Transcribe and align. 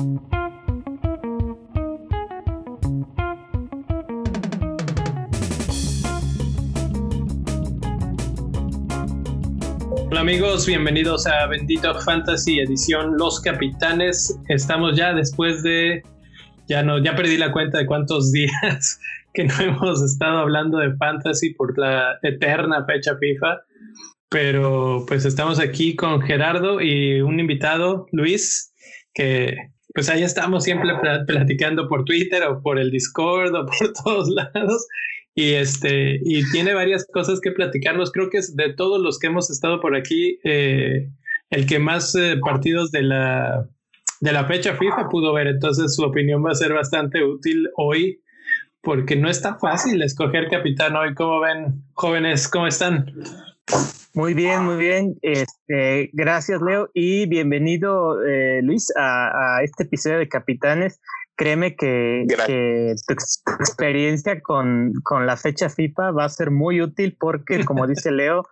Hola 0.00 0.08
amigos, 10.20 10.64
bienvenidos 10.66 11.26
a 11.26 11.46
Bendito 11.48 11.94
Fantasy 12.00 12.60
edición 12.60 13.18
Los 13.18 13.42
Capitanes. 13.42 14.38
Estamos 14.48 14.96
ya 14.96 15.12
después 15.12 15.62
de 15.62 16.02
ya 16.66 16.82
no 16.82 16.96
ya 17.04 17.14
perdí 17.14 17.36
la 17.36 17.52
cuenta 17.52 17.76
de 17.76 17.84
cuántos 17.84 18.32
días 18.32 18.98
que 19.34 19.44
no 19.44 19.60
hemos 19.60 20.02
estado 20.02 20.38
hablando 20.38 20.78
de 20.78 20.96
fantasy 20.96 21.52
por 21.52 21.78
la 21.78 22.18
eterna 22.22 22.86
fecha 22.86 23.18
FIFA, 23.18 23.60
pero 24.30 25.04
pues 25.06 25.26
estamos 25.26 25.60
aquí 25.60 25.94
con 25.94 26.22
Gerardo 26.22 26.80
y 26.80 27.20
un 27.20 27.38
invitado, 27.38 28.06
Luis, 28.12 28.72
que 29.12 29.58
pues 29.94 30.08
ahí 30.08 30.22
estamos 30.22 30.64
siempre 30.64 30.90
platicando 31.26 31.88
por 31.88 32.04
Twitter 32.04 32.42
o 32.44 32.60
por 32.62 32.78
el 32.78 32.90
Discord 32.90 33.54
o 33.54 33.66
por 33.78 33.92
todos 33.92 34.28
lados 34.28 34.86
y 35.34 35.54
este 35.54 36.20
y 36.22 36.48
tiene 36.50 36.74
varias 36.74 37.06
cosas 37.12 37.40
que 37.40 37.52
platicarnos. 37.52 38.12
Creo 38.12 38.30
que 38.30 38.38
es 38.38 38.56
de 38.56 38.72
todos 38.74 39.00
los 39.00 39.18
que 39.18 39.28
hemos 39.28 39.50
estado 39.50 39.80
por 39.80 39.96
aquí 39.96 40.38
eh, 40.44 41.10
el 41.50 41.66
que 41.66 41.78
más 41.78 42.14
eh, 42.14 42.36
partidos 42.40 42.90
de 42.90 43.02
la 43.02 43.68
de 44.20 44.32
la 44.32 44.44
fecha 44.44 44.74
FIFA 44.76 45.08
pudo 45.08 45.32
ver. 45.32 45.46
Entonces 45.46 45.94
su 45.94 46.04
opinión 46.04 46.44
va 46.44 46.52
a 46.52 46.54
ser 46.54 46.72
bastante 46.72 47.24
útil 47.24 47.68
hoy 47.76 48.20
porque 48.82 49.16
no 49.16 49.28
es 49.28 49.42
tan 49.42 49.58
fácil 49.58 50.02
escoger 50.02 50.48
capitán 50.48 50.96
hoy. 50.96 51.14
¿Cómo 51.14 51.40
ven, 51.40 51.84
jóvenes? 51.94 52.48
¿Cómo 52.48 52.66
están? 52.66 53.12
Muy 54.12 54.34
bien, 54.34 54.64
muy 54.64 54.76
bien. 54.76 55.16
Este, 55.22 56.10
gracias, 56.12 56.60
Leo, 56.60 56.90
y 56.94 57.26
bienvenido, 57.26 58.20
eh, 58.24 58.60
Luis, 58.62 58.92
a, 58.96 59.58
a, 59.58 59.62
este 59.62 59.84
episodio 59.84 60.18
de 60.18 60.28
Capitanes. 60.28 61.00
Créeme 61.36 61.76
que, 61.76 62.26
que 62.46 62.94
tu 63.06 63.14
experiencia 63.14 64.40
con, 64.40 64.92
con, 65.04 65.26
la 65.26 65.36
fecha 65.36 65.70
FIFA 65.70 66.10
va 66.10 66.24
a 66.24 66.28
ser 66.28 66.50
muy 66.50 66.82
útil 66.82 67.16
porque, 67.18 67.64
como 67.64 67.86
dice 67.86 68.10
Leo, 68.10 68.42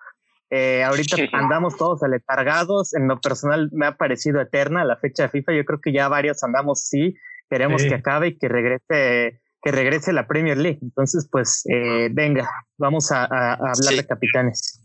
eh, 0.51 0.85
ahorita 0.85 1.17
andamos 1.33 1.77
todos 1.77 2.05
aletargados. 2.05 2.95
En 2.95 3.09
lo 3.09 3.21
personal 3.21 3.69
me 3.73 3.87
ha 3.87 3.97
parecido 3.97 4.41
eterna 4.41 4.85
la 4.85 4.97
fecha 4.97 5.29
FIFA. 5.29 5.55
Yo 5.55 5.65
creo 5.65 5.81
que 5.81 5.93
ya 5.93 6.09
varios 6.09 6.43
andamos, 6.45 6.87
sí, 6.87 7.17
queremos 7.51 7.83
que 7.83 7.95
acabe 7.95 8.29
y 8.29 8.39
que 8.39 8.49
regrese 8.49 9.41
que 9.61 9.73
regrese 9.73 10.13
la 10.13 10.29
Premier 10.29 10.57
League. 10.57 10.79
Entonces, 10.83 11.29
pues, 11.31 11.65
eh, 11.69 12.09
venga, 12.13 12.49
vamos 12.79 13.11
a, 13.11 13.25
a, 13.25 13.55
hablar 13.55 13.95
de 13.97 14.07
capitanes. 14.07 14.81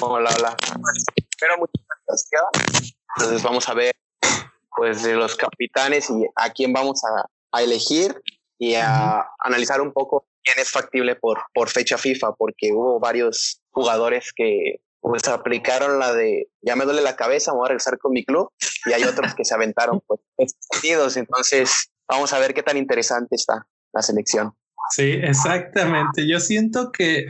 Hola, 0.00 0.30
hola. 0.38 0.56
Pero 1.38 1.58
muchas 1.58 1.84
gracias. 2.06 2.94
Entonces 3.16 3.42
vamos 3.42 3.68
a 3.68 3.74
ver 3.74 3.94
pues 4.76 5.02
de 5.02 5.14
los 5.14 5.36
capitanes 5.36 6.08
y 6.10 6.26
a 6.36 6.50
quién 6.50 6.72
vamos 6.72 7.02
a, 7.04 7.26
a 7.52 7.62
elegir 7.62 8.20
y 8.58 8.74
a 8.74 9.26
analizar 9.38 9.80
un 9.80 9.92
poco 9.92 10.26
quién 10.42 10.58
es 10.58 10.70
factible 10.70 11.16
por, 11.16 11.38
por 11.54 11.68
fecha 11.68 11.98
FIFA, 11.98 12.32
porque 12.34 12.72
hubo 12.72 13.00
varios 13.00 13.62
jugadores 13.70 14.32
que 14.34 14.80
pues 15.00 15.26
aplicaron 15.28 15.98
la 15.98 16.12
de 16.12 16.48
ya 16.60 16.76
me 16.76 16.84
duele 16.84 17.00
la 17.00 17.16
cabeza, 17.16 17.52
me 17.52 17.58
voy 17.58 17.66
a 17.66 17.68
regresar 17.70 17.98
con 17.98 18.12
mi 18.12 18.24
club, 18.24 18.52
y 18.84 18.92
hay 18.92 19.04
otros 19.04 19.34
que 19.34 19.44
se 19.44 19.54
aventaron 19.54 20.02
pues 20.06 20.20
partidos, 20.70 21.16
entonces 21.16 21.90
vamos 22.06 22.32
a 22.32 22.38
ver 22.38 22.52
qué 22.52 22.62
tan 22.62 22.76
interesante 22.76 23.34
está 23.34 23.66
la 23.92 24.02
selección. 24.02 24.54
Sí, 24.90 25.02
exactamente. 25.22 26.26
Yo 26.28 26.40
siento 26.40 26.90
que 26.90 27.26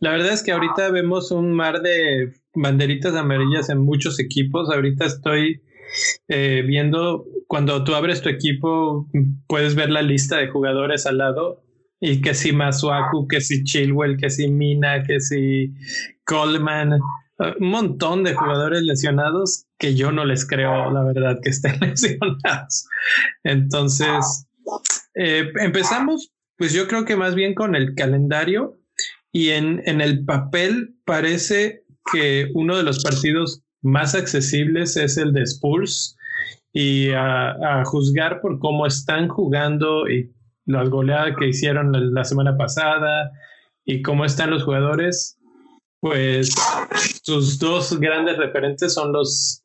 la 0.00 0.10
verdad 0.10 0.32
es 0.32 0.42
que 0.42 0.52
ahorita 0.52 0.90
vemos 0.90 1.30
un 1.30 1.52
mar 1.52 1.82
de 1.82 2.32
banderitas 2.54 3.14
amarillas 3.14 3.68
en 3.68 3.78
muchos 3.78 4.18
equipos. 4.18 4.70
Ahorita 4.70 5.04
estoy 5.04 5.62
eh, 6.28 6.62
viendo, 6.66 7.26
cuando 7.48 7.84
tú 7.84 7.94
abres 7.94 8.22
tu 8.22 8.28
equipo, 8.28 9.08
puedes 9.46 9.74
ver 9.74 9.90
la 9.90 10.02
lista 10.02 10.38
de 10.38 10.48
jugadores 10.48 11.06
al 11.06 11.18
lado 11.18 11.62
y 12.00 12.20
que 12.20 12.34
si 12.34 12.52
Masuaku, 12.52 13.28
que 13.28 13.40
si 13.40 13.64
Chilwell, 13.64 14.16
que 14.16 14.30
si 14.30 14.48
Mina, 14.48 15.02
que 15.02 15.20
si 15.20 15.74
Coleman, 16.24 16.98
un 17.38 17.68
montón 17.68 18.24
de 18.24 18.34
jugadores 18.34 18.82
lesionados 18.82 19.66
que 19.78 19.94
yo 19.94 20.12
no 20.12 20.24
les 20.24 20.46
creo, 20.46 20.90
la 20.90 21.04
verdad, 21.04 21.38
que 21.42 21.50
estén 21.50 21.78
lesionados. 21.80 22.86
Entonces, 23.44 24.46
eh, 25.14 25.50
empezamos, 25.60 26.32
pues 26.56 26.72
yo 26.72 26.88
creo 26.88 27.04
que 27.04 27.16
más 27.16 27.34
bien 27.34 27.54
con 27.54 27.74
el 27.74 27.94
calendario 27.94 28.78
y 29.32 29.50
en, 29.50 29.82
en 29.86 30.00
el 30.00 30.24
papel 30.24 30.94
parece 31.04 31.84
que 32.12 32.48
uno 32.54 32.76
de 32.76 32.82
los 32.82 33.02
partidos 33.02 33.62
más 33.82 34.14
accesibles 34.14 34.96
es 34.96 35.16
el 35.16 35.32
de 35.32 35.42
Spurs 35.42 36.16
y 36.72 37.10
a, 37.12 37.82
juzgar 37.86 38.40
por 38.40 38.58
cómo 38.58 38.86
están 38.86 39.28
jugando 39.28 40.08
y 40.08 40.30
las 40.66 40.90
goleadas 40.90 41.36
que 41.38 41.48
hicieron 41.48 41.92
la 42.14 42.24
semana 42.24 42.56
pasada 42.56 43.30
y 43.84 44.02
cómo 44.02 44.24
están 44.24 44.50
los 44.50 44.64
jugadores, 44.64 45.38
pues 46.00 46.54
sus 47.22 47.58
dos 47.58 47.98
grandes 47.98 48.36
referentes 48.36 48.92
son 48.92 49.12
los, 49.12 49.64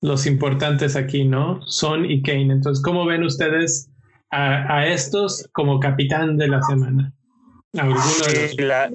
los 0.00 0.26
importantes 0.26 0.96
aquí, 0.96 1.24
¿no? 1.24 1.60
Son 1.66 2.04
y 2.04 2.20
Kane. 2.22 2.52
Entonces, 2.52 2.82
¿cómo 2.84 3.06
ven 3.06 3.22
ustedes 3.22 3.89
a, 4.30 4.78
a 4.78 4.86
estos 4.86 5.48
como 5.52 5.80
capitán 5.80 6.36
de 6.36 6.48
la 6.48 6.62
semana? 6.62 7.12
la, 8.58 8.90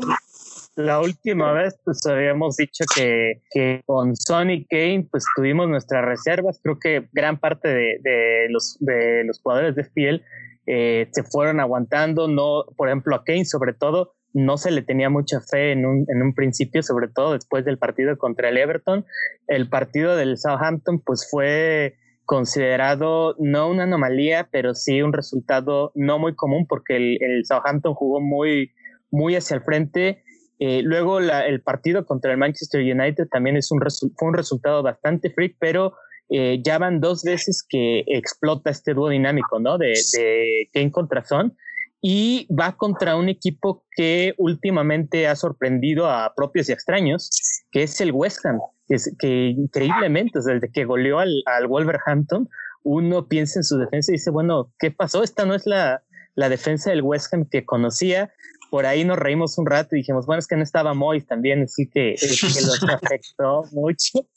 la, 0.76 1.00
última 1.00 1.54
vez, 1.54 1.76
pues 1.86 2.06
habíamos 2.06 2.58
dicho 2.58 2.84
que, 2.94 3.42
que 3.52 3.82
con 3.86 4.16
Sonny 4.16 4.66
Kane, 4.66 5.08
pues 5.10 5.24
tuvimos 5.36 5.70
nuestras 5.70 6.04
reservas. 6.04 6.60
Creo 6.62 6.78
que 6.80 7.08
gran 7.14 7.40
parte 7.40 7.70
de, 7.70 8.00
de 8.02 8.48
los, 8.50 8.78
de 8.80 9.24
los 9.26 9.40
jugadores 9.42 9.76
de 9.76 9.84
FPL 9.84 10.24
eh, 10.68 11.08
se 11.12 11.24
fueron 11.24 11.60
aguantando, 11.60 12.28
no, 12.28 12.66
por 12.76 12.90
ejemplo, 12.90 13.16
a 13.16 13.24
Kane 13.24 13.46
sobre 13.46 13.74
todo, 13.74 14.14
no 14.34 14.58
se 14.58 14.72
le 14.72 14.82
tenía 14.82 15.10
mucha 15.10 15.40
fe 15.40 15.72
en 15.72 15.86
un, 15.86 16.06
en 16.10 16.22
un 16.22 16.34
principio, 16.34 16.84
sobre 16.84 17.08
todo 17.08 17.34
después 17.34 17.64
del 17.64 17.78
partido 17.78 18.18
contra 18.18 18.50
el 18.50 18.58
Everton. 18.58 19.06
El 19.48 19.70
partido 19.70 20.18
del 20.18 20.38
Southampton, 20.38 21.00
pues 21.00 21.28
fue 21.30 21.96
considerado 22.26 23.36
no 23.40 23.70
una 23.70 23.84
anomalía, 23.84 24.50
pero 24.52 24.74
sí 24.74 25.02
un 25.02 25.14
resultado 25.14 25.92
no 25.96 26.20
muy 26.20 26.36
común 26.36 26.66
porque 26.68 26.98
el, 26.98 27.46
Southampton 27.46 27.94
jugó 27.94 28.20
muy, 28.20 28.72
muy 29.12 29.36
hacia 29.36 29.56
el 29.56 29.64
frente. 29.64 30.24
Eh, 30.60 30.82
luego 30.84 31.20
el 31.20 31.62
partido 31.62 32.06
contra 32.06 32.32
el 32.32 32.38
Manchester 32.38 32.82
United 32.82 33.28
también 33.30 33.58
es 33.58 33.72
un 33.72 33.80
fue 34.18 34.28
un 34.30 34.34
resultado 34.34 34.82
bastante 34.84 35.30
freak, 35.30 35.58
pero 35.60 35.94
eh, 36.30 36.62
ya 36.64 36.78
van 36.78 37.02
dos 37.02 37.24
veces 37.24 37.66
que 37.68 38.04
explota 38.08 38.70
este 38.70 38.94
dúo 38.94 39.10
dinámico, 39.10 39.60
¿no? 39.60 39.78
De, 39.78 39.94
de 40.14 40.70
Kane 40.74 40.92
contra 40.92 41.24
Son 41.24 41.56
y 42.02 42.48
va 42.54 42.78
contra 42.78 43.16
un 43.16 43.30
equipo 43.30 43.84
que 43.96 44.36
últimamente 44.38 45.28
ha 45.28 45.36
sorprendido 45.36 46.08
a 46.08 46.34
propios 46.36 46.70
y 46.70 46.72
extraños, 46.72 47.32
que 47.72 47.82
es 47.82 48.00
el 48.00 48.12
West 48.12 48.46
Ham, 48.46 48.60
es, 48.90 49.16
que 49.20 49.50
increíblemente, 49.50 50.40
desde 50.40 50.72
que 50.72 50.86
goleó 50.86 51.20
al, 51.20 51.44
al, 51.46 51.68
Wolverhampton, 51.68 52.50
uno 52.84 53.28
piensa 53.28 53.60
en 53.60 53.64
su 53.64 53.78
defensa 53.78 54.12
y 54.12 54.16
dice, 54.16 54.32
bueno, 54.32 54.72
¿qué 54.80 54.92
pasó? 54.92 55.24
Esta 55.24 55.46
no 55.46 55.56
es 55.56 55.66
la, 55.66 56.04
la 56.36 56.50
defensa 56.50 56.92
del 56.92 57.02
West 57.02 57.34
Ham 57.34 57.46
que 57.50 57.66
conocía, 57.66 58.32
por 58.70 58.86
ahí 58.86 59.06
nos 59.06 59.18
reímos 59.18 59.58
un 59.58 59.66
rato 59.66 59.96
y 59.96 60.00
dijimos, 60.00 60.26
bueno, 60.26 60.40
es 60.40 60.48
que 60.48 60.58
no 60.58 60.64
estaba 60.64 60.94
Mois 60.94 61.26
también, 61.26 61.64
así 61.64 61.88
que, 61.88 62.16
que 62.20 62.62
los 62.62 62.84
afectó 62.90 63.64
mucho. 63.72 64.28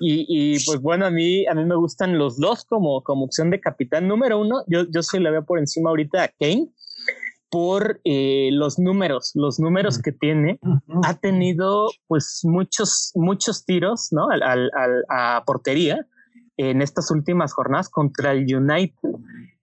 Y, 0.00 0.24
y, 0.28 0.64
pues 0.64 0.80
bueno, 0.80 1.04
a 1.04 1.10
mí, 1.10 1.46
a 1.46 1.54
mí 1.54 1.64
me 1.64 1.76
gustan 1.76 2.16
los 2.16 2.38
dos 2.38 2.64
como, 2.64 3.02
como 3.02 3.24
opción 3.24 3.50
de 3.50 3.60
capitán. 3.60 4.08
Número 4.08 4.40
uno, 4.40 4.64
yo, 4.66 4.86
yo 4.90 5.02
sí 5.02 5.18
le 5.18 5.30
veo 5.30 5.44
por 5.44 5.58
encima 5.58 5.90
ahorita 5.90 6.24
a 6.24 6.28
Kane 6.28 6.68
por 7.52 8.00
eh, 8.04 8.48
los 8.50 8.78
números, 8.78 9.32
los 9.34 9.60
números 9.60 10.00
que 10.00 10.10
tiene. 10.10 10.58
Ha 11.04 11.18
tenido 11.18 11.90
pues 12.08 12.40
muchos, 12.44 13.12
muchos 13.14 13.66
tiros, 13.66 14.08
¿no? 14.10 14.30
Al, 14.30 14.42
al, 14.42 14.70
al, 14.74 15.04
a 15.10 15.44
portería 15.44 16.06
en 16.56 16.80
estas 16.80 17.10
últimas 17.10 17.52
jornadas 17.52 17.90
contra 17.90 18.32
el 18.32 18.46
United. 18.52 18.96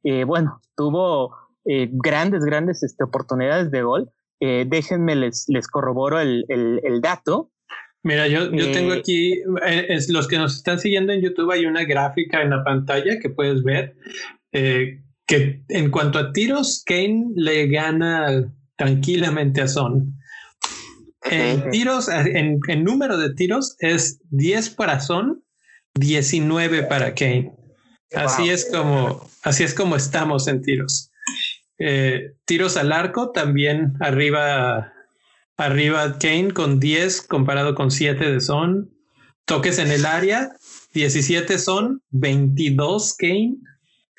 Eh, 0.04 0.24
bueno, 0.24 0.62
tuvo 0.78 1.36
eh, 1.66 1.90
grandes, 1.91 2.46
grandes 2.46 2.84
este, 2.84 3.03
oportunidades 3.03 3.72
de 3.72 3.82
gol. 3.82 4.12
Eh, 4.40 4.66
déjenme, 4.68 5.16
les, 5.16 5.46
les 5.47 5.68
corroboro 5.68 6.20
el, 6.20 6.46
el, 6.47 6.82
el 6.84 7.02
dato. 7.02 7.50
Mira, 8.03 8.28
yo, 8.28 8.52
yo 8.52 8.72
tengo 8.72 8.94
eh, 8.94 9.00
aquí, 9.00 9.34
eh, 9.66 9.88
es, 9.90 10.09
los 10.09 10.28
que 10.28 10.38
nos 10.38 10.56
están 10.56 10.78
siguiendo 10.78 11.12
en 11.12 11.22
YouTube, 11.22 11.52
hay 11.52 11.66
una 11.66 11.85
gráfica 11.85 12.44
en 12.44 12.52
la 12.52 12.64
pantalla 12.64 13.20
que 13.20 13.32
puedes 13.32 13.64
ver, 13.64 13.96
eh, 14.52 15.02
que 15.29 15.61
en 15.70 15.91
cuanto 15.91 16.17
a 16.17 16.34
tiros, 16.34 16.81
Kane 16.84 17.28
le 17.35 17.67
gana 17.67 18.52
tranquilamente 18.76 19.61
a 19.61 19.67
Son. 19.67 20.16
En 21.29 21.70
tiros, 21.70 22.09
en, 22.09 22.59
en 22.67 22.84
número 22.84 23.16
de 23.16 23.35
tiros, 23.35 23.76
es 23.78 24.20
10 24.31 24.72
para 24.72 24.99
Son, 24.99 25.43
19 25.93 26.81
para 26.84 27.14
Kane. 27.14 27.53
Así 28.16 28.43
wow. 28.43 28.52
es 28.52 28.70
como, 28.73 29.29
así 29.43 29.64
es 29.64 29.76
como 29.76 29.96
estamos 29.96 30.47
en 30.47 30.64
tiros. 30.64 31.11
Eh, 31.78 32.34
tiros 32.46 32.75
al 32.75 32.91
arco, 32.91 33.29
también 33.29 33.93
arriba, 33.99 34.93
arriba 35.58 36.17
Kane 36.17 36.53
con 36.53 36.79
10 36.79 37.22
comparado 37.22 37.75
con 37.75 37.91
7 37.91 38.32
de 38.32 38.41
Son. 38.41 38.90
Toques 39.46 39.78
en 39.78 39.91
el 39.91 40.08
área, 40.08 40.53
17 40.93 41.59
son, 41.59 42.02
22 42.09 43.16
Kane. 43.16 43.58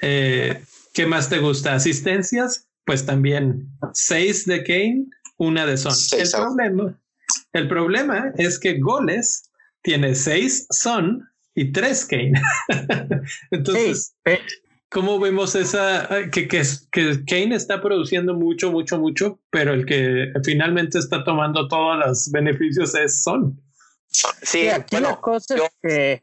Eh, 0.02 0.62
¿Qué 1.00 1.06
más 1.06 1.30
te 1.30 1.38
gusta? 1.38 1.72
¿Asistencias? 1.72 2.68
Pues 2.84 3.06
también 3.06 3.70
seis 3.94 4.44
de 4.44 4.62
Kane, 4.62 5.06
una 5.38 5.64
de 5.64 5.78
Son. 5.78 5.94
El 6.12 6.30
problema, 6.30 7.00
el 7.54 7.68
problema 7.68 8.32
es 8.36 8.58
que 8.58 8.78
goles 8.78 9.50
tiene 9.80 10.14
seis 10.14 10.66
Son 10.68 11.26
y 11.54 11.72
tres 11.72 12.04
Kane. 12.04 12.34
Entonces, 13.50 14.14
¿cómo 14.90 15.18
vemos 15.18 15.54
esa 15.54 16.06
que, 16.30 16.46
que, 16.46 16.62
que 16.92 17.24
Kane 17.24 17.54
está 17.54 17.80
produciendo 17.80 18.34
mucho, 18.34 18.70
mucho, 18.70 18.98
mucho, 18.98 19.40
pero 19.48 19.72
el 19.72 19.86
que 19.86 20.30
finalmente 20.44 20.98
está 20.98 21.24
tomando 21.24 21.66
todos 21.66 21.96
los 21.96 22.30
beneficios 22.30 22.94
es 22.94 23.22
Son? 23.22 23.58
Sí, 24.42 24.68
aquí 24.68 24.98
la 25.00 25.16
cosa 25.18 25.54
es 25.54 25.62
que 25.82 26.22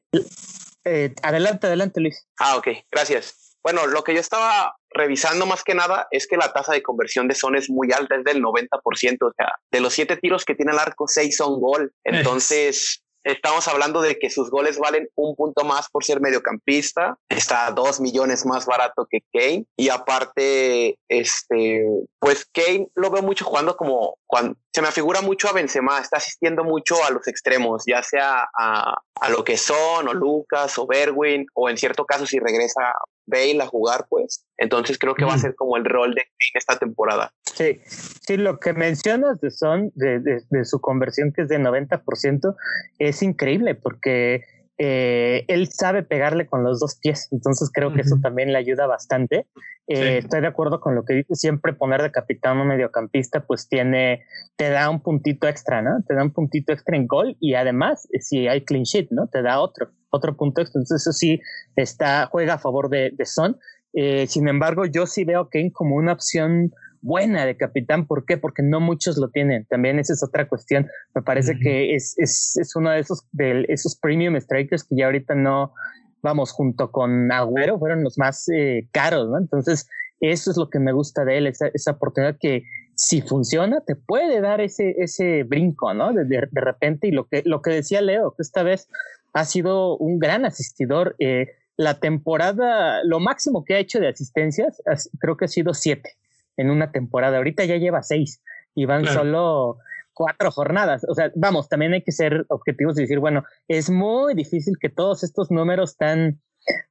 eh, 0.84 1.16
adelante, 1.24 1.66
adelante, 1.66 2.00
Luis. 2.00 2.28
Ah, 2.38 2.58
ok, 2.58 2.68
gracias. 2.92 3.47
Bueno, 3.68 3.86
lo 3.86 4.02
que 4.02 4.14
yo 4.14 4.22
estaba 4.22 4.78
revisando 4.92 5.46
más 5.46 5.62
que 5.62 5.76
nada 5.76 6.08
es 6.12 6.26
que 6.26 6.38
la 6.38 6.54
tasa 6.54 6.72
de 6.72 6.82
conversión 6.82 7.28
de 7.28 7.36
son 7.36 7.58
es 7.58 7.70
muy 7.70 7.92
alta, 7.92 8.16
es 8.16 8.24
del 8.24 8.42
90%. 8.42 8.70
O 8.80 9.34
sea, 9.36 9.56
de 9.70 9.82
los 9.82 9.92
siete 9.92 10.16
tiros 10.16 10.46
que 10.46 10.56
tiene 10.56 10.72
el 10.72 10.80
arco, 10.80 11.06
seis 11.06 11.36
son 11.36 11.60
gol. 11.60 11.92
Entonces, 12.06 13.04
estamos 13.26 13.68
hablando 13.68 14.02
de 14.02 14.18
que 14.18 14.30
sus 14.30 14.50
goles 14.50 14.80
valen 14.80 15.10
un 15.16 15.36
punto 15.36 15.66
más 15.66 15.90
por 15.90 16.06
ser 16.06 16.22
mediocampista, 16.22 17.18
está 17.28 17.70
dos 17.72 18.00
millones 18.00 18.46
más 18.46 18.66
barato 18.66 19.06
que 19.10 19.20
Kane 19.34 19.66
y 19.76 19.90
aparte, 19.90 20.98
este, 21.10 21.86
pues 22.20 22.46
Kane 22.54 22.88
lo 22.96 23.12
veo 23.12 23.22
mucho 23.22 23.44
jugando 23.44 23.76
como 23.76 24.18
cuando 24.26 24.56
se 24.74 24.82
me 24.82 24.94
figura 24.94 25.20
mucho 25.20 25.50
a 25.50 25.54
Benzema, 25.54 26.00
está 26.00 26.18
asistiendo 26.18 26.64
mucho 26.64 27.04
a 27.04 27.10
los 27.10 27.28
extremos, 27.28 27.84
ya 27.86 28.02
sea 28.02 28.48
a, 28.58 28.96
a 29.20 29.30
lo 29.30 29.44
que 29.44 29.58
son 29.58 30.08
o 30.08 30.14
Lucas 30.14 30.78
o 30.78 30.88
Berwin 30.88 31.46
o 31.54 31.70
en 31.70 31.78
cierto 31.78 32.06
caso 32.06 32.26
si 32.26 32.40
regresa 32.40 32.94
Bale 33.28 33.62
a 33.62 33.68
jugar, 33.68 34.08
pues 34.10 34.46
entonces 34.58 34.98
creo 34.98 35.14
que 35.14 35.26
va 35.26 35.34
a 35.34 35.38
ser 35.38 35.54
como 35.56 35.78
el 35.78 35.86
rol 35.86 36.16
de 36.16 36.22
Kane 36.22 36.56
esta 36.56 36.80
temporada. 36.80 37.34
Sí, 37.44 37.82
sí, 37.86 38.38
lo 38.38 38.60
que 38.60 38.74
mencionas 38.74 39.42
de 39.42 39.52
Son, 39.52 39.92
de, 39.96 40.20
de, 40.20 40.66
su 40.66 40.80
conversión 40.80 41.34
que 41.34 41.42
es 41.42 41.50
de 41.50 41.60
90%, 41.60 42.56
es 43.00 43.22
increíble 43.22 43.76
porque 43.76 44.44
eh, 44.78 45.46
él 45.48 45.70
sabe 45.72 46.04
pegarle 46.04 46.46
con 46.48 46.64
los 46.64 46.80
dos 46.80 47.00
pies, 47.02 47.30
entonces 47.32 47.72
creo 47.74 47.94
que 47.94 48.02
eso 48.02 48.18
también 48.22 48.52
le 48.52 48.60
ayuda 48.60 48.86
bastante. 48.86 49.48
Eh, 49.88 50.20
estoy 50.20 50.42
de 50.42 50.48
acuerdo 50.48 50.80
con 50.80 50.94
lo 50.94 51.04
que 51.04 51.14
dice, 51.16 51.36
siempre 51.36 51.74
poner 51.74 52.02
de 52.02 52.12
capitán 52.12 52.60
o 52.60 52.66
mediocampista, 52.66 53.46
pues 53.46 53.68
tiene, 53.68 54.24
te 54.56 54.70
da 54.70 54.90
un 54.90 55.02
puntito 55.02 55.48
extra, 55.48 55.82
¿no? 55.82 56.04
Te 56.08 56.14
da 56.14 56.24
un 56.24 56.32
puntito 56.32 56.74
extra 56.74 56.96
en 56.96 57.08
gol 57.08 57.38
y 57.40 57.56
además, 57.56 58.08
si 58.20 58.48
hay 58.48 58.66
clean 58.66 58.84
sheet, 58.84 59.08
¿no? 59.12 59.28
Te 59.28 59.42
da 59.42 59.60
otro, 59.62 59.90
otro 60.10 60.36
punto 60.36 60.62
extra. 60.62 60.80
Entonces, 60.80 61.02
eso 61.02 61.14
sí, 61.14 61.42
está, 61.76 62.28
juega 62.28 62.56
a 62.56 62.60
favor 62.60 62.90
de, 62.90 63.12
de 63.14 63.26
Son. 63.26 63.58
Eh, 63.94 64.28
sin 64.28 64.48
embargo, 64.48 64.86
yo 64.86 65.08
sí 65.08 65.24
veo 65.24 65.42
a 65.42 65.50
Kane 65.50 65.72
como 65.72 65.96
una 65.96 66.14
opción 66.14 66.72
buena 67.02 67.46
de 67.46 67.58
capitán. 67.58 68.08
¿Por 68.08 68.26
qué? 68.26 68.38
Porque 68.38 68.64
no 68.64 68.80
muchos 68.80 69.18
lo 69.18 69.30
tienen. 69.30 69.66
También 69.66 70.00
esa 70.00 70.14
es 70.14 70.24
otra 70.24 70.48
cuestión. 70.48 70.88
Me 71.14 71.22
parece 71.22 71.58
que 71.60 71.96
es, 71.96 72.16
es, 72.18 72.58
es, 72.58 72.76
uno 72.76 72.92
de 72.92 73.00
esos, 73.00 73.26
de 73.32 73.66
esos 73.70 73.96
premium 73.96 74.40
strikers 74.40 74.84
que 74.84 74.96
ya 74.96 75.06
ahorita 75.06 75.36
no, 75.36 75.74
vamos, 76.22 76.52
junto 76.52 76.92
con 76.92 77.32
Agüero, 77.32 77.80
fueron 77.80 78.04
los 78.04 78.18
más 78.18 78.48
eh, 78.50 78.88
caros, 78.92 79.30
¿no? 79.30 79.38
Entonces, 79.38 79.88
eso 80.20 80.52
es 80.52 80.58
lo 80.58 80.70
que 80.70 80.80
me 80.80 80.92
gusta 80.92 81.26
de 81.26 81.38
él, 81.38 81.48
esa, 81.48 81.68
esa 81.74 81.92
oportunidad 81.92 82.38
que 82.40 82.64
si 82.96 83.22
funciona, 83.22 83.82
te 83.82 83.96
puede 83.96 84.42
dar 84.42 84.60
ese, 84.60 84.96
ese 84.98 85.44
brinco, 85.44 85.94
¿no? 85.94 86.14
De, 86.14 86.26
de, 86.26 86.62
repente, 86.62 87.08
y 87.08 87.12
lo 87.12 87.28
que, 87.28 87.44
lo 87.46 87.62
que 87.62 87.70
decía 87.70 88.02
Leo, 88.02 88.34
que 88.36 88.42
esta 88.42 88.64
vez 88.64 88.90
ha 89.34 89.46
sido 89.46 89.98
un 89.98 90.18
gran 90.18 90.46
asistidor. 90.46 91.16
Eh, 91.20 91.48
la 91.78 92.00
temporada, 92.00 93.04
lo 93.04 93.20
máximo 93.20 93.64
que 93.64 93.76
ha 93.76 93.80
hecho 93.80 94.00
de 94.00 94.08
asistencias, 94.08 94.82
creo 95.20 95.38
que 95.38 95.46
ha 95.46 95.48
sido 95.48 95.76
siete 95.76 96.18
en 96.58 96.70
una 96.70 96.92
temporada. 96.92 97.38
Ahorita 97.38 97.66
ya 97.66 97.78
lleva 97.78 98.04
seis 98.04 98.42
y 98.76 98.86
van 98.86 99.06
solo 99.06 99.78
cuatro 100.14 100.52
jornadas. 100.52 101.06
O 101.08 101.14
sea, 101.14 101.32
vamos, 101.36 101.70
también 101.70 101.94
hay 101.94 102.02
que 102.02 102.12
ser 102.12 102.46
objetivos 102.50 102.98
y 102.98 103.04
decir, 103.04 103.20
bueno, 103.20 103.44
es 103.68 103.90
muy 103.90 104.34
difícil 104.34 104.76
que 104.80 104.90
todos 104.90 105.24
estos 105.24 105.52
números 105.52 105.96
tan, 105.96 106.42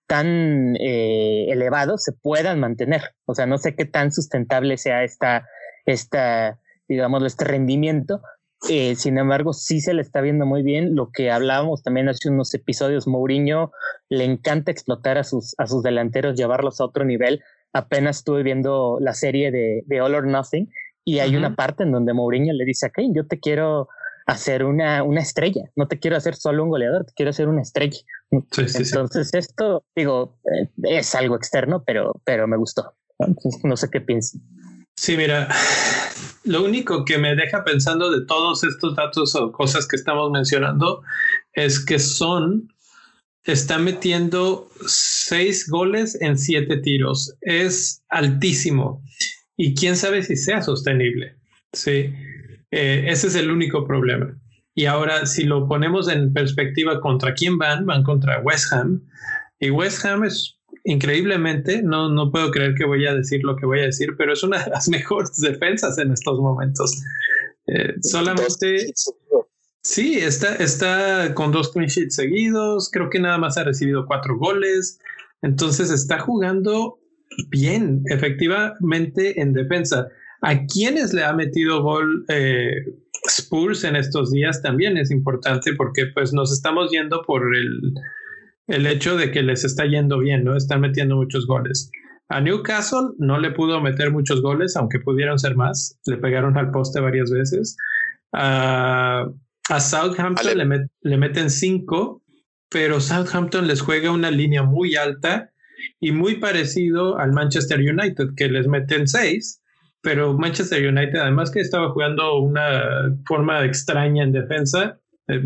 tan 0.07 0.77
eh, 0.77 1.47
elevados 1.51 2.05
se 2.05 2.13
puedan 2.13 2.61
mantener. 2.61 3.03
O 3.25 3.35
sea, 3.35 3.47
no 3.47 3.59
sé 3.59 3.75
qué 3.75 3.85
tan 3.85 4.13
sustentable 4.13 4.79
sea 4.79 5.03
esta, 5.03 5.47
esta 5.85 6.61
digamos, 6.89 7.25
este 7.25 7.45
rendimiento. 7.45 8.21
Eh, 8.71 8.95
sin 8.95 9.19
embargo, 9.19 9.53
sí 9.53 9.81
se 9.81 9.93
le 9.93 10.03
está 10.03 10.21
viendo 10.21 10.47
muy 10.47 10.63
bien. 10.63 10.95
Lo 10.95 11.11
que 11.13 11.31
hablábamos 11.31 11.83
también 11.83 12.09
hace 12.09 12.31
unos 12.31 12.55
episodios, 12.55 13.07
Mourinho 13.07 13.73
le 14.09 14.25
encanta 14.25 14.71
explotar 14.71 15.19
a 15.19 15.25
sus, 15.25 15.55
a 15.59 15.67
sus 15.67 15.83
delanteros, 15.83 16.37
llevarlos 16.37 16.81
a 16.81 16.85
otro 16.85 17.05
nivel 17.05 17.43
apenas 17.73 18.19
estuve 18.19 18.43
viendo 18.43 18.99
la 19.01 19.15
serie 19.15 19.51
de, 19.51 19.83
de 19.87 20.01
All 20.01 20.15
or 20.15 20.27
Nothing 20.27 20.71
y 21.05 21.21
hay 21.21 21.37
una 21.37 21.55
parte 21.55 21.85
en 21.85 21.93
donde 21.93 22.13
Mourinho 22.13 22.53
le 22.53 22.65
dice 22.65 22.87
a 22.87 22.91
Kane, 22.91 23.13
yo 23.15 23.27
te 23.27 23.39
quiero 23.39 23.89
hacer 24.27 24.65
una, 24.65 25.05
una 25.05 25.21
estrella, 25.21 25.71
no 25.77 25.87
te 25.87 26.01
quiero 26.01 26.17
hacer 26.17 26.35
solo 26.35 26.65
un 26.65 26.71
goleador, 26.71 27.05
te 27.05 27.13
quiero 27.15 27.31
hacer 27.31 27.49
una 27.49 27.63
estrella. 27.63 28.01
Entonces 28.31 29.33
esto, 29.35 29.85
digo, 29.95 30.37
eh, 30.45 30.69
es 30.83 31.15
algo 31.15 31.37
externo, 31.37 31.85
pero, 31.87 32.21
pero 32.25 32.49
me 32.49 32.57
gustó. 32.57 32.95
no 33.63 33.77
sé 33.77 33.89
qué 33.89 34.01
piensas. 34.01 34.41
Sí, 34.97 35.17
mira, 35.17 35.49
lo 36.45 36.65
único 36.65 37.05
que 37.05 37.19
me 37.19 37.37
deja 37.37 37.63
pensando 37.63 38.11
de 38.11 38.27
todos 38.27 38.65
estos 38.65 38.97
datos 38.97 39.37
o 39.37 39.53
cosas 39.53 39.87
que 39.87 39.97
estamos 39.97 40.31
mencionando 40.33 41.03
es 41.53 41.85
que 41.85 42.01
son 42.01 42.69
está 43.47 43.79
metiendo 43.79 44.69
seis 44.87 45.69
goles 45.69 46.19
en 46.21 46.39
siete 46.39 46.79
tiros. 46.79 47.37
Es 47.41 48.03
altísimo. 48.09 49.03
Y 49.57 49.75
quién 49.75 49.97
sabe 49.97 50.23
si 50.23 50.37
sea 50.37 50.63
sostenible. 50.63 51.37
Sí, 51.73 52.13
eh, 52.71 53.05
ese 53.09 53.29
es 53.29 53.35
el 53.35 53.51
único 53.51 53.87
problema. 53.87 54.39
Y 54.75 54.85
ahora, 54.85 55.25
si 55.25 55.45
lo 55.45 55.67
ponemos 55.67 56.09
en 56.09 56.33
perspectiva 56.33 57.01
contra 57.01 57.35
quién 57.35 57.57
van, 57.57 57.87
van 57.87 58.03
contra 58.03 58.41
West 58.41 58.73
Ham. 58.73 59.09
Y 59.59 59.71
West 59.71 60.05
Ham 60.05 60.25
es 60.25 60.59
increíblemente, 60.85 61.83
no, 61.83 62.09
no 62.11 62.31
puedo 62.31 62.51
creer 62.51 62.75
que 62.75 62.85
voy 62.85 63.07
a 63.07 63.15
decir 63.15 63.43
lo 63.43 63.57
que 63.57 63.67
voy 63.67 63.81
a 63.81 63.87
decir, 63.87 64.11
pero 64.17 64.33
es 64.33 64.43
una 64.43 64.63
de 64.63 64.71
las 64.71 64.89
mejores 64.91 65.37
defensas 65.39 65.99
en 65.99 66.13
estos 66.13 66.39
momentos. 66.39 67.03
Eh, 67.67 67.95
solamente 68.03 68.93
Sí, 69.87 70.19
está, 70.19 70.57
está 70.57 71.33
con 71.35 71.53
dos 71.53 71.71
clean 71.71 71.87
sheets 71.87 72.17
seguidos. 72.17 72.91
Creo 72.91 73.09
que 73.09 73.21
nada 73.21 73.39
más 73.39 73.57
ha 73.57 73.63
recibido 73.63 74.05
cuatro 74.05 74.37
goles. 74.37 74.99
Entonces 75.43 75.93
está 75.93 76.19
jugando 76.19 76.99
bien, 77.51 78.03
efectivamente, 78.07 79.41
en 79.41 79.53
defensa. 79.53 80.09
A 80.43 80.67
quienes 80.67 81.15
le 81.15 81.23
ha 81.23 81.33
metido 81.33 81.85
gol 81.85 82.25
eh, 82.29 82.85
Spurs 83.29 83.85
en 83.85 83.95
estos 83.95 84.33
días 84.33 84.61
también 84.61 84.97
es 84.97 85.13
importante 85.13 85.73
porque 85.75 86.07
pues 86.13 86.33
nos 86.33 86.53
estamos 86.53 86.91
yendo 86.91 87.23
por 87.23 87.55
el, 87.55 87.95
el 88.67 88.89
hecho 88.89 89.17
de 89.17 89.31
que 89.31 89.45
les 89.45 89.63
está 89.63 89.87
yendo 89.87 90.19
bien, 90.19 90.43
¿no? 90.43 90.57
Están 90.57 90.81
metiendo 90.81 91.15
muchos 91.15 91.47
goles. 91.47 91.93
A 92.29 92.41
Newcastle 92.41 93.11
no 93.19 93.39
le 93.39 93.53
pudo 93.53 93.81
meter 93.81 94.11
muchos 94.11 94.43
goles, 94.43 94.75
aunque 94.75 94.99
pudieron 94.99 95.39
ser 95.39 95.55
más. 95.55 95.97
Le 96.07 96.17
pegaron 96.17 96.59
al 96.59 96.73
poste 96.73 96.99
varias 96.99 97.31
veces. 97.31 97.77
Uh, 98.33 99.33
a 99.69 99.81
Southampton 99.81 100.59
le, 101.03 101.17
meten 101.17 101.51
cinco, 101.51 102.23
pero 102.69 103.01
Southampton 103.01 103.67
les 103.67 103.81
juega 103.81 104.11
una 104.11 104.31
línea 104.31 104.63
muy 104.63 104.97
alta 104.97 105.51
y 106.01 106.13
muy 106.13 106.37
parecido 106.37 107.19
al 107.19 107.33
Manchester 107.33 107.81
United, 107.81 108.31
que 108.37 108.49
les 108.49 108.69
meten 108.69 109.09
seis, 109.09 109.63
pero 110.03 110.35
Manchester 110.35 110.87
United, 110.87 111.19
además 111.19 111.51
que 111.51 111.61
estaba 111.61 111.91
jugando 111.91 112.39
una 112.39 113.17
forma 113.27 113.65
extraña 113.65 114.23
en 114.23 114.33
defensa, 114.33 114.99
eh, 115.27 115.43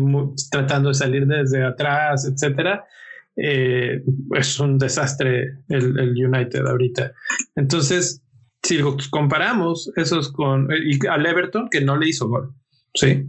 tratando 0.51 0.89
de 0.89 0.95
salir 0.95 1.25
desde 1.25 1.63
atrás, 1.63 2.25
etcétera, 2.25 2.85
eh, 3.35 4.03
es 4.35 4.59
un 4.59 4.77
desastre 4.77 5.57
el, 5.69 5.99
el, 5.99 6.25
United 6.25 6.67
ahorita. 6.67 7.13
Entonces, 7.55 8.21
si 8.61 8.79
comparamos 9.09 9.91
esos 9.95 10.31
con 10.31 10.69
y 10.71 10.99
al 11.07 11.25
Everton, 11.25 11.69
que 11.69 11.81
no 11.81 11.97
le 11.97 12.09
hizo 12.09 12.27
gol, 12.27 12.53
sí 12.93 13.25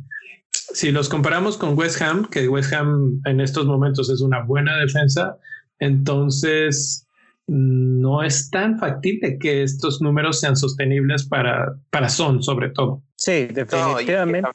si 0.53 0.91
los 0.91 1.09
comparamos 1.09 1.57
con 1.57 1.79
West 1.79 2.01
Ham, 2.01 2.29
que 2.29 2.49
West 2.49 2.73
Ham 2.73 3.21
en 3.25 3.41
estos 3.41 3.67
momentos 3.67 4.11
es 4.11 4.21
una 4.21 4.43
buena 4.43 4.77
defensa, 4.79 5.37
entonces 5.79 7.07
no 7.47 8.23
es 8.23 8.51
tan 8.51 8.79
factible 8.79 9.39
que 9.39 9.63
estos 9.63 10.01
números 10.01 10.41
sean 10.41 10.57
sostenibles 10.57 11.27
para, 11.27 11.75
para 11.91 12.09
Son, 12.09 12.43
sobre 12.43 12.71
todo. 12.71 13.03
Sí, 13.17 13.47
definitivamente. 13.47 14.49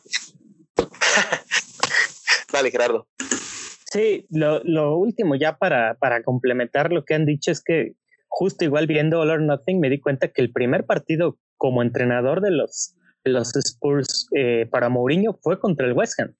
Dale, 2.51 2.71
Gerardo. 2.71 3.07
Sí, 3.91 4.25
lo, 4.29 4.63
lo, 4.63 4.97
último 4.97 5.35
ya 5.35 5.57
para, 5.57 5.95
para 5.95 6.23
complementar 6.23 6.91
lo 6.91 7.05
que 7.05 7.13
han 7.13 7.25
dicho 7.25 7.51
es 7.51 7.61
que 7.63 7.93
justo 8.27 8.65
igual 8.65 8.87
viendo 8.87 9.19
All 9.19 9.29
or 9.29 9.41
Nothing 9.41 9.79
me 9.79 9.89
di 9.89 9.99
cuenta 9.99 10.29
que 10.29 10.41
el 10.41 10.51
primer 10.51 10.85
partido 10.85 11.37
como 11.57 11.81
entrenador 11.81 12.41
de 12.41 12.51
los 12.51 12.96
los 13.27 13.55
Spurs 13.55 14.27
eh, 14.35 14.67
para 14.69 14.89
Mourinho 14.89 15.37
fue 15.41 15.59
contra 15.59 15.87
el 15.87 15.93
West 15.93 16.19
Ham. 16.19 16.33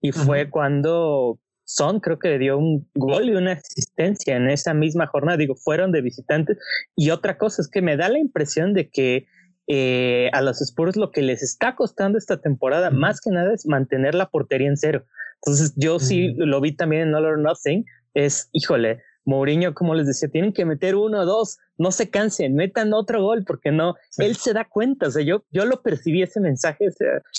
Y 0.00 0.12
fue 0.12 0.50
cuando 0.50 1.40
Son 1.64 1.98
creo 2.00 2.18
que 2.18 2.38
dio 2.38 2.58
un 2.58 2.86
gol 2.94 3.30
y 3.30 3.34
una 3.34 3.52
asistencia 3.52 4.36
en 4.36 4.50
esa 4.50 4.74
misma 4.74 5.06
jornada. 5.06 5.38
Digo, 5.38 5.54
fueron 5.54 5.92
de 5.92 6.02
visitantes. 6.02 6.58
Y 6.94 7.10
otra 7.10 7.38
cosa 7.38 7.62
es 7.62 7.68
que 7.68 7.80
me 7.80 7.96
da 7.96 8.08
la 8.10 8.18
impresión 8.18 8.74
de 8.74 8.90
que 8.90 9.26
eh, 9.66 10.28
a 10.34 10.42
los 10.42 10.60
Spurs 10.60 10.96
lo 10.96 11.10
que 11.10 11.22
les 11.22 11.42
está 11.42 11.74
costando 11.74 12.18
esta 12.18 12.38
temporada, 12.40 12.90
más 12.90 13.20
que 13.20 13.30
nada, 13.30 13.54
es 13.54 13.66
mantener 13.66 14.14
la 14.14 14.28
portería 14.28 14.68
en 14.68 14.76
cero. 14.76 15.06
Entonces, 15.36 15.72
yo 15.76 15.98
sí 15.98 16.34
lo 16.36 16.60
vi 16.60 16.72
también 16.72 17.08
en 17.08 17.14
All 17.14 17.24
or 17.24 17.38
Nothing. 17.38 17.84
Es, 18.12 18.48
híjole, 18.52 19.02
Mourinho, 19.24 19.74
como 19.74 19.94
les 19.94 20.06
decía, 20.06 20.28
tienen 20.28 20.52
que 20.52 20.64
meter 20.64 20.96
uno 20.96 21.20
o 21.20 21.24
dos, 21.24 21.58
no 21.78 21.90
se 21.90 22.10
cansen, 22.10 22.54
metan 22.54 22.92
otro 22.92 23.22
gol, 23.22 23.44
porque 23.44 23.70
no, 23.72 23.94
él 24.18 24.36
se 24.36 24.52
da 24.52 24.64
cuenta, 24.64 25.08
o 25.08 25.10
sea, 25.10 25.22
yo, 25.22 25.44
yo 25.50 25.64
lo 25.64 25.82
percibí 25.82 26.22
ese 26.22 26.40
mensaje, 26.40 26.88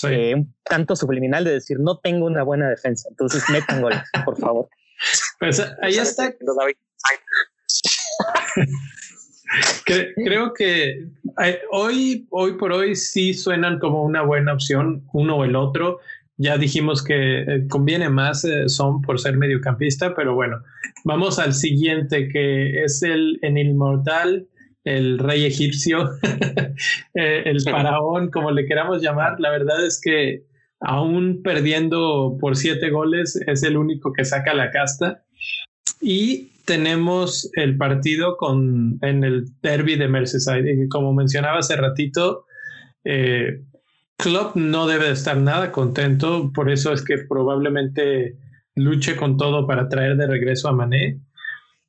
eh, 0.08 0.34
un 0.34 0.54
tanto 0.64 0.96
subliminal 0.96 1.44
de 1.44 1.52
decir, 1.52 1.78
no 1.80 1.98
tengo 1.98 2.26
una 2.26 2.42
buena 2.42 2.68
defensa, 2.68 3.08
entonces 3.10 3.42
metan 3.50 3.80
goles, 3.82 4.00
por 4.24 4.38
favor. 4.38 4.68
Pues 5.38 5.60
ahí 5.82 5.96
está. 5.96 6.34
Creo 9.84 10.52
que 10.54 11.06
hoy, 11.70 12.26
hoy 12.30 12.52
por 12.54 12.72
hoy 12.72 12.96
sí 12.96 13.32
suenan 13.32 13.78
como 13.78 14.02
una 14.02 14.22
buena 14.22 14.52
opción, 14.52 15.06
uno 15.12 15.36
o 15.36 15.44
el 15.44 15.54
otro. 15.54 16.00
Ya 16.38 16.58
dijimos 16.58 17.02
que 17.02 17.40
eh, 17.40 17.66
conviene 17.68 18.10
más 18.10 18.44
eh, 18.44 18.68
Son 18.68 19.00
por 19.00 19.18
ser 19.18 19.36
mediocampista, 19.36 20.14
pero 20.14 20.34
bueno, 20.34 20.62
vamos 21.04 21.38
al 21.38 21.54
siguiente 21.54 22.28
que 22.28 22.82
es 22.84 23.02
el 23.02 23.38
en 23.42 23.56
inmortal, 23.56 24.46
el 24.84 25.18
rey 25.18 25.44
egipcio, 25.44 26.10
eh, 27.14 27.42
el 27.46 27.60
faraón, 27.62 28.30
como 28.30 28.50
le 28.50 28.66
queramos 28.66 29.02
llamar. 29.02 29.40
La 29.40 29.50
verdad 29.50 29.84
es 29.84 30.00
que 30.02 30.44
aún 30.80 31.42
perdiendo 31.42 32.36
por 32.40 32.56
siete 32.56 32.90
goles 32.90 33.36
es 33.46 33.62
el 33.62 33.76
único 33.76 34.12
que 34.12 34.24
saca 34.24 34.54
la 34.54 34.70
casta. 34.70 35.24
Y 36.00 36.50
tenemos 36.66 37.50
el 37.54 37.78
partido 37.78 38.36
con, 38.36 38.98
en 39.00 39.24
el 39.24 39.46
derby 39.62 39.96
de 39.96 40.08
Merseyside. 40.08 40.88
Como 40.88 41.14
mencionaba 41.14 41.60
hace 41.60 41.76
ratito, 41.76 42.44
eh, 43.04 43.62
Klopp 44.16 44.56
no 44.56 44.86
debe 44.86 45.06
de 45.06 45.12
estar 45.12 45.36
nada 45.36 45.72
contento, 45.72 46.50
por 46.52 46.70
eso 46.70 46.92
es 46.92 47.02
que 47.02 47.18
probablemente 47.28 48.36
luche 48.74 49.16
con 49.16 49.36
todo 49.36 49.66
para 49.66 49.88
traer 49.88 50.16
de 50.16 50.26
regreso 50.26 50.68
a 50.68 50.72
Mané, 50.72 51.20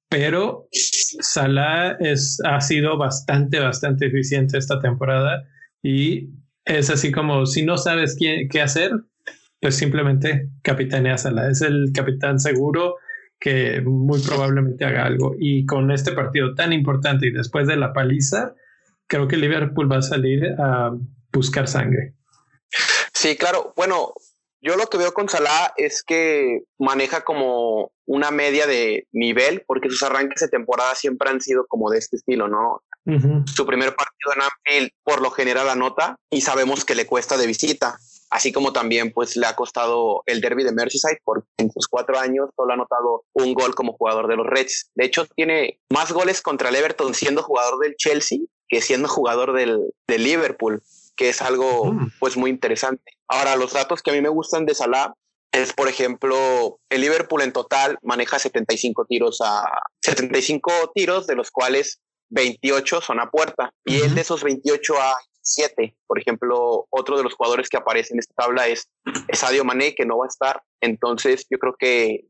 pero 0.10 0.68
Salah 0.72 1.98
es, 2.00 2.40
ha 2.46 2.62
sido 2.62 2.98
bastante, 2.98 3.60
bastante 3.60 4.08
eficiente 4.08 4.58
esta 4.58 4.80
temporada 4.80 5.44
y 5.82 6.30
es 6.66 6.90
así 6.90 7.12
como 7.12 7.46
si 7.46 7.64
no 7.64 7.78
sabes 7.78 8.16
qué, 8.20 8.48
qué 8.50 8.62
hacer, 8.62 8.92
pues 9.62 9.76
simplemente 9.76 10.50
capitanea 10.64 11.18
Salah, 11.18 11.50
es 11.50 11.62
el 11.62 11.92
capitán 11.94 12.40
seguro 12.40 12.96
que 13.40 13.82
muy 13.82 14.20
probablemente 14.22 14.86
haga 14.86 15.06
algo 15.06 15.36
y 15.40 15.66
con 15.66 15.92
este 15.92 16.12
partido 16.12 16.56
tan 16.56 16.74
importante 16.74 17.28
y 17.28 17.32
después 17.32 17.68
de 17.68 17.78
la 17.78 17.94
paliza, 17.94 18.54
creo 19.08 19.28
que 19.28 19.38
Liverpool 19.38 19.92
va 19.92 19.98
a 19.98 20.02
salir 20.02 20.56
a 20.58 20.92
buscar 21.32 21.68
sangre. 21.68 22.17
Sí, 23.14 23.36
claro. 23.36 23.74
Bueno, 23.76 24.14
yo 24.62 24.76
lo 24.76 24.88
que 24.88 24.98
veo 24.98 25.14
con 25.14 25.30
Salah 25.30 25.74
es 25.78 26.04
que 26.04 26.64
maneja 26.80 27.24
como 27.24 27.92
una 28.06 28.32
media 28.32 28.66
de 28.66 29.08
nivel, 29.12 29.64
porque 29.68 29.90
sus 29.90 30.02
arranques 30.04 30.42
de 30.42 30.48
temporada 30.48 30.96
siempre 30.96 31.30
han 31.30 31.42
sido 31.42 31.66
como 31.68 31.90
de 31.90 32.00
este 32.00 32.18
estilo, 32.18 32.48
¿no? 32.48 32.82
Su 33.46 33.66
primer 33.66 33.96
partido 33.96 34.34
en 34.36 34.42
Anfield 34.42 34.92
por 35.04 35.22
lo 35.22 35.32
general 35.32 35.70
anota 35.70 36.18
y 36.30 36.42
sabemos 36.42 36.84
que 36.84 36.94
le 36.94 37.08
cuesta 37.08 37.38
de 37.38 37.48
visita, 37.48 37.98
así 38.30 38.52
como 38.52 38.74
también 38.74 39.14
pues 39.14 39.38
le 39.38 39.48
ha 39.48 39.56
costado 39.56 40.24
el 40.26 40.42
derby 40.42 40.66
de 40.66 40.74
Merseyside 40.74 41.22
porque 41.24 41.48
en 41.58 41.72
sus 41.72 41.88
cuatro 41.88 42.20
años 42.20 42.50
solo 42.58 42.72
ha 42.72 42.74
anotado 42.74 43.24
un 43.32 43.54
gol 43.54 43.76
como 43.76 43.94
jugador 43.94 44.28
de 44.28 44.36
los 44.36 44.46
Reds. 44.46 44.90
De 44.96 45.06
hecho, 45.06 45.26
tiene 45.26 45.80
más 45.90 46.12
goles 46.12 46.42
contra 46.42 46.68
el 46.68 46.76
Everton 46.76 47.14
siendo 47.14 47.44
jugador 47.44 47.80
del 47.80 47.96
Chelsea 47.96 48.40
que 48.68 48.82
siendo 48.82 49.08
jugador 49.08 49.54
del, 49.54 49.80
del 50.08 50.24
Liverpool 50.26 50.84
que 51.18 51.30
es 51.30 51.42
algo 51.42 51.92
mm. 51.92 52.12
pues 52.20 52.38
muy 52.38 52.50
interesante. 52.50 53.14
Ahora, 53.28 53.56
los 53.58 53.74
datos 53.74 54.02
que 54.02 54.12
a 54.12 54.14
mí 54.14 54.22
me 54.22 54.30
gustan 54.30 54.66
de 54.66 54.76
Salah 54.76 55.14
es, 55.52 55.74
por 55.74 55.90
ejemplo, 55.90 56.80
el 56.90 57.02
Liverpool 57.02 57.42
en 57.42 57.52
total 57.52 57.98
maneja 58.04 58.40
75 58.40 59.06
tiros 59.06 59.40
a 59.44 59.66
75 60.02 60.92
tiros, 60.94 61.28
de 61.28 61.36
los 61.36 61.52
cuales 61.52 62.00
28 62.30 63.02
son 63.02 63.20
a 63.20 63.30
puerta. 63.30 63.72
Y 63.84 64.02
él 64.02 64.16
de 64.16 64.22
esos 64.22 64.44
28 64.44 64.94
a 65.00 65.16
7. 65.42 65.96
Por 66.06 66.20
ejemplo, 66.20 66.86
otro 66.90 67.18
de 67.18 67.24
los 67.24 67.34
jugadores 67.34 67.70
que 67.70 67.78
aparece 67.78 68.14
en 68.14 68.20
esta 68.20 68.36
tabla 68.36 68.68
es 68.68 68.90
Sadio 69.34 69.66
Mané, 69.66 69.96
que 69.96 70.06
no 70.06 70.20
va 70.20 70.26
a 70.26 70.30
estar. 70.30 70.62
Entonces, 70.82 71.46
yo 71.50 71.58
creo 71.58 71.76
que 71.78 72.26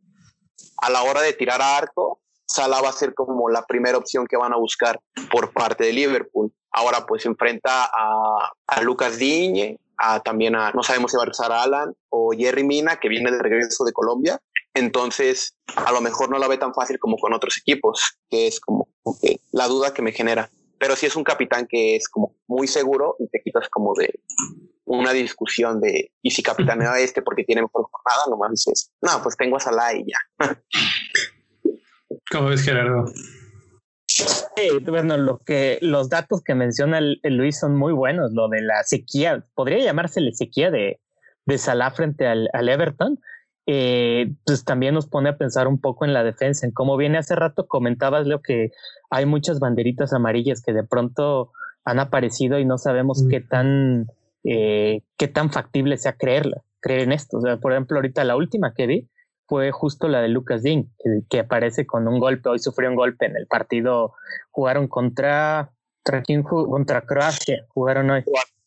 a 0.78 0.90
la 0.90 1.04
hora 1.04 1.22
de 1.22 1.34
tirar 1.34 1.62
a 1.62 1.78
arco, 1.78 2.22
Salah 2.46 2.82
va 2.82 2.90
a 2.90 2.94
ser 2.94 3.14
como 3.14 3.50
la 3.50 3.64
primera 3.66 3.98
opción 3.98 4.26
que 4.26 4.38
van 4.38 4.54
a 4.54 4.58
buscar 4.58 5.00
por 5.32 5.52
parte 5.52 5.84
de 5.84 5.94
Liverpool. 5.94 6.54
Ahora 6.72 7.06
pues 7.06 7.26
enfrenta 7.26 7.86
a, 7.86 8.52
a 8.68 8.82
Lucas 8.82 9.18
Digne, 9.18 9.80
a, 9.98 10.20
también 10.20 10.56
a, 10.56 10.72
no 10.72 10.84
sabemos 10.84 11.12
si 11.12 11.18
va 11.18 11.24
a 11.24 11.26
regresar 11.26 11.52
a 11.52 11.64
Alan 11.64 11.94
o 12.10 12.32
Jerry 12.38 12.64
Mina, 12.64 12.98
que 12.98 13.10
viene 13.10 13.32
de 13.32 13.40
regreso 13.40 13.84
de 13.84 13.94
Colombia. 13.94 14.40
Entonces, 14.74 15.58
a 15.76 15.92
lo 15.92 16.02
mejor 16.02 16.30
no 16.30 16.38
la 16.38 16.48
ve 16.48 16.58
tan 16.58 16.74
fácil 16.74 17.00
como 17.00 17.18
con 17.18 17.34
otros 17.34 17.58
equipos, 17.58 18.20
que 18.30 18.48
es 18.48 18.60
como, 18.60 18.88
la 19.52 19.68
duda 19.68 19.94
que 19.94 20.04
me 20.04 20.12
genera. 20.12 20.52
Pero 20.80 20.96
sí 20.96 21.08
es 21.08 21.16
un 21.16 21.24
capitán 21.24 21.66
que 21.68 21.96
es 21.96 22.08
como 22.08 22.36
muy 22.48 22.68
seguro 22.68 23.16
y 23.20 23.28
te 23.28 23.42
quitas 23.42 23.68
como 23.70 23.96
de 23.96 24.20
una 24.86 25.12
discusión 25.12 25.82
de, 25.82 26.12
¿y 26.22 26.30
si 26.30 26.44
capitanea 26.44 26.94
a 26.94 27.00
este 27.00 27.24
porque 27.24 27.44
tiene 27.44 27.64
mejor 27.64 27.88
jornada? 27.92 28.30
Nomás 28.30 28.52
dices, 28.52 28.92
no, 29.02 29.22
pues 29.24 29.36
tengo 29.36 29.58
a 29.58 29.60
Salah 29.60 29.96
y 29.96 30.06
ya. 30.06 30.20
¿Cómo 32.32 32.50
ves, 32.50 32.62
Gerardo? 32.62 33.12
Sí, 34.26 34.70
bueno, 34.86 35.18
lo 35.18 35.40
que 35.40 35.78
los 35.82 36.10
datos 36.10 36.42
que 36.44 36.56
menciona 36.56 36.98
el, 36.98 37.20
Luis 37.24 37.60
son 37.60 37.76
muy 37.76 37.94
buenos. 37.94 38.34
Lo 38.34 38.48
de 38.50 38.62
la 38.62 38.84
sequía, 38.84 39.46
podría 39.54 39.80
llamarse 39.80 40.22
la 40.22 40.32
sequía 40.32 40.72
de, 40.72 41.00
de 41.46 41.58
Salah 41.58 41.92
frente 41.92 42.26
al, 42.26 42.50
Everton. 42.70 43.20
Eh, 43.66 44.34
pues 44.46 44.64
también 44.64 44.94
nos 44.94 45.08
pone 45.08 45.30
a 45.30 45.38
pensar 45.38 45.68
un 45.68 45.80
poco 45.80 46.06
en 46.06 46.14
la 46.14 46.24
defensa, 46.24 46.66
en 46.66 46.72
cómo 46.72 46.96
viene 46.96 47.18
hace 47.18 47.36
rato 47.36 47.68
comentabas 47.68 48.26
lo 48.26 48.42
que 48.42 48.72
hay 49.10 49.26
muchas 49.26 49.60
banderitas 49.60 50.14
amarillas 50.14 50.62
que 50.62 50.72
de 50.72 50.86
pronto 50.86 51.52
han 51.84 52.00
aparecido 52.00 52.60
y 52.60 52.66
no 52.66 52.78
sabemos 52.78 53.26
qué 53.30 53.42
tan 53.42 54.08
eh, 54.46 55.02
qué 55.18 55.28
tan 55.28 55.52
factible 55.52 55.98
sea 55.98 56.14
creerla, 56.14 56.62
creer 56.80 57.02
en 57.02 57.12
esto. 57.12 57.40
O 57.40 57.42
sea, 57.42 57.58
por 57.58 57.74
ejemplo, 57.74 57.98
ahorita 57.98 58.24
la 58.24 58.38
última 58.38 58.74
que 58.74 58.88
vi, 58.88 59.10
fue 59.48 59.72
justo 59.72 60.08
la 60.08 60.22
de 60.22 60.28
Lucas 60.28 60.62
Dean, 60.62 60.92
que, 61.30 61.40
aparece 61.40 61.86
con 61.86 62.08
un 62.08 62.20
golpe. 62.20 62.50
Hoy 62.50 62.60
sufrió 62.60 62.90
un 62.90 62.96
golpe 62.96 63.26
en 63.26 63.38
el 63.38 63.48
partido. 63.48 64.14
Jugaron 64.52 64.88
contra, 64.88 65.72
contra, 66.04 66.44
contra 66.44 67.02
Croacia, 67.02 67.66
jugaron 67.70 68.10
hoy. 68.10 68.24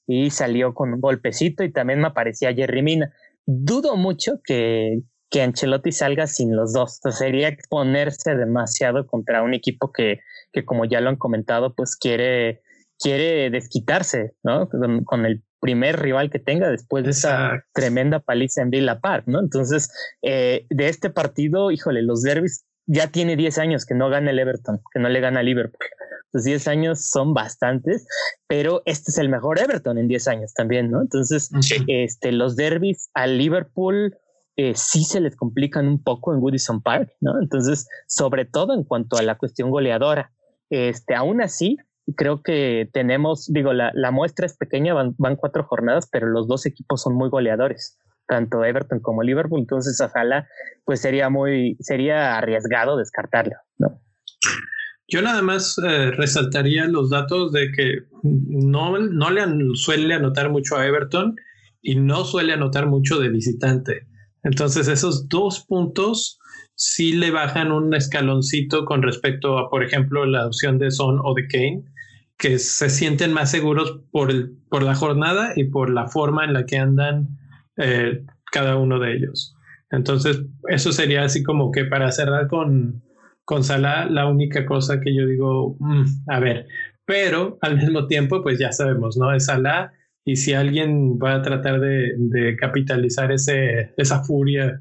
Y 0.07 0.31
salió 0.31 0.75
con 0.75 0.95
un 0.95 1.01
golpecito 1.01 1.63
y 1.63 1.73
también 1.73 2.01
me 2.01 2.09
aparecía 2.09 2.55
Jerry 2.55 2.83
Mina. 2.83 3.13
Dudo 3.47 3.97
mucho 3.97 4.41
que, 4.43 5.03
que 5.31 5.43
Ancelotti 5.43 5.93
salga 5.93 6.27
sin 6.27 6.57
los 6.57 6.73
dos. 6.73 7.01
sería 7.11 7.49
exponerse 7.49 8.35
demasiado 8.35 9.07
contra 9.07 9.43
un 9.43 9.55
equipo 9.55 9.93
que, 9.93 10.21
que, 10.53 10.65
como 10.65 10.87
ya 10.87 11.01
lo 11.01 11.11
han 11.11 11.17
comentado, 11.17 11.75
pues 11.75 11.95
quiere, 11.95 12.63
quiere 12.99 13.51
desquitarse, 13.51 14.33
¿no? 14.43 14.69
con 15.05 15.27
el 15.27 15.45
primer 15.61 16.01
rival 16.01 16.31
que 16.31 16.39
tenga 16.39 16.69
después 16.69 17.05
de 17.05 17.11
esa 17.11 17.65
tremenda 17.73 18.21
paliza 18.21 18.63
en 18.63 18.71
Villa 18.71 18.99
Park, 18.99 19.25
¿no? 19.27 19.41
Entonces, 19.41 19.91
eh, 20.23 20.67
de 20.71 20.89
este 20.89 21.11
partido, 21.11 21.71
híjole, 21.71 22.03
los 22.03 22.23
derbis 22.23 22.65
ya 22.87 23.09
tiene 23.09 23.37
10 23.37 23.59
años 23.59 23.87
que 23.87 23.95
no 23.95 24.09
gana 24.09 24.31
el 24.31 24.39
Everton, 24.39 24.81
que 24.93 24.99
no 24.99 25.09
le 25.09 25.21
gana 25.21 25.41
a 25.41 25.43
Liverpool. 25.43 25.87
Los 26.33 26.45
10 26.45 26.69
años 26.69 27.09
son 27.09 27.35
bastantes, 27.35 28.07
pero 28.47 28.83
este 28.85 29.11
es 29.11 29.19
el 29.19 29.29
mejor 29.29 29.61
Everton 29.61 29.99
en 29.99 30.09
10 30.09 30.29
años 30.29 30.55
también, 30.55 30.91
¿no? 30.91 31.01
Entonces, 31.01 31.51
este, 31.87 32.33
los 32.33 32.57
derbis 32.57 33.11
al 33.15 33.39
Liverpool 33.39 34.17
eh, 34.57 34.75
sí 34.75 35.05
se 35.05 35.21
les 35.21 35.37
complican 35.37 35.89
un 35.89 36.03
poco 36.03 36.35
en 36.35 36.41
Woodison 36.41 36.83
Park, 36.83 37.13
¿no? 37.21 37.41
Entonces, 37.41 37.89
sobre 38.07 38.45
todo 38.45 38.75
en 38.75 38.85
cuanto 38.85 39.17
a 39.17 39.23
la 39.23 39.39
cuestión 39.39 39.71
goleadora. 39.71 40.33
Este, 40.69 41.15
aún 41.15 41.43
así, 41.43 41.79
creo 42.17 42.43
que 42.43 42.89
tenemos, 42.93 43.47
digo, 43.53 43.73
la, 43.73 44.11
muestra 44.11 44.47
es 44.47 44.57
pequeña, 44.57 44.95
van, 44.95 45.37
cuatro 45.37 45.65
jornadas, 45.65 46.09
pero 46.11 46.27
los 46.29 46.49
dos 46.49 46.67
equipos 46.67 47.03
son 47.03 47.15
muy 47.15 47.29
goleadores, 47.29 47.99
tanto 48.27 48.65
Everton 48.65 49.01
como 49.01 49.23
Liverpool, 49.23 49.61
entonces 49.61 50.01
ojalá, 50.01 50.49
pues 50.85 51.01
sería 51.01 51.31
muy, 51.31 51.77
sería 51.81 52.37
arriesgado 52.37 52.97
descartarlo, 52.97 53.57
¿no? 53.79 54.01
Yo 55.13 55.23
nada 55.23 55.43
más 55.43 55.77
eh, 55.85 56.13
resaltaría 56.13 56.87
los 56.87 57.11
datos 57.11 57.51
de 57.53 57.73
que 57.73 57.99
no, 58.23 58.97
no 58.97 59.31
le 59.31 59.43
suele 59.75 60.15
anotar 60.15 60.51
mucho 60.51 60.77
a 60.77 60.87
Everton 60.87 61.35
y 61.83 61.97
no 61.97 62.25
suele 62.25 62.53
anotar 62.53 62.87
mucho 62.87 63.19
de 63.19 63.29
visitante. 63.29 64.07
Entonces 64.45 64.87
esos 64.87 65.29
dos 65.29 65.65
puntos 65.67 66.40
sí 66.81 67.13
le 67.13 67.31
bajan 67.31 67.73
un 67.73 67.95
escaloncito 67.95 68.87
con 68.87 69.03
respecto 69.03 69.59
a, 69.59 69.69
por 69.69 69.85
ejemplo, 69.85 70.25
la 70.25 70.47
opción 70.47 70.79
de 70.79 70.91
Son 70.91 71.21
o 71.23 71.35
de 71.35 71.47
Kane, 71.47 71.85
que 72.39 72.59
se 72.59 72.89
sienten 72.89 73.35
más 73.35 73.51
seguros 73.51 74.01
por, 74.11 74.31
el, 74.31 74.57
por 74.71 74.83
la 74.83 74.95
jornada 74.95 75.53
y 75.57 75.65
por 75.65 75.91
la 75.91 76.09
forma 76.09 76.43
en 76.47 76.55
la 76.55 76.65
que 76.65 76.79
andan 76.79 77.39
eh, 77.77 78.25
cada 78.51 78.79
uno 78.79 78.99
de 78.99 79.15
ellos. 79.15 79.55
Entonces, 79.91 80.43
eso 80.71 80.91
sería 80.91 81.25
así 81.25 81.43
como 81.43 81.71
que 81.71 81.85
para 81.85 82.11
cerrar 82.13 82.49
con, 82.49 83.03
con 83.45 83.63
Salah, 83.63 84.07
la 84.07 84.27
única 84.27 84.65
cosa 84.65 85.03
que 85.03 85.15
yo 85.15 85.27
digo, 85.27 85.77
mm, 85.81 86.05
a 86.29 86.41
ver, 86.41 86.67
pero 87.05 87.59
al 87.61 87.77
mismo 87.77 88.07
tiempo, 88.07 88.43
pues 88.43 88.59
ya 88.59 88.73
sabemos, 88.73 89.19
¿no? 89.19 89.35
Es 89.35 89.45
Salah 89.45 89.93
y 90.25 90.37
si 90.37 90.55
alguien 90.55 91.19
va 91.19 91.35
a 91.35 91.43
tratar 91.43 91.79
de, 91.79 92.15
de 92.17 92.57
capitalizar 92.57 93.33
ese, 93.33 93.93
esa 93.99 94.25
furia 94.25 94.81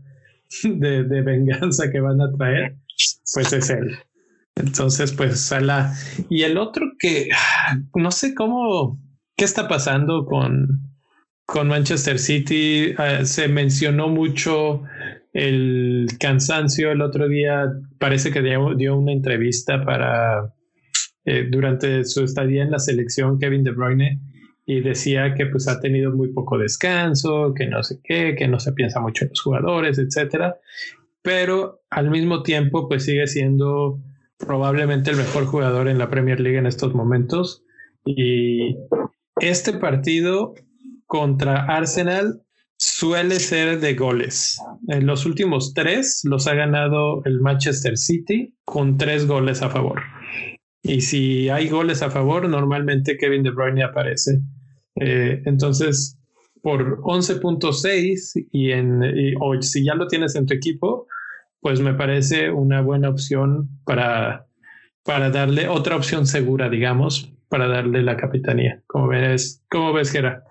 de, 0.63 1.21
venganza 1.21 1.91
que 1.91 1.99
van 1.99 2.21
a 2.21 2.31
traer, 2.37 2.75
pues 3.33 3.53
es 3.53 3.69
él. 3.69 3.97
Entonces, 4.55 5.11
pues 5.13 5.39
Salah. 5.39 5.93
Y 6.29 6.43
el 6.43 6.57
otro 6.57 6.91
que 6.99 7.29
no 7.95 8.11
sé 8.11 8.33
cómo, 8.33 8.99
qué 9.37 9.45
está 9.45 9.67
pasando 9.67 10.25
con, 10.25 10.67
con 11.45 11.67
Manchester 11.67 12.19
City. 12.19 12.93
Uh, 12.93 13.25
se 13.25 13.47
mencionó 13.47 14.09
mucho 14.09 14.83
el 15.33 16.07
cansancio 16.19 16.91
el 16.91 17.01
otro 17.01 17.27
día. 17.27 17.65
Parece 17.99 18.31
que 18.31 18.41
dio, 18.41 18.75
dio 18.75 18.97
una 18.97 19.13
entrevista 19.13 19.85
para 19.85 20.53
eh, 21.25 21.47
durante 21.49 22.03
su 22.05 22.23
estadía 22.23 22.63
en 22.63 22.71
la 22.71 22.79
selección 22.79 23.39
Kevin 23.39 23.63
De 23.63 23.71
Bruyne 23.71 24.19
y 24.69 24.81
decía 24.81 25.33
que 25.33 25.47
pues 25.47 25.67
ha 25.67 25.79
tenido 25.79 26.11
muy 26.11 26.31
poco 26.31 26.59
descanso, 26.59 27.55
que 27.55 27.65
no 27.65 27.81
sé 27.81 27.99
qué, 28.03 28.35
que 28.37 28.47
no 28.47 28.59
se 28.59 28.71
piensa 28.71 28.99
mucho 28.99 29.25
en 29.25 29.29
los 29.29 29.41
jugadores, 29.41 29.97
etcétera. 29.97 30.57
Pero 31.23 31.81
al 31.89 32.11
mismo 32.11 32.43
tiempo 32.43 32.87
pues 32.87 33.05
sigue 33.05 33.25
siendo 33.25 33.99
probablemente 34.37 35.09
el 35.09 35.17
mejor 35.17 35.47
jugador 35.47 35.87
en 35.87 35.97
la 35.97 36.11
Premier 36.11 36.39
League 36.39 36.59
en 36.59 36.67
estos 36.67 36.93
momentos 36.93 37.63
y 38.05 38.77
este 39.41 39.73
partido 39.73 40.53
contra 41.07 41.65
Arsenal 41.65 42.43
suele 42.77 43.39
ser 43.39 43.79
de 43.79 43.95
goles. 43.95 44.61
En 44.87 45.07
los 45.07 45.25
últimos 45.25 45.73
tres 45.73 46.21
los 46.25 46.45
ha 46.45 46.53
ganado 46.53 47.23
el 47.25 47.41
Manchester 47.41 47.97
City 47.97 48.55
con 48.65 48.99
tres 48.99 49.25
goles 49.25 49.63
a 49.63 49.71
favor. 49.71 49.99
Y 50.83 51.01
si 51.01 51.49
hay 51.49 51.69
goles 51.69 52.03
a 52.03 52.11
favor, 52.11 52.47
normalmente 52.47 53.17
Kevin 53.17 53.41
De 53.41 53.49
Bruyne 53.49 53.83
aparece. 53.83 54.41
Eh, 54.99 55.41
entonces, 55.45 56.17
por 56.61 57.01
11.6 57.01 58.47
y, 58.51 58.71
en, 58.71 59.03
o 59.39 59.61
si 59.61 59.85
ya 59.85 59.95
lo 59.95 60.07
tienes 60.07 60.35
en 60.35 60.45
tu 60.45 60.53
equipo, 60.53 61.07
pues 61.61 61.81
me 61.81 61.93
parece 61.93 62.51
una 62.51 62.81
buena 62.81 63.09
opción 63.09 63.69
para, 63.85 64.47
para 65.03 65.29
darle 65.29 65.67
otra 65.67 65.95
opción 65.95 66.25
segura, 66.25 66.69
digamos, 66.69 67.33
para 67.49 67.67
darle 67.67 68.03
la 68.03 68.17
capitanía. 68.17 68.81
¿Cómo 68.87 69.07
ves, 69.07 69.63
cómo 69.69 69.93
ves 69.93 70.11
Gera? 70.11 70.43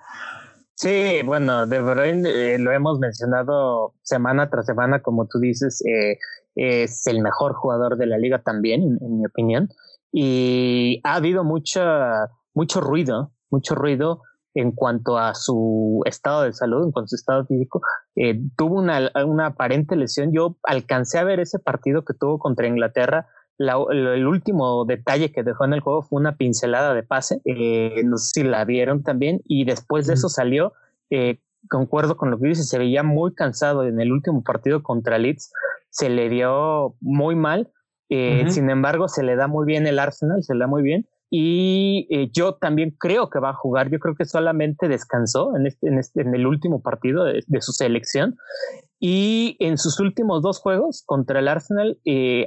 Sí, 0.75 1.23
bueno, 1.25 1.67
De 1.67 1.81
Bruyne 1.81 2.29
eh, 2.29 2.59
lo 2.59 2.71
hemos 2.71 3.01
mencionado 3.01 3.95
semana 4.03 4.49
tras 4.49 4.67
semana, 4.67 5.03
como 5.03 5.27
tú 5.27 5.41
dices, 5.41 5.83
eh, 5.85 6.19
es 6.55 7.07
el 7.07 7.21
mejor 7.21 7.55
jugador 7.55 7.97
de 7.97 8.07
la 8.07 8.17
liga 8.17 8.43
también, 8.43 8.99
en, 9.01 9.19
mi 9.19 9.27
opinión. 9.27 9.69
Y 10.13 11.01
ha 11.03 11.17
habido 11.17 11.43
mucha, 11.43 12.29
mucho 12.55 12.81
ruido, 12.81 13.33
mucho 13.51 13.75
ruido 13.75 14.23
en 14.55 14.73
cuanto 14.73 15.19
a 15.19 15.35
su 15.35 16.03
estado 16.05 16.43
de 16.43 16.53
salud, 16.53 16.85
en 16.85 16.93
cuanto 16.93 17.07
a 17.07 17.09
su 17.09 17.17
estado 17.17 17.47
físico. 17.47 17.81
Eh, 18.17 18.41
tuvo 18.57 18.79
una, 18.79 19.11
una 19.25 19.47
aparente 19.47 19.97
lesión. 19.97 20.33
Yo 20.33 20.57
alcancé 20.63 21.19
a 21.19 21.25
ver 21.25 21.41
ese 21.41 21.59
partido 21.59 22.05
que 22.05 22.15
tuvo 22.15 22.39
contra 22.39 22.67
Inglaterra 22.67 23.27
el 23.59 24.27
último 24.27 24.85
detalle 24.85 25.33
que 25.33 25.43
dejó 25.43 25.65
en 25.65 25.73
el 25.73 25.81
juego 25.81 26.03
fue 26.03 26.21
una 26.21 26.37
pincelada 26.37 26.95
de 26.95 27.03
pase, 27.03 27.41
eh, 27.45 28.03
no 28.05 28.17
sé 28.17 28.31
si 28.35 28.43
la 28.45 28.65
vieron 28.65 29.03
también, 29.03 29.41
y 29.45 29.65
después 29.65 30.07
de 30.07 30.15
eso 30.15 30.29
salió, 30.29 30.73
eh, 31.11 31.41
concuerdo 31.69 32.17
con 32.17 32.31
lo 32.31 32.39
que 32.39 32.49
dice, 32.49 32.63
se 32.63 32.79
veía 32.79 33.03
muy 33.03 33.35
cansado 33.35 33.85
en 33.85 34.01
el 34.01 34.13
último 34.13 34.45
partido 34.45 34.83
contra 34.83 35.19
Leeds, 35.19 35.53
se 35.91 36.09
le 36.09 36.29
dio 36.29 36.95
muy 37.01 37.35
mal, 37.35 37.73
eh, 38.11 38.45
sin 38.49 38.71
embargo 38.71 39.09
se 39.09 39.23
le 39.23 39.35
da 39.35 39.49
muy 39.49 39.67
bien 39.67 39.87
el 39.87 39.99
Arsenal, 39.99 40.43
se 40.43 40.55
le 40.55 40.61
da 40.61 40.67
muy 40.69 40.83
bien, 40.83 41.09
y 41.31 42.31
yo 42.33 42.55
también 42.55 42.95
creo 42.99 43.29
que 43.29 43.39
va 43.39 43.51
a 43.51 43.55
jugar, 43.55 43.91
yo 43.91 43.99
creo 43.99 44.15
que 44.15 44.25
solamente 44.25 44.89
descansó 44.89 45.55
en, 45.57 45.67
este, 45.67 45.89
en, 45.89 45.99
este, 45.99 46.23
en 46.23 46.35
el 46.35 46.47
último 46.47 46.81
partido 46.83 47.25
de, 47.25 47.43
su 47.61 47.73
selección, 47.73 48.37
y 48.99 49.57
en 49.61 49.79
sus 49.79 50.01
últimos 50.01 50.43
dos 50.43 50.61
juegos 50.61 51.03
contra 51.07 51.39
el 51.39 51.49
Arsenal 51.49 51.99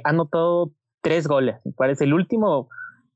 ha 0.04 0.08
anotado 0.08 0.72
tres 1.00 1.26
goles. 1.26 1.56
Me 1.64 1.72
parece 1.72 2.04
el 2.04 2.14
último 2.14 2.68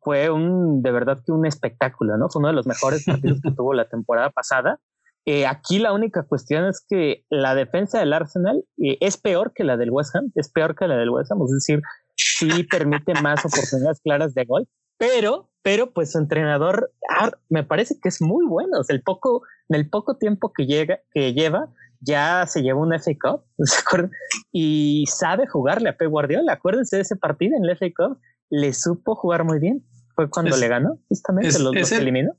fue 0.06 0.30
un, 0.30 0.82
de 0.82 0.92
verdad 0.92 1.18
que 1.26 1.32
un 1.32 1.46
espectáculo, 1.46 2.16
¿no? 2.16 2.28
Fue 2.28 2.38
uno 2.38 2.48
de 2.48 2.54
los 2.54 2.68
mejores 2.68 3.04
partidos 3.04 3.40
que 3.40 3.50
tuvo 3.56 3.74
la 3.74 3.88
temporada 3.88 4.30
pasada. 4.30 4.78
Eh, 5.24 5.46
aquí 5.46 5.80
la 5.80 5.92
única 5.92 6.22
cuestión 6.22 6.64
es 6.64 6.86
que 6.88 7.24
la 7.28 7.56
defensa 7.56 7.98
del 7.98 8.12
Arsenal 8.12 8.62
eh, 8.78 8.98
es 9.00 9.16
peor 9.16 9.52
que 9.52 9.64
la 9.64 9.76
del 9.76 9.90
West 9.90 10.14
Ham, 10.14 10.30
es 10.36 10.48
peor 10.48 10.76
que 10.76 10.86
la 10.86 10.96
del 10.96 11.10
West 11.10 11.32
Ham, 11.32 11.42
es 11.42 11.50
decir, 11.50 11.82
sí 12.14 12.62
permite 12.70 13.20
más 13.20 13.44
oportunidades 13.44 14.00
claras 14.00 14.32
de 14.34 14.44
gol, 14.44 14.68
pero, 14.98 15.50
pero 15.62 15.92
pues 15.92 16.12
su 16.12 16.18
entrenador 16.18 16.92
ah, 17.10 17.32
me 17.48 17.64
parece 17.64 17.98
que 18.00 18.08
es 18.08 18.20
muy 18.20 18.46
bueno, 18.46 18.80
o 18.80 18.84
sea, 18.84 18.94
el 18.94 19.02
poco, 19.02 19.42
en 19.68 19.76
el 19.76 19.88
poco 19.88 20.16
tiempo 20.16 20.52
que 20.52 20.66
llega, 20.66 21.00
que 21.12 21.32
lleva, 21.34 21.68
ya 22.00 22.46
se 22.46 22.62
llevó 22.62 22.82
un 22.82 22.98
FA 22.98 23.12
Cup, 23.20 23.42
Y 24.52 25.04
sabe 25.08 25.46
jugarle 25.46 25.88
a 25.88 25.96
Pep 25.96 26.08
Guardiola. 26.08 26.52
Acuérdense 26.52 26.96
de 26.96 27.02
ese 27.02 27.16
partido 27.16 27.56
en 27.56 27.64
el 27.64 27.76
FA 27.76 27.86
Cup, 27.96 28.18
le 28.50 28.72
supo 28.72 29.14
jugar 29.14 29.44
muy 29.44 29.58
bien. 29.58 29.84
Fue 30.14 30.30
cuando 30.30 30.56
le 30.56 30.68
ganó, 30.68 30.98
justamente, 31.08 31.58
los, 31.58 31.92
eliminó. 31.92 32.32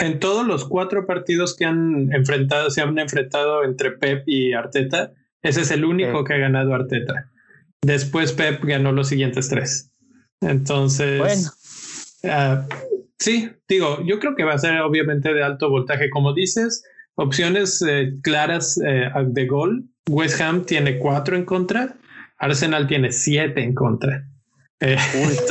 En 0.00 0.18
todos 0.18 0.44
los 0.44 0.64
cuatro 0.64 1.06
partidos 1.06 1.54
que 1.56 1.64
han 1.64 2.12
enfrentado, 2.12 2.70
se 2.70 2.80
han 2.80 2.98
enfrentado 2.98 3.62
entre 3.62 3.92
Pep 3.92 4.24
y 4.26 4.52
Arteta, 4.52 5.12
ese 5.42 5.60
es 5.60 5.70
el 5.70 5.84
único 5.84 6.24
que 6.24 6.34
ha 6.34 6.38
ganado 6.38 6.74
Arteta. 6.74 7.30
Después 7.82 8.32
Pep 8.32 8.64
ganó 8.64 8.90
los 8.92 9.08
siguientes 9.08 9.48
tres. 9.48 9.92
Entonces, 10.40 11.18
bueno. 11.18 11.50
Ah, 12.24 12.66
sí, 13.18 13.50
digo, 13.68 14.02
yo 14.04 14.18
creo 14.18 14.34
que 14.34 14.44
va 14.44 14.54
a 14.54 14.58
ser 14.58 14.80
obviamente 14.80 15.32
de 15.32 15.42
alto 15.42 15.70
voltaje, 15.70 16.10
como 16.10 16.34
dices 16.34 16.84
opciones 17.20 17.82
eh, 17.82 18.14
claras 18.22 18.80
eh, 18.84 19.10
de 19.26 19.46
gol. 19.46 19.84
West 20.08 20.40
Ham 20.40 20.64
tiene 20.64 20.98
cuatro 20.98 21.36
en 21.36 21.44
contra, 21.44 21.96
Arsenal 22.38 22.86
tiene 22.88 23.12
siete 23.12 23.62
en 23.62 23.74
contra. 23.74 24.26
Eh, 24.80 24.96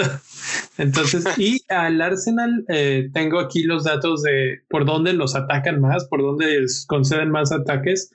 entonces, 0.77 1.25
y 1.37 1.61
al 1.69 2.01
Arsenal 2.01 2.65
tengo 3.13 3.39
aquí 3.39 3.61
los 3.63 3.83
datos 3.83 4.23
de 4.23 4.61
por 4.69 4.85
dónde 4.85 5.13
los 5.13 5.35
atacan 5.35 5.79
más, 5.79 6.05
por 6.05 6.21
dónde 6.21 6.65
conceden 6.87 7.29
más 7.29 7.51
ataques. 7.51 8.11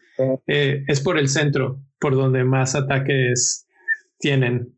es 0.46 1.00
por 1.00 1.18
el 1.18 1.28
centro, 1.28 1.80
por 2.00 2.16
donde 2.16 2.42
más 2.44 2.74
ataques 2.74 3.66
tienen. 4.18 4.76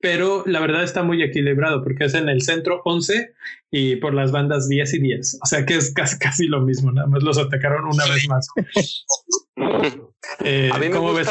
Pero 0.00 0.44
la 0.46 0.60
verdad 0.60 0.82
está 0.82 1.02
muy 1.02 1.22
equilibrado 1.22 1.82
porque 1.82 2.04
es 2.04 2.14
en 2.14 2.28
el 2.28 2.42
centro 2.42 2.82
11 2.84 3.34
y 3.70 3.96
por 3.96 4.14
las 4.14 4.32
bandas 4.32 4.68
10 4.68 4.94
y 4.94 4.98
10. 5.00 5.38
O 5.42 5.46
sea 5.46 5.64
que 5.64 5.76
es 5.76 5.92
casi, 5.92 6.18
casi 6.18 6.46
lo 6.46 6.60
mismo, 6.60 6.92
nada 6.92 7.06
más 7.06 7.22
los 7.22 7.38
atacaron 7.38 7.86
una 7.86 8.04
vez 8.06 8.28
más. 8.28 8.48
eh, 10.44 10.70
¿Cómo 10.92 11.12
ves, 11.12 11.28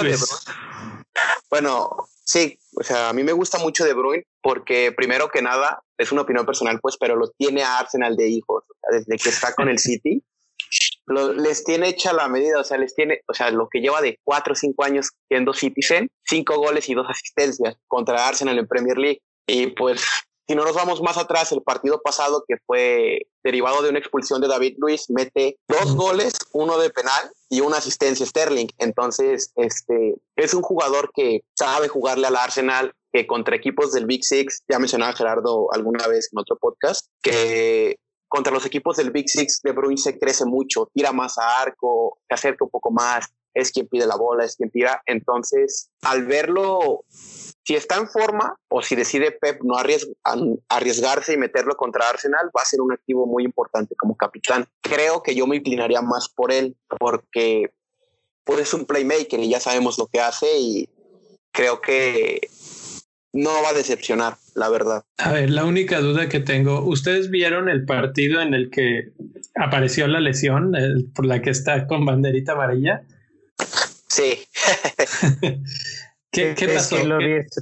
Bueno, 1.49 1.89
sí, 2.23 2.59
o 2.75 2.83
sea, 2.83 3.09
a 3.09 3.13
mí 3.13 3.23
me 3.23 3.33
gusta 3.33 3.57
mucho 3.59 3.83
De 3.83 3.93
Bruyne 3.93 4.25
porque 4.41 4.93
primero 4.95 5.29
que 5.29 5.41
nada, 5.41 5.83
es 5.97 6.11
una 6.11 6.21
opinión 6.21 6.45
personal, 6.45 6.79
pues, 6.81 6.95
pero 6.97 7.15
lo 7.15 7.29
tiene 7.31 7.63
a 7.63 7.79
Arsenal 7.79 8.15
de 8.15 8.29
hijos. 8.29 8.63
desde 8.91 9.17
que 9.17 9.29
está 9.29 9.53
con 9.53 9.69
el 9.69 9.79
City, 9.79 10.23
les 11.09 11.63
tiene 11.63 11.89
hecha 11.89 12.13
la 12.13 12.27
medida, 12.27 12.59
o 12.59 12.63
sea, 12.63 12.77
les 12.77 12.93
tiene, 12.93 13.21
o 13.27 13.33
sea, 13.33 13.51
lo 13.51 13.67
que 13.69 13.79
lleva 13.79 14.01
de 14.01 14.19
cuatro 14.23 14.53
o 14.53 14.55
cinco 14.55 14.83
años 14.83 15.11
siendo 15.27 15.53
Citizen, 15.53 16.09
cinco 16.25 16.57
goles 16.57 16.87
y 16.89 16.93
dos 16.93 17.07
asistencias 17.09 17.75
contra 17.87 18.27
Arsenal 18.27 18.59
en 18.59 18.67
Premier 18.67 18.97
League. 18.97 19.21
Y 19.47 19.67
pues, 19.67 20.01
si 20.47 20.55
no 20.55 20.63
nos 20.63 20.75
vamos 20.75 21.01
más 21.01 21.17
atrás, 21.17 21.51
el 21.51 21.63
partido 21.63 22.01
pasado 22.01 22.43
que 22.47 22.57
fue 22.65 23.23
derivado 23.43 23.81
de 23.81 23.89
una 23.89 23.99
expulsión 23.99 24.41
de 24.41 24.47
David 24.47 24.75
Luis, 24.77 25.09
mete 25.09 25.57
dos 25.67 25.95
goles, 25.95 26.33
uno 26.53 26.77
de 26.77 26.89
penal 26.89 27.31
y 27.49 27.61
una 27.61 27.77
asistencia 27.77 28.25
Sterling. 28.25 28.67
Entonces, 28.77 29.51
este, 29.55 30.15
es 30.35 30.53
un 30.53 30.61
jugador 30.61 31.11
que 31.13 31.41
sabe 31.57 31.87
jugarle 31.87 32.27
al 32.27 32.35
Arsenal, 32.35 32.93
que 33.11 33.25
contra 33.25 33.55
equipos 33.55 33.91
del 33.91 34.05
Big 34.05 34.23
Six, 34.23 34.63
ya 34.69 34.77
mencionaba 34.79 35.13
Gerardo 35.13 35.71
alguna 35.71 36.07
vez 36.07 36.29
en 36.31 36.39
otro 36.39 36.57
podcast, 36.57 37.07
que 37.21 37.97
contra 38.29 38.53
los 38.53 38.65
equipos 38.65 38.95
del 38.95 39.11
Big 39.11 39.27
Six, 39.27 39.61
De 39.63 39.73
Bruyne 39.73 39.97
se 39.97 40.17
crece 40.17 40.45
mucho, 40.45 40.89
tira 40.93 41.11
más 41.11 41.37
a 41.37 41.61
arco, 41.61 42.19
se 42.27 42.35
acerca 42.35 42.63
un 42.63 42.69
poco 42.69 42.91
más, 42.91 43.25
es 43.53 43.71
quien 43.71 43.87
pide 43.87 44.05
la 44.05 44.15
bola, 44.15 44.45
es 44.45 44.55
quien 44.55 44.69
tira. 44.69 45.01
Entonces, 45.05 45.89
al 46.03 46.25
verlo, 46.25 47.03
si 47.09 47.75
está 47.75 47.97
en 47.97 48.07
forma 48.07 48.55
o 48.69 48.81
si 48.81 48.95
decide 48.95 49.31
Pep 49.31 49.61
no 49.63 49.75
arriesgarse 50.69 51.33
y 51.33 51.37
meterlo 51.37 51.75
contra 51.75 52.07
Arsenal, 52.07 52.49
va 52.55 52.61
a 52.61 52.65
ser 52.65 52.81
un 52.81 52.93
activo 52.93 53.25
muy 53.25 53.43
importante 53.43 53.95
como 53.95 54.15
capitán. 54.15 54.67
Creo 54.81 55.23
que 55.23 55.35
yo 55.35 55.47
me 55.47 55.57
inclinaría 55.57 56.01
más 56.01 56.29
por 56.29 56.51
él 56.51 56.77
porque 56.99 57.73
pues, 58.43 58.61
es 58.61 58.73
un 58.73 58.85
playmaker 58.85 59.39
y 59.39 59.49
ya 59.49 59.59
sabemos 59.59 59.97
lo 59.97 60.07
que 60.07 60.21
hace 60.21 60.47
y 60.57 60.89
creo 61.51 61.81
que 61.81 62.47
no 63.33 63.61
va 63.61 63.69
a 63.69 63.73
decepcionar, 63.73 64.37
la 64.55 64.69
verdad. 64.69 65.03
A 65.17 65.33
ver, 65.33 65.49
la 65.49 65.65
única 65.65 65.99
duda 65.99 66.29
que 66.29 66.39
tengo, 66.39 66.81
¿ustedes 66.81 67.29
vieron 67.29 67.69
el 67.69 67.85
partido 67.85 68.41
en 68.41 68.53
el 68.53 68.69
que 68.69 69.11
apareció 69.55 70.07
la 70.07 70.19
lesión 70.19 70.73
por 71.13 71.25
la 71.25 71.41
que 71.41 71.51
está 71.51 71.87
con 71.87 72.05
banderita 72.05 72.53
amarilla? 72.53 73.03
Sí. 74.07 74.39
¿Qué, 76.31 76.55
pasó? 76.73 76.97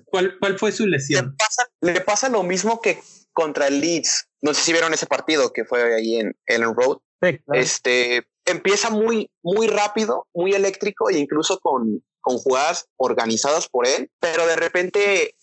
¿Cuál, 0.05 0.37
¿Cuál, 0.39 0.59
fue 0.59 0.71
su 0.71 0.87
lesión? 0.87 1.35
Le 1.81 2.01
pasa, 2.01 2.29
lo 2.29 2.43
mismo 2.43 2.81
que 2.81 2.99
contra 3.31 3.67
el 3.67 3.79
Leeds. 3.79 4.27
No 4.41 4.53
sé 4.53 4.61
si 4.61 4.71
vieron 4.73 4.93
ese 4.93 5.05
partido 5.05 5.53
que 5.53 5.63
fue 5.63 5.95
ahí 5.95 6.15
en 6.15 6.35
Ellen 6.45 6.75
Road. 6.75 6.97
Este 7.53 8.27
empieza 8.45 8.89
muy, 8.89 9.29
muy 9.41 9.67
rápido, 9.67 10.27
muy 10.33 10.53
eléctrico 10.53 11.09
e 11.09 11.17
incluso 11.17 11.59
con, 11.59 12.03
con 12.21 12.37
jugadas 12.37 12.87
organizadas 12.97 13.67
por 13.67 13.87
él, 13.87 14.09
pero 14.19 14.45
de 14.47 14.55
repente 14.55 15.35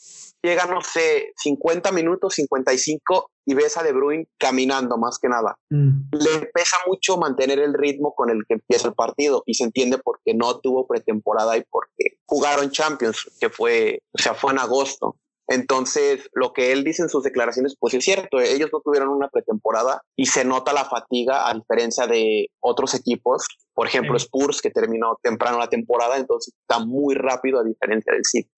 llega, 0.45 0.67
no 0.67 0.83
sé, 0.83 1.33
50 1.39 1.91
minutos, 1.91 2.35
55 2.35 3.31
y 3.47 3.55
ves 3.55 3.79
a 3.79 3.83
De 3.83 3.93
Bruyne 3.93 4.29
caminando 4.39 4.99
más 4.99 5.19
que 5.19 5.29
nada. 5.29 5.57
Mm. 5.71 6.11
Le 6.13 6.47
pesa 6.53 6.77
mucho 6.87 7.17
mantener 7.17 7.59
el 7.59 7.73
ritmo 7.73 8.15
con 8.15 8.29
el 8.29 8.45
que 8.47 8.55
empieza 8.55 8.89
el 8.89 8.95
partido 8.95 9.43
y 9.47 9.55
se 9.55 9.65
entiende 9.65 9.99
porque 9.99 10.35
no 10.35 10.61
tuvo 10.61 10.87
pretemporada 10.87 11.57
y 11.57 11.65
porque 11.71 12.19
jugaron 12.27 12.71
Champions, 12.71 13.31
que 13.41 13.49
fue, 13.49 14.03
o 14.13 14.19
sea, 14.19 14.35
fue 14.35 14.53
en 14.53 14.59
agosto. 14.59 15.17
Entonces, 15.47 16.29
lo 16.33 16.53
que 16.53 16.73
él 16.73 16.85
dice 16.85 17.03
en 17.03 17.09
sus 17.09 17.23
declaraciones, 17.23 17.77
pues 17.79 17.95
es 17.95 18.05
cierto, 18.05 18.41
ellos 18.41 18.71
no 18.73 18.81
tuvieron 18.81 19.11
una 19.11 19.29
pretemporada 19.29 20.03
y 20.17 20.27
se 20.27 20.45
nota 20.45 20.73
la 20.73 20.85
fatiga 20.85 21.49
a 21.49 21.55
diferencia 21.55 22.07
de 22.07 22.49
otros 22.61 22.95
equipos, 22.95 23.47
por 23.75 23.87
ejemplo 23.87 24.17
Spurs, 24.17 24.63
que 24.63 24.71
terminó 24.71 25.19
temprano 25.23 25.59
la 25.59 25.69
temporada, 25.69 26.17
entonces 26.17 26.55
está 26.61 26.85
muy 26.85 27.15
rápido 27.15 27.61
a 27.61 27.65
diferencia 27.65 28.13
del 28.13 28.25
City. 28.25 28.51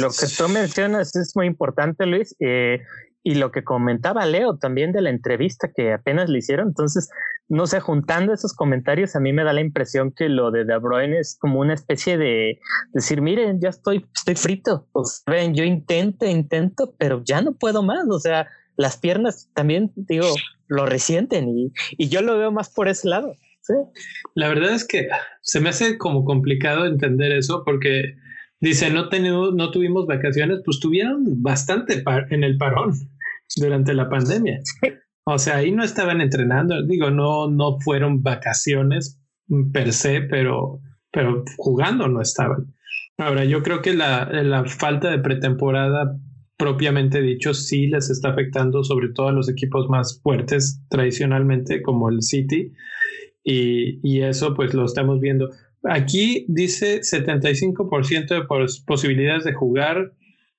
lo 0.00 0.10
que 0.10 0.26
tú 0.36 0.48
mencionas 0.48 1.16
es 1.16 1.34
muy 1.34 1.46
importante, 1.46 2.06
Luis. 2.06 2.36
Eh, 2.38 2.80
y 3.26 3.34
lo 3.34 3.50
que 3.50 3.64
comentaba 3.64 4.24
Leo 4.24 4.56
también 4.56 4.92
de 4.92 5.02
la 5.02 5.10
entrevista 5.10 5.72
que 5.74 5.92
apenas 5.92 6.30
le 6.30 6.38
hicieron. 6.38 6.68
Entonces, 6.68 7.10
no 7.48 7.66
sé, 7.66 7.80
juntando 7.80 8.32
esos 8.32 8.54
comentarios, 8.54 9.16
a 9.16 9.20
mí 9.20 9.32
me 9.32 9.42
da 9.42 9.52
la 9.52 9.62
impresión 9.62 10.12
que 10.12 10.28
lo 10.28 10.52
de 10.52 10.64
De 10.64 10.78
Bruyne 10.78 11.18
es 11.18 11.36
como 11.40 11.58
una 11.58 11.74
especie 11.74 12.18
de 12.18 12.60
decir, 12.92 13.22
miren, 13.22 13.60
ya 13.60 13.70
estoy, 13.70 14.06
estoy 14.14 14.36
frito. 14.36 14.86
Pues 14.92 15.24
ven, 15.26 15.56
yo 15.56 15.64
intento, 15.64 16.24
intento, 16.24 16.94
pero 16.98 17.20
ya 17.24 17.42
no 17.42 17.54
puedo 17.54 17.82
más. 17.82 18.06
O 18.08 18.20
sea, 18.20 18.46
las 18.76 18.96
piernas 18.96 19.50
también, 19.54 19.90
digo, 19.96 20.28
lo 20.68 20.86
resienten 20.86 21.48
y, 21.48 21.72
y 21.98 22.08
yo 22.08 22.22
lo 22.22 22.38
veo 22.38 22.52
más 22.52 22.72
por 22.72 22.86
ese 22.86 23.08
lado. 23.08 23.34
La 24.36 24.48
verdad 24.48 24.72
es 24.72 24.86
que 24.86 25.08
se 25.40 25.58
me 25.58 25.70
hace 25.70 25.98
como 25.98 26.24
complicado 26.24 26.86
entender 26.86 27.32
eso 27.32 27.64
porque 27.64 28.14
dice, 28.60 28.88
no, 28.88 29.08
tenemos, 29.08 29.52
no 29.52 29.72
tuvimos 29.72 30.06
vacaciones, 30.06 30.60
pues 30.64 30.78
tuvieron 30.78 31.42
bastante 31.42 32.04
en 32.30 32.44
el 32.44 32.56
parón 32.56 32.92
durante 33.56 33.94
la 33.94 34.08
pandemia. 34.08 34.60
O 35.28 35.40
sea, 35.40 35.56
ahí 35.56 35.72
no 35.72 35.82
estaban 35.82 36.20
entrenando, 36.20 36.86
digo, 36.86 37.10
no, 37.10 37.50
no 37.50 37.80
fueron 37.80 38.22
vacaciones 38.22 39.20
per 39.72 39.92
se, 39.92 40.20
pero, 40.20 40.78
pero 41.10 41.42
jugando 41.56 42.06
no 42.06 42.20
estaban. 42.20 42.72
Ahora, 43.18 43.44
yo 43.44 43.60
creo 43.64 43.82
que 43.82 43.92
la, 43.92 44.26
la 44.44 44.64
falta 44.66 45.10
de 45.10 45.18
pretemporada 45.18 46.16
propiamente 46.56 47.20
dicho 47.22 47.54
sí 47.54 47.88
les 47.88 48.08
está 48.08 48.30
afectando 48.30 48.84
sobre 48.84 49.08
todo 49.12 49.26
a 49.26 49.32
los 49.32 49.48
equipos 49.48 49.88
más 49.88 50.20
fuertes 50.22 50.80
tradicionalmente 50.88 51.82
como 51.82 52.08
el 52.08 52.22
City 52.22 52.72
y, 53.42 54.00
y 54.02 54.22
eso 54.22 54.54
pues 54.54 54.74
lo 54.74 54.84
estamos 54.84 55.20
viendo. 55.20 55.50
Aquí 55.82 56.46
dice 56.48 57.00
75% 57.00 58.28
de 58.28 58.66
posibilidades 58.86 59.44
de 59.44 59.54
jugar 59.54 60.12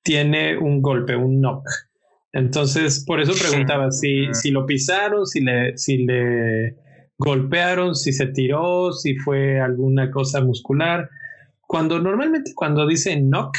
tiene 0.04 0.58
un 0.58 0.82
golpe, 0.82 1.16
un 1.16 1.42
knock. 1.42 1.68
Entonces, 2.34 3.04
por 3.06 3.22
eso 3.22 3.34
preguntaba 3.34 3.92
si, 3.92 4.28
si 4.34 4.52
lo 4.52 4.66
pisaron, 4.66 5.26
si 5.26 5.42
le, 5.42 5.78
si 5.78 6.06
le 6.06 6.76
golpearon, 7.18 7.96
si 7.96 8.14
se 8.14 8.28
tiró, 8.28 8.92
si 8.92 9.16
fue 9.16 9.60
alguna 9.60 10.12
cosa 10.12 10.42
muscular. 10.42 11.10
Cuando 11.62 12.00
normalmente 12.00 12.52
cuando 12.56 12.88
dice 12.88 13.16
knock 13.18 13.58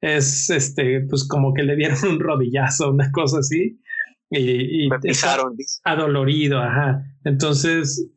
es 0.00 0.50
este, 0.50 1.02
pues 1.08 1.26
como 1.26 1.54
que 1.54 1.62
le 1.62 1.76
dieron 1.76 1.98
un 2.10 2.20
rodillazo, 2.20 2.90
una 2.90 3.10
cosa 3.12 3.38
así. 3.40 3.80
Y, 4.28 4.86
y 4.86 4.88
pisaron. 5.02 5.56
adolorido, 5.84 6.58
ajá. 6.58 7.04
Entonces, 7.24 8.10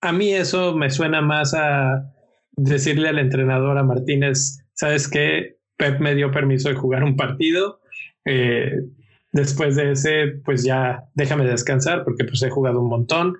a 0.00 0.12
mí 0.12 0.32
eso 0.32 0.74
me 0.74 0.90
suena 0.90 1.20
más 1.20 1.52
a 1.54 2.10
decirle 2.52 3.08
al 3.08 3.18
entrenador, 3.18 3.76
a 3.76 3.82
Martínez, 3.82 4.64
¿sabes 4.72 5.08
qué? 5.08 5.58
Pep 5.76 6.00
me 6.00 6.14
dio 6.14 6.30
permiso 6.30 6.68
de 6.68 6.74
jugar 6.74 7.04
un 7.04 7.16
partido. 7.16 7.80
Eh, 8.24 8.72
Después 9.32 9.76
de 9.76 9.92
ese, 9.92 10.40
pues 10.44 10.64
ya 10.64 11.04
déjame 11.14 11.44
descansar 11.44 12.04
porque 12.04 12.24
pues 12.24 12.42
he 12.42 12.50
jugado 12.50 12.80
un 12.80 12.88
montón 12.88 13.36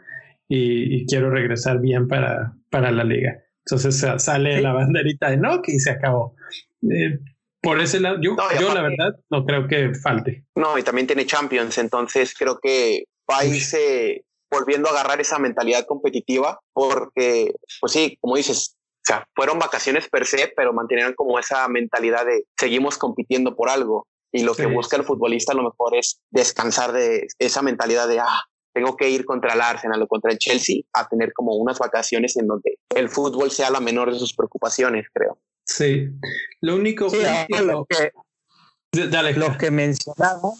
y, 0.48 1.06
quiero 1.06 1.30
regresar 1.30 1.80
bien 1.80 2.08
para, 2.08 2.54
para 2.70 2.90
la 2.90 3.04
liga. 3.04 3.42
Entonces 3.64 4.04
sale 4.22 4.60
la 4.60 4.72
banderita 4.72 5.30
de 5.30 5.36
no, 5.36 5.62
que 5.62 5.78
se 5.78 5.90
acabó. 5.90 6.34
Eh, 6.82 7.18
por 7.62 7.80
ese 7.80 8.00
lado, 8.00 8.18
yo, 8.20 8.36
yo 8.58 8.74
la 8.74 8.82
verdad 8.82 9.20
no 9.30 9.44
creo 9.44 9.68
que 9.68 9.94
falte. 9.94 10.44
No, 10.54 10.78
y 10.78 10.82
también 10.82 11.06
tiene 11.06 11.26
Champions, 11.26 11.78
entonces 11.78 12.34
creo 12.36 12.58
que 12.60 13.04
va 13.30 13.40
a 13.40 13.44
irse 13.44 14.24
volviendo 14.50 14.88
a 14.88 14.92
agarrar 14.92 15.20
esa 15.20 15.38
mentalidad 15.38 15.86
competitiva 15.86 16.60
porque, 16.72 17.52
pues 17.80 17.92
sí, 17.92 18.18
como 18.20 18.36
dices, 18.36 18.76
o 18.76 19.04
sea, 19.04 19.26
fueron 19.34 19.58
vacaciones 19.58 20.08
per 20.08 20.26
se, 20.26 20.52
pero 20.56 20.72
mantenieron 20.72 21.14
como 21.14 21.38
esa 21.38 21.68
mentalidad 21.68 22.26
de 22.26 22.44
seguimos 22.58 22.98
compitiendo 22.98 23.54
por 23.54 23.68
algo. 23.70 24.06
Y 24.32 24.42
lo 24.42 24.54
que 24.54 24.66
busca 24.66 24.96
el 24.96 25.04
futbolista 25.04 25.52
a 25.52 25.56
lo 25.56 25.64
mejor 25.64 25.96
es 25.96 26.20
descansar 26.30 26.92
de 26.92 27.26
esa 27.38 27.62
mentalidad 27.62 28.06
de, 28.06 28.20
ah, 28.20 28.42
tengo 28.72 28.96
que 28.96 29.10
ir 29.10 29.24
contra 29.24 29.54
el 29.54 29.60
Arsenal 29.60 30.02
o 30.02 30.06
contra 30.06 30.30
el 30.30 30.38
Chelsea 30.38 30.82
a 30.92 31.08
tener 31.08 31.32
como 31.32 31.54
unas 31.56 31.78
vacaciones 31.78 32.36
en 32.36 32.46
donde 32.46 32.78
el 32.94 33.08
fútbol 33.08 33.50
sea 33.50 33.70
la 33.70 33.80
menor 33.80 34.12
de 34.12 34.18
sus 34.18 34.34
preocupaciones, 34.34 35.06
creo. 35.12 35.38
Sí, 35.64 36.08
lo 36.60 36.76
único 36.76 37.06
lo 37.06 37.86
que, 37.86 38.12
lo 39.36 39.58
que 39.58 39.70
mencionaba 39.70 40.50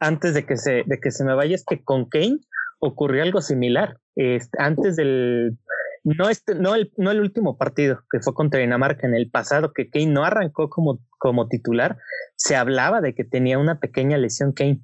antes 0.00 0.34
de 0.34 0.46
que, 0.46 0.56
se, 0.56 0.82
de 0.84 0.98
que 1.00 1.10
se 1.10 1.24
me 1.24 1.34
vaya 1.34 1.54
es 1.54 1.64
que 1.64 1.82
con 1.82 2.08
Kane 2.08 2.38
ocurrió 2.78 3.22
algo 3.22 3.40
similar. 3.40 3.98
Este, 4.16 4.56
antes 4.60 4.96
del 4.96 5.56
no, 6.04 6.28
este, 6.28 6.54
no, 6.54 6.74
el, 6.74 6.92
no 6.98 7.10
el 7.10 7.20
último 7.20 7.56
partido 7.56 8.00
que 8.10 8.20
fue 8.20 8.34
contra 8.34 8.60
Dinamarca 8.60 9.06
en 9.06 9.14
el 9.14 9.30
pasado, 9.30 9.72
que 9.72 9.88
Kane 9.88 10.06
no 10.06 10.24
arrancó 10.24 10.68
como, 10.68 11.00
como 11.18 11.48
titular, 11.48 11.96
se 12.36 12.56
hablaba 12.56 13.00
de 13.00 13.14
que 13.14 13.24
tenía 13.24 13.58
una 13.58 13.80
pequeña 13.80 14.18
lesión 14.18 14.52
Kane. 14.52 14.80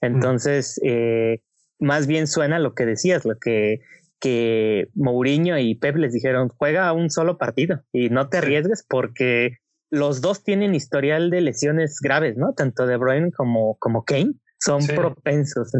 Entonces, 0.00 0.80
eh, 0.84 1.42
más 1.80 2.06
bien 2.06 2.26
suena 2.26 2.58
lo 2.60 2.74
que 2.74 2.86
decías, 2.86 3.24
lo 3.24 3.36
que, 3.38 3.80
que 4.20 4.88
Mourinho 4.94 5.58
y 5.58 5.74
Pep 5.74 5.96
les 5.96 6.12
dijeron, 6.12 6.48
juega 6.56 6.92
un 6.92 7.10
solo 7.10 7.36
partido 7.36 7.82
y 7.92 8.08
no 8.08 8.28
te 8.28 8.38
arriesgues 8.38 8.84
porque 8.88 9.58
los 9.90 10.20
dos 10.20 10.44
tienen 10.44 10.74
historial 10.74 11.30
de 11.30 11.40
lesiones 11.40 11.98
graves, 12.00 12.36
¿no? 12.36 12.54
Tanto 12.54 12.86
De 12.86 12.96
Bruyne 12.96 13.32
como, 13.32 13.76
como 13.78 14.04
Kane 14.04 14.34
son 14.60 14.86
propensos. 14.86 15.72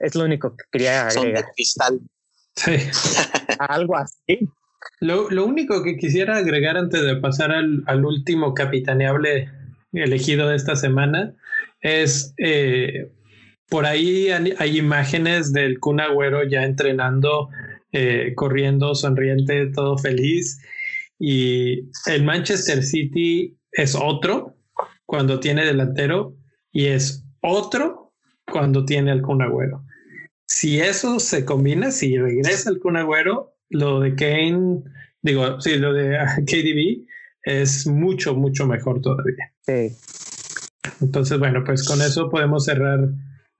Es 0.00 0.14
lo 0.16 0.24
único 0.24 0.56
que 0.56 0.64
quería 0.72 1.06
agregar. 1.06 1.44
Sí. 2.56 2.76
Algo 3.66 3.96
así. 3.96 4.48
Lo, 5.00 5.30
lo, 5.30 5.44
único 5.44 5.82
que 5.82 5.96
quisiera 5.96 6.36
agregar 6.36 6.76
antes 6.76 7.02
de 7.02 7.16
pasar 7.16 7.52
al, 7.52 7.84
al 7.86 8.04
último 8.04 8.54
capitaneable 8.54 9.48
elegido 9.92 10.48
de 10.48 10.56
esta 10.56 10.74
semana 10.74 11.34
es 11.80 12.34
eh, 12.38 13.10
por 13.68 13.86
ahí 13.86 14.28
hay, 14.30 14.78
imágenes 14.78 15.52
del 15.52 15.78
Kun 15.78 16.00
Agüero 16.00 16.44
ya 16.44 16.64
entrenando, 16.64 17.48
eh, 17.92 18.32
corriendo, 18.34 18.94
sonriente, 18.94 19.70
todo 19.72 19.96
feliz. 19.98 20.60
Y 21.18 21.88
el 22.06 22.24
Manchester 22.24 22.82
City 22.82 23.56
es 23.70 23.94
otro 23.94 24.56
cuando 25.06 25.40
tiene 25.40 25.64
delantero 25.64 26.34
y 26.72 26.86
es 26.86 27.24
otro 27.40 28.12
cuando 28.50 28.84
tiene 28.84 29.12
el 29.12 29.22
Kun 29.22 29.42
Agüero 29.42 29.84
si 30.52 30.80
eso 30.80 31.18
se 31.18 31.44
combina, 31.44 31.90
si 31.90 32.18
regresa 32.18 32.68
el 32.68 32.78
Kun 32.78 32.96
Agüero, 32.96 33.51
lo 33.72 34.00
de 34.00 34.14
Kane, 34.14 34.82
digo, 35.22 35.60
sí, 35.60 35.76
lo 35.76 35.92
de 35.92 36.16
KDB 36.46 37.06
es 37.44 37.86
mucho, 37.86 38.34
mucho 38.34 38.66
mejor 38.66 39.00
todavía. 39.00 39.52
Sí. 39.62 39.96
Entonces, 41.00 41.38
bueno, 41.38 41.64
pues 41.64 41.86
con 41.86 42.00
eso 42.00 42.30
podemos 42.30 42.64
cerrar 42.64 43.08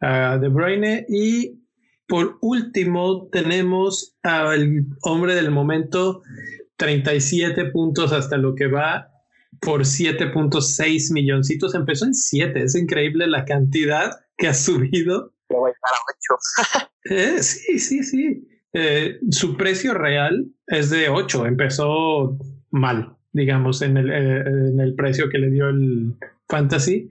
a 0.00 0.38
De 0.38 0.48
Bruyne 0.48 1.06
y 1.08 1.62
por 2.06 2.38
último 2.40 3.28
tenemos 3.30 4.16
al 4.22 4.86
hombre 5.02 5.34
del 5.34 5.50
momento, 5.50 6.22
37 6.76 7.66
puntos 7.70 8.12
hasta 8.12 8.36
lo 8.36 8.54
que 8.54 8.66
va 8.66 9.08
por 9.60 9.82
7.6 9.82 11.12
milloncitos. 11.12 11.74
Empezó 11.74 12.04
en 12.06 12.14
7, 12.14 12.62
es 12.62 12.74
increíble 12.74 13.26
la 13.26 13.44
cantidad 13.44 14.10
que 14.36 14.48
ha 14.48 14.54
subido 14.54 15.32
eh, 17.04 17.42
sí, 17.42 17.78
sí, 17.78 18.02
sí. 18.02 18.48
Eh, 18.72 19.18
su 19.30 19.56
precio 19.56 19.94
real 19.94 20.46
es 20.66 20.90
de 20.90 21.08
8. 21.08 21.46
Empezó 21.46 22.36
mal, 22.70 23.16
digamos, 23.32 23.82
en 23.82 23.96
el, 23.96 24.10
eh, 24.10 24.40
en 24.46 24.80
el 24.80 24.94
precio 24.94 25.28
que 25.28 25.38
le 25.38 25.50
dio 25.50 25.68
el 25.68 26.14
Fantasy. 26.48 27.10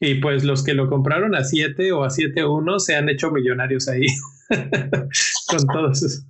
Y 0.00 0.16
pues 0.16 0.44
los 0.44 0.64
que 0.64 0.74
lo 0.74 0.88
compraron 0.88 1.34
a 1.34 1.44
7 1.44 1.92
o 1.92 2.04
a 2.04 2.10
7.1 2.10 2.78
se 2.80 2.96
han 2.96 3.08
hecho 3.08 3.30
millonarios 3.30 3.88
ahí 3.88 4.06
con 5.46 5.66
todos 5.72 6.26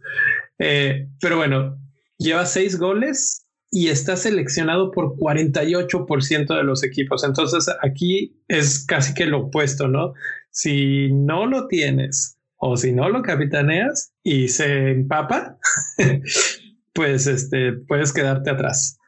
pero 1.20 1.38
bueno, 1.38 1.76
lleva 2.18 2.46
6 2.46 2.78
goles 2.78 3.46
y 3.72 3.88
está 3.88 4.16
seleccionado 4.16 4.90
por 4.90 5.16
48% 5.16 6.56
de 6.56 6.62
los 6.62 6.84
equipos. 6.84 7.24
Entonces 7.24 7.66
aquí 7.82 8.36
es 8.46 8.84
casi 8.84 9.14
que 9.14 9.26
lo 9.26 9.46
opuesto, 9.46 9.88
¿no? 9.88 10.12
Si 10.50 11.10
no 11.10 11.46
lo 11.46 11.66
tienes 11.66 12.38
o 12.64 12.76
si 12.76 12.92
no 12.92 13.08
lo 13.08 13.22
capitaneas 13.22 14.14
y 14.22 14.46
se 14.46 14.92
empapa, 14.92 15.58
pues 16.92 17.26
este, 17.26 17.72
puedes 17.72 18.12
quedarte 18.12 18.50
atrás. 18.50 19.00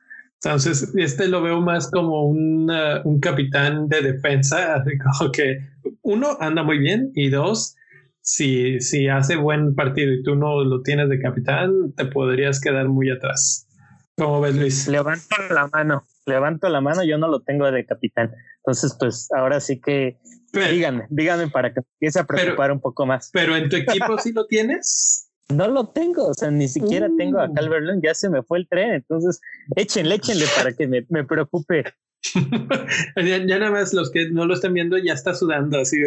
Entonces, 0.42 0.92
este 0.96 1.28
lo 1.28 1.40
veo 1.40 1.60
más 1.60 1.88
como 1.88 2.24
un 2.24 3.20
capitán 3.22 3.86
de 3.88 4.02
defensa, 4.02 4.74
así 4.80 4.98
como 4.98 5.30
que 5.30 5.60
uno 6.02 6.36
anda 6.40 6.64
muy 6.64 6.78
bien 6.78 7.12
y 7.14 7.28
dos, 7.28 7.76
si, 8.22 8.80
si 8.80 9.06
hace 9.06 9.36
buen 9.36 9.76
partido 9.76 10.12
y 10.12 10.24
tú 10.24 10.34
no 10.34 10.64
lo 10.64 10.82
tienes 10.82 11.08
de 11.08 11.20
capitán, 11.20 11.92
te 11.96 12.06
podrías 12.06 12.60
quedar 12.60 12.88
muy 12.88 13.08
atrás. 13.10 13.68
¿Cómo 14.16 14.40
ves, 14.40 14.56
Luis? 14.56 14.88
Levanto 14.88 15.36
la 15.50 15.68
mano, 15.68 16.02
levanto 16.26 16.68
la 16.68 16.80
mano, 16.80 17.04
yo 17.04 17.18
no 17.18 17.28
lo 17.28 17.40
tengo 17.40 17.70
de 17.70 17.86
capitán. 17.86 18.32
Entonces, 18.56 18.96
pues 18.98 19.28
ahora 19.30 19.60
sí 19.60 19.80
que 19.80 20.18
díganme, 20.60 21.06
díganme 21.10 21.48
para 21.48 21.72
que 21.72 21.80
empiece 21.80 22.18
a 22.18 22.24
preocupar 22.24 22.72
un 22.72 22.80
poco 22.80 23.06
más. 23.06 23.30
Pero 23.32 23.56
en 23.56 23.68
tu 23.68 23.76
equipo 23.76 24.18
sí 24.18 24.32
lo 24.32 24.46
tienes. 24.46 25.30
No 25.50 25.68
lo 25.68 25.88
tengo, 25.88 26.26
o 26.28 26.34
sea, 26.34 26.50
ni 26.50 26.68
siquiera 26.68 27.08
tengo 27.18 27.38
a 27.38 27.50
uh. 27.50 27.54
Calvert 27.54 28.02
ya 28.02 28.14
se 28.14 28.30
me 28.30 28.42
fue 28.42 28.58
el 28.58 28.68
tren, 28.68 28.94
entonces 28.94 29.40
échenle, 29.76 30.14
échenle 30.14 30.46
para 30.56 30.72
que 30.72 30.86
me, 30.86 31.04
me 31.10 31.24
preocupe. 31.24 31.84
ya, 33.16 33.38
nada 33.58 33.70
más 33.70 33.92
los 33.92 34.10
que 34.10 34.30
no 34.30 34.46
lo 34.46 34.54
están 34.54 34.72
viendo 34.72 34.96
ya 34.96 35.12
está 35.12 35.34
sudando 35.34 35.78
así. 35.78 35.98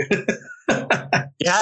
ya. 1.40 1.60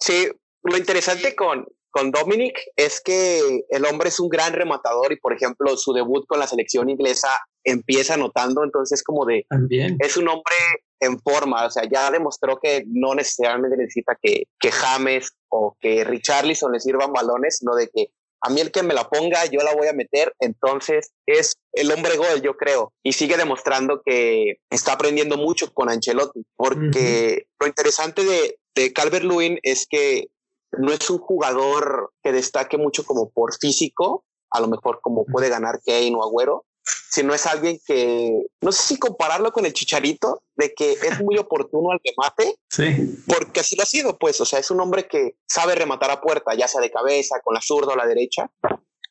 sí, 0.00 0.28
lo 0.64 0.76
interesante 0.76 1.36
con, 1.36 1.66
con 1.90 2.10
Dominic 2.10 2.58
es 2.74 3.00
que 3.00 3.62
el 3.70 3.84
hombre 3.84 4.08
es 4.08 4.18
un 4.18 4.28
gran 4.28 4.52
rematador 4.52 5.12
y, 5.12 5.16
por 5.16 5.32
ejemplo, 5.32 5.76
su 5.76 5.92
debut 5.92 6.26
con 6.26 6.40
la 6.40 6.48
selección 6.48 6.90
inglesa 6.90 7.28
empieza 7.64 8.14
anotando, 8.14 8.64
entonces 8.64 9.02
como 9.02 9.24
de... 9.24 9.46
También. 9.48 9.96
Es 10.00 10.16
un 10.16 10.28
hombre 10.28 10.56
en 11.00 11.20
forma, 11.20 11.66
o 11.66 11.70
sea, 11.70 11.84
ya 11.88 12.10
demostró 12.10 12.58
que 12.60 12.84
no 12.86 13.14
necesariamente 13.14 13.76
necesita 13.76 14.16
que, 14.20 14.44
que 14.58 14.70
James 14.70 15.30
o 15.48 15.76
que 15.80 16.04
Richarlison 16.04 16.72
le 16.72 16.80
sirvan 16.80 17.12
balones, 17.12 17.58
sino 17.58 17.74
de 17.74 17.88
que 17.88 18.10
a 18.40 18.50
mí 18.50 18.60
el 18.60 18.70
que 18.70 18.82
me 18.82 18.94
la 18.94 19.08
ponga, 19.08 19.46
yo 19.46 19.60
la 19.60 19.74
voy 19.74 19.88
a 19.88 19.92
meter, 19.92 20.32
entonces 20.38 21.12
es 21.26 21.54
el 21.72 21.90
hombre 21.90 22.16
gol, 22.16 22.40
yo 22.42 22.56
creo, 22.56 22.92
y 23.02 23.12
sigue 23.12 23.36
demostrando 23.36 24.02
que 24.04 24.58
está 24.70 24.92
aprendiendo 24.92 25.36
mucho 25.36 25.72
con 25.72 25.90
Ancelotti, 25.90 26.44
porque 26.56 27.46
lo 27.58 27.66
interesante 27.66 28.24
de, 28.24 28.58
de 28.74 28.92
Calvert 28.92 29.24
Lewin 29.24 29.58
es 29.62 29.86
que 29.88 30.28
no 30.72 30.92
es 30.92 31.08
un 31.10 31.18
jugador 31.18 32.12
que 32.22 32.32
destaque 32.32 32.76
mucho 32.76 33.04
como 33.04 33.30
por 33.30 33.54
físico, 33.58 34.24
a 34.50 34.60
lo 34.60 34.68
mejor 34.68 35.00
como 35.02 35.24
puede 35.24 35.48
ganar 35.48 35.80
Kane 35.84 36.14
o 36.14 36.22
Agüero, 36.22 36.64
sino 37.10 37.34
es 37.34 37.46
alguien 37.46 37.78
que, 37.86 38.46
no 38.60 38.72
sé 38.72 38.82
si 38.82 38.98
compararlo 38.98 39.52
con 39.52 39.66
el 39.66 39.72
Chicharito, 39.72 40.42
de 40.56 40.74
que 40.74 40.92
es 40.92 41.20
muy 41.20 41.38
oportuno 41.38 41.90
al 41.90 42.00
remate, 42.04 42.58
sí. 42.70 43.22
porque 43.26 43.60
así 43.60 43.76
lo 43.76 43.82
ha 43.82 43.86
sido, 43.86 44.18
pues, 44.18 44.40
o 44.40 44.44
sea, 44.44 44.58
es 44.58 44.70
un 44.70 44.80
hombre 44.80 45.08
que 45.08 45.36
sabe 45.46 45.74
rematar 45.74 46.10
a 46.10 46.20
puerta, 46.20 46.54
ya 46.54 46.68
sea 46.68 46.80
de 46.80 46.90
cabeza, 46.90 47.40
con 47.42 47.54
la 47.54 47.60
zurda 47.62 47.92
o 47.92 47.96
la 47.96 48.06
derecha, 48.06 48.50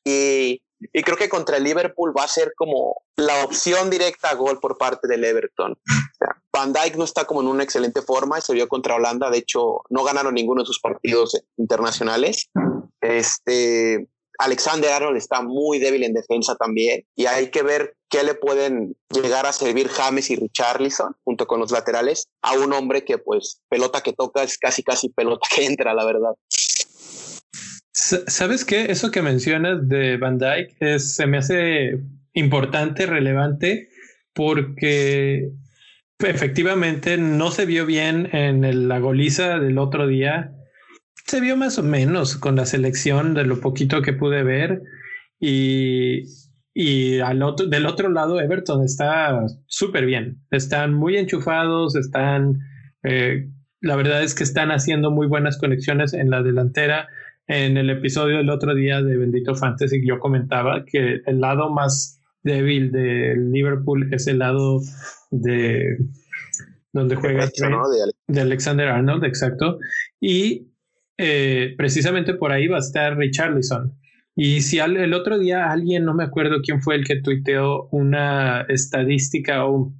y, 0.03 0.61
y 0.79 1.03
creo 1.03 1.17
que 1.17 1.29
contra 1.29 1.57
el 1.57 1.63
Liverpool 1.63 2.13
va 2.17 2.23
a 2.23 2.27
ser 2.27 2.53
como 2.55 3.01
la 3.15 3.43
opción 3.43 3.89
directa 3.89 4.29
a 4.29 4.35
gol 4.35 4.59
por 4.59 4.77
parte 4.77 5.07
del 5.07 5.23
Everton. 5.23 5.77
Van 6.51 6.73
Dijk 6.73 6.95
no 6.95 7.03
está 7.03 7.25
como 7.25 7.41
en 7.41 7.47
una 7.47 7.63
excelente 7.63 8.01
forma, 8.01 8.41
se 8.41 8.53
vio 8.53 8.67
contra 8.67 8.95
Holanda, 8.95 9.29
de 9.29 9.39
hecho 9.39 9.81
no 9.89 10.03
ganaron 10.03 10.33
ninguno 10.33 10.61
de 10.61 10.67
sus 10.67 10.79
partidos 10.79 11.39
internacionales. 11.57 12.49
Este, 13.01 14.07
Alexander 14.39 14.91
Arnold 14.91 15.17
está 15.17 15.41
muy 15.41 15.79
débil 15.79 16.03
en 16.03 16.13
defensa 16.13 16.55
también 16.55 17.03
y 17.15 17.25
hay 17.25 17.49
que 17.49 17.63
ver 17.63 17.95
qué 18.09 18.23
le 18.23 18.35
pueden 18.35 18.95
llegar 19.09 19.45
a 19.45 19.53
servir 19.53 19.87
James 19.89 20.29
y 20.29 20.35
Richarlison 20.35 21.15
junto 21.23 21.47
con 21.47 21.59
los 21.59 21.71
laterales 21.71 22.27
a 22.41 22.53
un 22.53 22.71
hombre 22.73 23.03
que 23.03 23.17
pues 23.17 23.61
pelota 23.69 24.01
que 24.01 24.13
toca 24.13 24.43
es 24.43 24.57
casi 24.57 24.83
casi 24.83 25.09
pelota 25.09 25.47
que 25.53 25.65
entra, 25.65 25.93
la 25.93 26.05
verdad. 26.05 26.35
¿Sabes 27.91 28.63
qué? 28.63 28.91
Eso 28.91 29.11
que 29.11 29.21
mencionas 29.21 29.89
de 29.89 30.17
Van 30.17 30.37
Dyke 30.37 30.75
es, 30.79 31.15
se 31.15 31.25
me 31.25 31.39
hace 31.39 31.99
importante, 32.33 33.07
relevante, 33.07 33.89
porque 34.33 35.49
efectivamente 36.19 37.17
no 37.17 37.51
se 37.51 37.65
vio 37.65 37.85
bien 37.85 38.29
en 38.33 38.87
la 38.87 38.99
goliza 38.99 39.59
del 39.59 39.79
otro 39.79 40.07
día. 40.07 40.53
Se 41.27 41.41
vio 41.41 41.57
más 41.57 41.77
o 41.77 41.83
menos 41.83 42.37
con 42.37 42.55
la 42.55 42.65
selección 42.65 43.33
de 43.33 43.43
lo 43.43 43.59
poquito 43.59 44.01
que 44.01 44.13
pude 44.13 44.43
ver. 44.43 44.81
Y, 45.39 46.23
y 46.73 47.19
al 47.19 47.43
otro, 47.43 47.67
del 47.67 47.85
otro 47.85 48.09
lado, 48.09 48.39
Everton 48.39 48.83
está 48.83 49.45
súper 49.65 50.05
bien. 50.05 50.41
Están 50.51 50.93
muy 50.93 51.17
enchufados, 51.17 51.95
están. 51.95 52.59
Eh, 53.03 53.49
la 53.81 53.95
verdad 53.95 54.23
es 54.23 54.33
que 54.33 54.43
están 54.43 54.71
haciendo 54.71 55.11
muy 55.11 55.27
buenas 55.27 55.57
conexiones 55.57 56.13
en 56.13 56.29
la 56.29 56.41
delantera. 56.41 57.07
En 57.47 57.77
el 57.77 57.89
episodio 57.89 58.37
del 58.37 58.49
otro 58.49 58.73
día 58.73 59.01
de 59.01 59.17
Bendito 59.17 59.53
Fantasy, 59.53 60.05
yo 60.05 60.19
comentaba 60.19 60.83
que 60.85 61.21
el 61.25 61.39
lado 61.39 61.69
más 61.69 62.21
débil 62.43 62.91
de 62.91 63.35
Liverpool 63.37 64.13
es 64.13 64.27
el 64.27 64.39
lado 64.39 64.79
de 65.31 65.97
donde 66.93 67.15
juega 67.15 67.47
de, 68.27 68.41
Alexander 68.41 68.87
Arnold, 68.87 69.23
exacto. 69.23 69.79
Y 70.19 70.71
eh, 71.17 71.73
precisamente 71.77 72.33
por 72.33 72.51
ahí 72.51 72.67
va 72.67 72.77
a 72.77 72.81
estar 72.81 73.17
Richarlison. 73.17 73.97
Y 74.35 74.61
si 74.61 74.77
el 74.77 75.13
otro 75.15 75.39
día 75.39 75.71
alguien, 75.71 76.05
no 76.05 76.13
me 76.13 76.23
acuerdo 76.23 76.61
quién 76.61 76.81
fue 76.81 76.95
el 76.95 77.05
que 77.05 77.21
tuiteó 77.21 77.87
una 77.91 78.61
estadística 78.69 79.65
o 79.65 79.93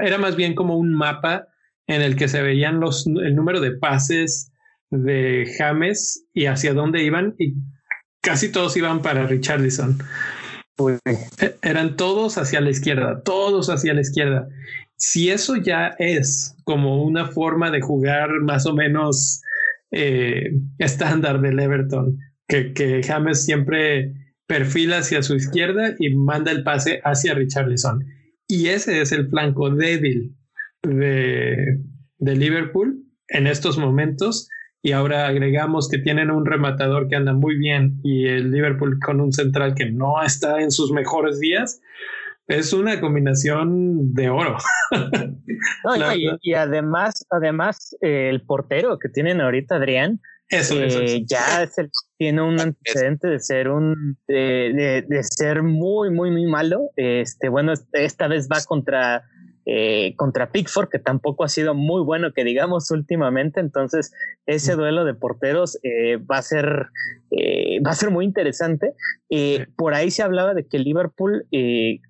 era 0.00 0.16
más 0.16 0.36
bien 0.36 0.54
como 0.54 0.76
un 0.76 0.94
mapa 0.94 1.48
en 1.88 2.00
el 2.00 2.14
que 2.14 2.28
se 2.28 2.40
veían 2.40 2.78
los, 2.78 3.06
el 3.06 3.34
número 3.34 3.60
de 3.60 3.72
pases 3.72 4.52
de 4.90 5.52
James 5.58 6.24
y 6.32 6.46
hacia 6.46 6.72
dónde 6.72 7.02
iban 7.02 7.34
y 7.38 7.54
casi 8.20 8.50
todos 8.50 8.76
iban 8.76 9.02
para 9.02 9.26
Richarlison. 9.26 9.98
E, 11.06 11.56
eran 11.62 11.96
todos 11.96 12.38
hacia 12.38 12.60
la 12.60 12.70
izquierda, 12.70 13.22
todos 13.22 13.70
hacia 13.70 13.94
la 13.94 14.00
izquierda. 14.00 14.48
Si 14.96 15.30
eso 15.30 15.56
ya 15.56 15.94
es 15.98 16.56
como 16.64 17.02
una 17.02 17.26
forma 17.26 17.70
de 17.70 17.80
jugar 17.80 18.30
más 18.40 18.66
o 18.66 18.74
menos 18.74 19.42
eh, 19.94 20.50
estándar 20.78 21.40
del 21.40 21.60
Everton, 21.60 22.18
que, 22.48 22.72
que 22.72 23.02
James 23.02 23.44
siempre 23.44 24.12
perfila 24.46 24.98
hacia 24.98 25.22
su 25.22 25.36
izquierda 25.36 25.94
y 25.98 26.14
manda 26.14 26.50
el 26.50 26.64
pase 26.64 27.00
hacia 27.04 27.34
Richarlison. 27.34 28.04
Y 28.48 28.66
ese 28.66 29.00
es 29.00 29.12
el 29.12 29.28
flanco 29.28 29.70
débil 29.70 30.36
de, 30.82 31.80
de 32.18 32.36
Liverpool 32.36 33.04
en 33.28 33.46
estos 33.46 33.78
momentos 33.78 34.48
y 34.82 34.92
ahora 34.92 35.28
agregamos 35.28 35.88
que 35.88 35.98
tienen 35.98 36.30
un 36.30 36.44
rematador 36.44 37.08
que 37.08 37.16
anda 37.16 37.32
muy 37.32 37.56
bien 37.56 38.00
y 38.02 38.26
el 38.26 38.50
Liverpool 38.50 38.98
con 38.98 39.20
un 39.20 39.32
central 39.32 39.74
que 39.74 39.90
no 39.90 40.22
está 40.22 40.60
en 40.60 40.70
sus 40.70 40.92
mejores 40.92 41.40
días, 41.40 41.80
es 42.46 42.72
una 42.72 43.00
combinación 43.00 44.12
de 44.14 44.28
oro. 44.28 44.56
y, 46.42 46.54
además, 46.54 47.26
además 47.30 47.96
eh, 48.00 48.28
el 48.30 48.42
portero 48.42 48.98
que 48.98 49.08
tienen 49.08 49.40
ahorita, 49.40 49.76
Adrián, 49.76 50.20
eso, 50.48 50.74
eh, 50.78 51.24
ya 51.26 51.66
tiene 52.18 52.42
un 52.42 52.60
antecedente 52.60 53.28
de 53.28 53.40
ser 53.40 53.68
un 53.70 54.18
de, 54.28 55.04
de, 55.08 55.22
ser 55.22 55.62
muy 55.62 56.10
muy 56.10 56.30
muy 56.30 56.46
malo. 56.46 56.90
Este 56.96 57.48
bueno, 57.48 57.72
esta 57.92 58.28
vez 58.28 58.48
va 58.50 58.58
contra 58.66 59.24
eh, 59.66 60.14
contra 60.16 60.52
Pickford, 60.52 60.90
que 60.90 60.98
tampoco 60.98 61.42
ha 61.42 61.48
sido 61.48 61.74
muy 61.74 62.02
bueno 62.02 62.32
que 62.34 62.44
digamos 62.44 62.90
últimamente. 62.90 63.60
Entonces, 63.60 64.12
ese 64.44 64.74
duelo 64.74 65.06
de 65.06 65.14
porteros 65.14 65.78
eh, 65.82 66.16
va 66.18 66.36
a 66.36 66.42
ser 66.42 66.88
eh, 67.30 67.80
va 67.80 67.92
a 67.92 67.94
ser 67.94 68.10
muy 68.10 68.26
interesante. 68.26 68.92
Por 69.76 69.94
ahí 69.94 70.12
se 70.12 70.22
hablaba 70.22 70.54
de 70.54 70.68
que 70.68 70.78
Liverpool 70.78 71.48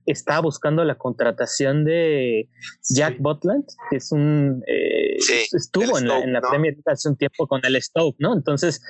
estaba 0.04 0.40
buscando 0.40 0.84
la 0.84 0.96
contratación 0.96 1.84
de 1.84 2.50
Jack 2.90 3.16
Butland, 3.18 3.64
que 3.88 3.96
es 3.96 4.12
un 4.12 4.62
estuvo 4.66 5.98
en, 5.98 6.32
la, 6.32 6.42
Premier 6.42 6.74
League 6.74 6.82
hace 6.84 7.08
un 7.08 7.16
tiempo 7.16 7.46
con 7.46 7.62
el 7.64 7.80
Stoke, 7.80 8.16
¿no? 8.18 8.34
Entonces, 8.34 8.82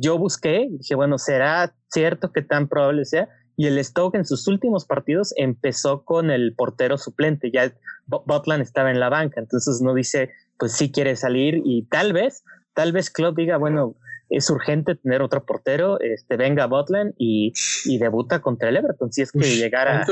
yo 0.00 0.18
busqué, 0.18 0.68
dije, 0.70 0.94
bueno, 0.94 1.16
¿será 1.16 1.74
cierto 1.88 2.30
que 2.30 2.42
tan 2.42 2.68
probable 2.68 3.06
sea? 3.06 3.28
Y 3.56 3.66
el 3.66 3.82
Stoke 3.84 4.16
en 4.16 4.24
sus 4.24 4.46
últimos 4.48 4.86
partidos 4.86 5.34
empezó 5.36 6.04
con 6.04 6.30
el 6.30 6.54
portero 6.54 6.98
suplente. 6.98 7.50
Ya 7.50 7.72
Butland 8.06 8.62
estaba 8.62 8.90
en 8.90 9.00
la 9.00 9.08
banca, 9.08 9.40
entonces 9.40 9.80
no 9.82 9.94
dice, 9.94 10.30
pues 10.58 10.72
sí 10.72 10.90
quiere 10.90 11.16
salir 11.16 11.60
y 11.64 11.86
tal 11.86 12.12
vez, 12.12 12.44
tal 12.74 12.92
vez 12.92 13.10
Klopp 13.10 13.36
diga, 13.36 13.56
bueno, 13.56 13.96
es 14.32 14.48
urgente 14.48 14.94
tener 14.94 15.20
otro 15.22 15.44
portero, 15.44 16.00
este, 16.00 16.36
venga 16.36 16.66
Butland 16.66 17.14
y, 17.18 17.52
y 17.84 17.98
debuta 17.98 18.40
contra 18.40 18.70
el 18.70 18.76
Everton. 18.76 19.12
Si 19.12 19.22
es 19.22 19.30
que 19.30 19.40
llegara 19.40 20.06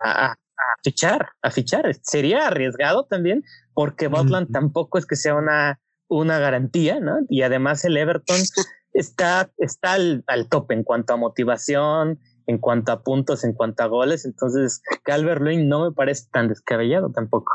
a, 0.00 0.36
fichar, 0.82 1.30
a 1.42 1.50
fichar, 1.50 1.92
sería 2.02 2.46
arriesgado 2.46 3.06
también, 3.06 3.42
porque 3.74 4.06
Butland 4.06 4.52
tampoco 4.52 4.98
es 4.98 5.06
que 5.06 5.16
sea 5.16 5.34
una, 5.34 5.80
una 6.08 6.38
garantía, 6.38 7.00
¿no? 7.00 7.18
Y 7.28 7.42
además 7.42 7.84
el 7.84 7.96
Everton 7.96 8.36
está, 8.92 9.50
está 9.58 9.94
al, 9.94 10.22
al 10.28 10.48
tope 10.48 10.74
en 10.74 10.84
cuanto 10.84 11.14
a 11.14 11.16
motivación, 11.16 12.20
en 12.46 12.58
cuanto 12.58 12.92
a 12.92 13.02
puntos, 13.02 13.44
en 13.44 13.52
cuanto 13.52 13.82
a 13.82 13.86
goles. 13.86 14.24
Entonces, 14.24 14.82
Calvert 15.04 15.42
Lewin 15.42 15.68
no 15.68 15.84
me 15.84 15.92
parece 15.92 16.26
tan 16.32 16.48
descabellado 16.48 17.10
tampoco. 17.12 17.52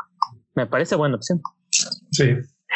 Me 0.56 0.68
parece 0.68 0.96
buena 0.96 1.16
opción. 1.16 1.42
Sí. 2.12 2.36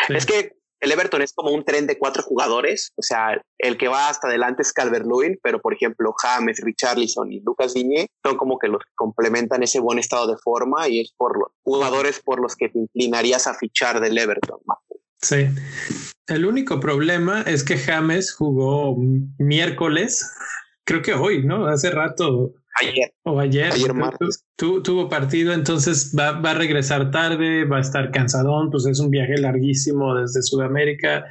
Es 0.10 0.26
que 0.26 0.56
el 0.82 0.92
Everton 0.92 1.22
es 1.22 1.34
como 1.34 1.52
un 1.52 1.66
tren 1.66 1.88
de 1.88 1.98
cuatro 1.98 2.22
jugadores, 2.22 2.94
o 2.96 3.02
sea, 3.02 3.42
el 3.58 3.78
que 3.78 3.88
va 3.88 4.10
hasta 4.10 4.28
adelante 4.28 4.62
es 4.62 4.72
Calvert-Lewin, 4.74 5.40
pero 5.42 5.60
por 5.60 5.74
ejemplo 5.74 6.14
James, 6.22 6.60
Richarlison 6.64 7.32
y 7.32 7.42
Lucas 7.42 7.74
Diñé 7.74 8.08
son 8.24 8.38
como 8.38 8.60
que 8.60 8.68
los 8.68 8.84
que 8.84 8.92
complementan 8.96 9.64
ese 9.64 9.80
buen 9.80 9.98
estado 9.98 10.28
de 10.28 10.38
forma 10.38 10.88
y 10.88 11.00
es 11.00 11.14
por 11.18 11.40
los 11.40 11.50
jugadores 11.64 12.22
por 12.24 12.40
los 12.40 12.56
que 12.56 12.70
te 12.70 12.78
inclinarías 12.78 13.48
a 13.48 13.56
fichar 13.56 14.00
del 14.00 14.18
Everton. 14.18 14.60
Sí. 15.22 15.48
El 16.28 16.46
único 16.46 16.80
problema 16.80 17.42
es 17.42 17.64
que 17.64 17.78
James 17.78 18.34
jugó 18.34 18.96
miércoles, 19.40 20.30
creo 20.86 21.02
que 21.02 21.14
hoy, 21.14 21.44
¿no? 21.44 21.68
Hace 21.68 21.92
rato 21.92 22.54
Ayer. 22.82 23.14
O 23.24 23.40
ayer. 23.40 23.72
Ayer 23.72 23.94
martes. 23.94 24.46
tuvo 24.58 25.08
partido, 25.08 25.54
entonces 25.54 26.14
va, 26.18 26.34
va, 26.42 26.52
a 26.52 26.56
regresar 26.56 27.10
tarde, 27.10 27.64
va 27.64 27.78
a 27.78 27.82
estar 27.82 28.12
cansadón, 28.12 28.70
pues 28.70 28.86
es 28.86 29.00
un 29.00 29.10
viaje 29.10 29.38
larguísimo 29.38 30.16
desde 30.16 30.42
Sudamérica. 30.42 31.26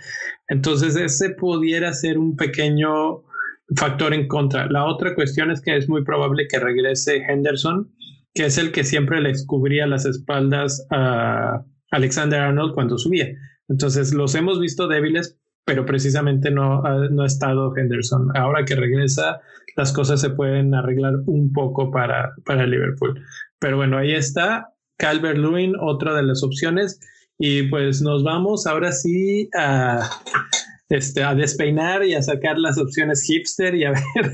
Entonces 0.49 0.97
ese 0.97 1.31
pudiera 1.31 1.93
ser 1.93 2.19
un 2.19 2.37
pequeño 2.37 3.25
factor 3.77 4.15
en 4.15 4.27
contra. 4.27 4.67
La 4.71 4.87
otra 4.87 5.15
cuestión 5.15 5.51
es 5.51 5.61
que 5.61 5.77
es 5.77 5.89
muy 5.89 6.03
probable 6.03 6.49
que 6.49 6.59
regrese 6.59 7.17
Henderson, 7.17 7.93
que 8.33 8.47
es 8.47 8.57
el 8.57 8.73
que 8.73 8.85
siempre 8.85 9.21
le 9.21 9.33
cubría 9.47 9.87
las 9.87 10.07
espaldas 10.07 10.87
a 10.91 11.63
Alexander 11.91 12.41
Arnold 12.41 12.73
cuando 12.75 12.97
subía. 12.97 13.29
Entonces 13.69 14.15
los 14.15 14.35
hemos 14.35 14.61
visto 14.61 14.89
débiles, 14.89 15.39
pero 15.65 15.87
precisamente 15.87 16.51
no, 16.51 16.83
no 17.11 17.23
ha 17.23 17.27
estado 17.27 17.77
Henderson. 17.77 18.29
Ahora 18.37 18.65
que 18.65 18.75
regresa, 18.75 19.41
las 19.77 19.93
cosas 19.93 20.21
se 20.21 20.31
pueden 20.31 20.75
arreglar 20.75 21.15
un 21.27 21.53
poco 21.53 21.91
para, 21.91 22.35
para 22.45 22.67
Liverpool. 22.67 23.23
Pero 23.59 23.77
bueno, 23.77 23.99
ahí 23.99 24.13
está 24.13 24.75
Calvert 24.99 25.39
Lewin, 25.39 25.75
otra 25.81 26.15
de 26.15 26.23
las 26.23 26.43
opciones. 26.43 27.01
Y 27.39 27.65
pues 27.65 28.03
nos 28.03 28.23
vamos 28.23 28.67
ahora 28.67 28.93
sí 28.93 29.49
a, 29.59 30.09
este, 30.89 31.23
a 31.25 31.35
despeinar 31.35 32.05
y 32.05 32.15
a 32.15 32.23
sacar 32.23 32.59
las 32.59 32.79
opciones 32.79 33.23
hipster 33.23 33.75
y 33.75 33.85
a 33.85 33.91
ver, 34.15 34.33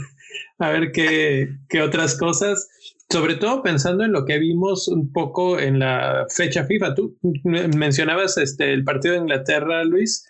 a 0.59 0.71
ver 0.71 0.93
qué, 0.93 1.49
qué 1.69 1.81
otras 1.81 2.17
cosas. 2.17 2.69
Sobre 3.09 3.37
todo 3.37 3.63
pensando 3.63 4.05
en 4.05 4.13
lo 4.13 4.25
que 4.25 4.39
vimos 4.39 4.87
un 4.87 5.13
poco 5.13 5.59
en 5.59 5.79
la 5.79 6.27
fecha 6.29 6.65
FIFA. 6.65 6.95
Tú 6.95 7.19
mencionabas 7.43 8.37
este, 8.37 8.73
el 8.73 8.85
partido 8.85 9.15
de 9.15 9.21
Inglaterra, 9.21 9.85
Luis. 9.85 10.30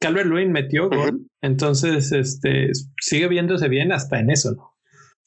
Calvert 0.00 0.26
Lewin 0.26 0.50
metió 0.50 0.88
gol, 0.88 1.26
entonces 1.42 2.10
este, 2.12 2.70
sigue 3.00 3.28
viéndose 3.28 3.68
bien 3.68 3.92
hasta 3.92 4.18
en 4.18 4.30
eso, 4.30 4.52
¿no? 4.52 4.70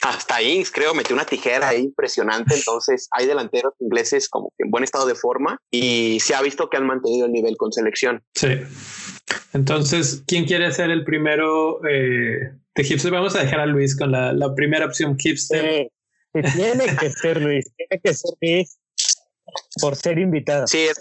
Hasta 0.02 0.42
Ings, 0.42 0.72
creo, 0.72 0.94
metió 0.94 1.16
una 1.16 1.26
tijera 1.26 1.70
ahí 1.70 1.82
impresionante. 1.82 2.56
Entonces, 2.56 3.08
hay 3.12 3.26
delanteros 3.26 3.74
ingleses 3.80 4.28
como 4.28 4.52
que 4.58 4.66
en 4.66 4.72
buen 4.72 4.84
estado 4.84 5.06
de 5.06 5.16
forma 5.16 5.60
y 5.72 6.20
se 6.20 6.36
ha 6.36 6.42
visto 6.42 6.70
que 6.70 6.76
han 6.76 6.86
mantenido 6.86 7.28
el 7.28 7.32
nivel 7.32 7.56
con 7.56 7.72
selección. 7.72 8.22
Sí. 8.36 8.60
Entonces, 9.54 10.24
¿quién 10.28 10.46
quiere 10.46 10.70
ser 10.74 10.90
el 10.90 11.06
primero 11.06 11.80
eh, 11.88 12.52
de 12.76 12.84
hipster? 12.84 13.14
Vamos 13.14 13.36
a 13.36 13.44
dejar 13.44 13.62
a 13.62 13.66
Luis 13.66 13.96
con 13.96 14.12
la, 14.12 14.34
la 14.34 14.54
primera 14.56 14.86
opción 14.86 15.18
hipster. 15.18 15.90
tiene 16.34 16.98
que 17.00 17.10
ser 17.12 17.42
Luis, 17.42 17.66
tiene 17.78 18.02
que 18.04 18.14
ser 18.14 18.32
Luis 18.42 18.78
por 19.80 19.96
ser 19.96 20.20
invitado. 20.20 20.68
Sí, 20.68 20.80
es, 20.80 20.98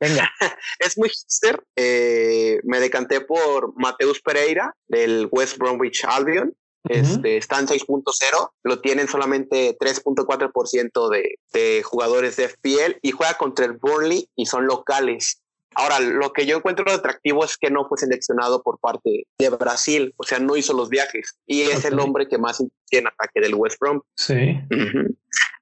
Venga. 0.00 0.30
es 0.78 0.96
muy 0.98 1.08
hipster. 1.08 1.62
Eh, 1.76 2.60
me 2.64 2.80
decanté 2.80 3.20
por 3.20 3.74
Mateus 3.76 4.20
Pereira 4.20 4.74
del 4.86 5.28
West 5.30 5.58
Bromwich 5.58 6.04
Albion. 6.04 6.54
Este, 6.88 7.36
está 7.36 7.58
en 7.58 7.66
6.0, 7.66 8.50
lo 8.62 8.80
tienen 8.80 9.08
solamente 9.08 9.76
3.4% 9.78 11.10
de, 11.10 11.38
de 11.52 11.82
jugadores 11.82 12.36
de 12.36 12.48
FPL 12.48 12.98
y 13.02 13.10
juega 13.10 13.34
contra 13.34 13.66
el 13.66 13.72
Burnley 13.72 14.30
y 14.36 14.46
son 14.46 14.66
locales. 14.66 15.42
Ahora, 15.74 16.00
lo 16.00 16.32
que 16.32 16.46
yo 16.46 16.56
encuentro 16.56 16.90
atractivo 16.90 17.44
es 17.44 17.56
que 17.58 17.70
no 17.70 17.86
fue 17.86 17.98
seleccionado 17.98 18.62
por 18.62 18.78
parte 18.80 19.26
de 19.38 19.50
Brasil, 19.50 20.14
o 20.16 20.24
sea, 20.24 20.38
no 20.38 20.56
hizo 20.56 20.72
los 20.72 20.88
viajes 20.88 21.38
y 21.46 21.62
es 21.62 21.84
el 21.84 22.00
hombre 22.00 22.26
que 22.26 22.38
más 22.38 22.62
tiene 22.86 23.08
ataque 23.08 23.40
del 23.40 23.54
West 23.54 23.78
Brom. 23.78 24.00
Sí. 24.16 24.58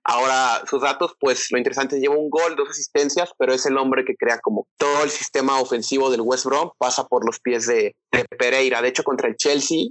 Ahora, 0.08 0.62
sus 0.70 0.82
datos, 0.82 1.16
pues 1.18 1.48
lo 1.50 1.58
interesante 1.58 1.96
es 1.96 2.02
lleva 2.02 2.14
un 2.14 2.30
gol, 2.30 2.54
dos 2.54 2.70
asistencias, 2.70 3.30
pero 3.36 3.52
es 3.52 3.66
el 3.66 3.76
hombre 3.76 4.04
que 4.04 4.14
crea 4.14 4.38
como 4.38 4.68
todo 4.76 5.02
el 5.02 5.10
sistema 5.10 5.58
ofensivo 5.58 6.10
del 6.10 6.20
West 6.20 6.44
Brom 6.44 6.70
pasa 6.78 7.08
por 7.08 7.26
los 7.26 7.40
pies 7.40 7.66
de, 7.66 7.96
Pereira. 8.38 8.80
De 8.82 8.88
hecho, 8.88 9.02
contra 9.02 9.28
el 9.28 9.34
Chelsea, 9.34 9.88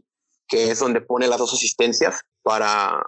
que 0.47 0.71
es 0.71 0.79
donde 0.79 1.01
pone 1.01 1.27
las 1.27 1.37
dos 1.37 1.53
asistencias 1.53 2.21
para 2.43 3.03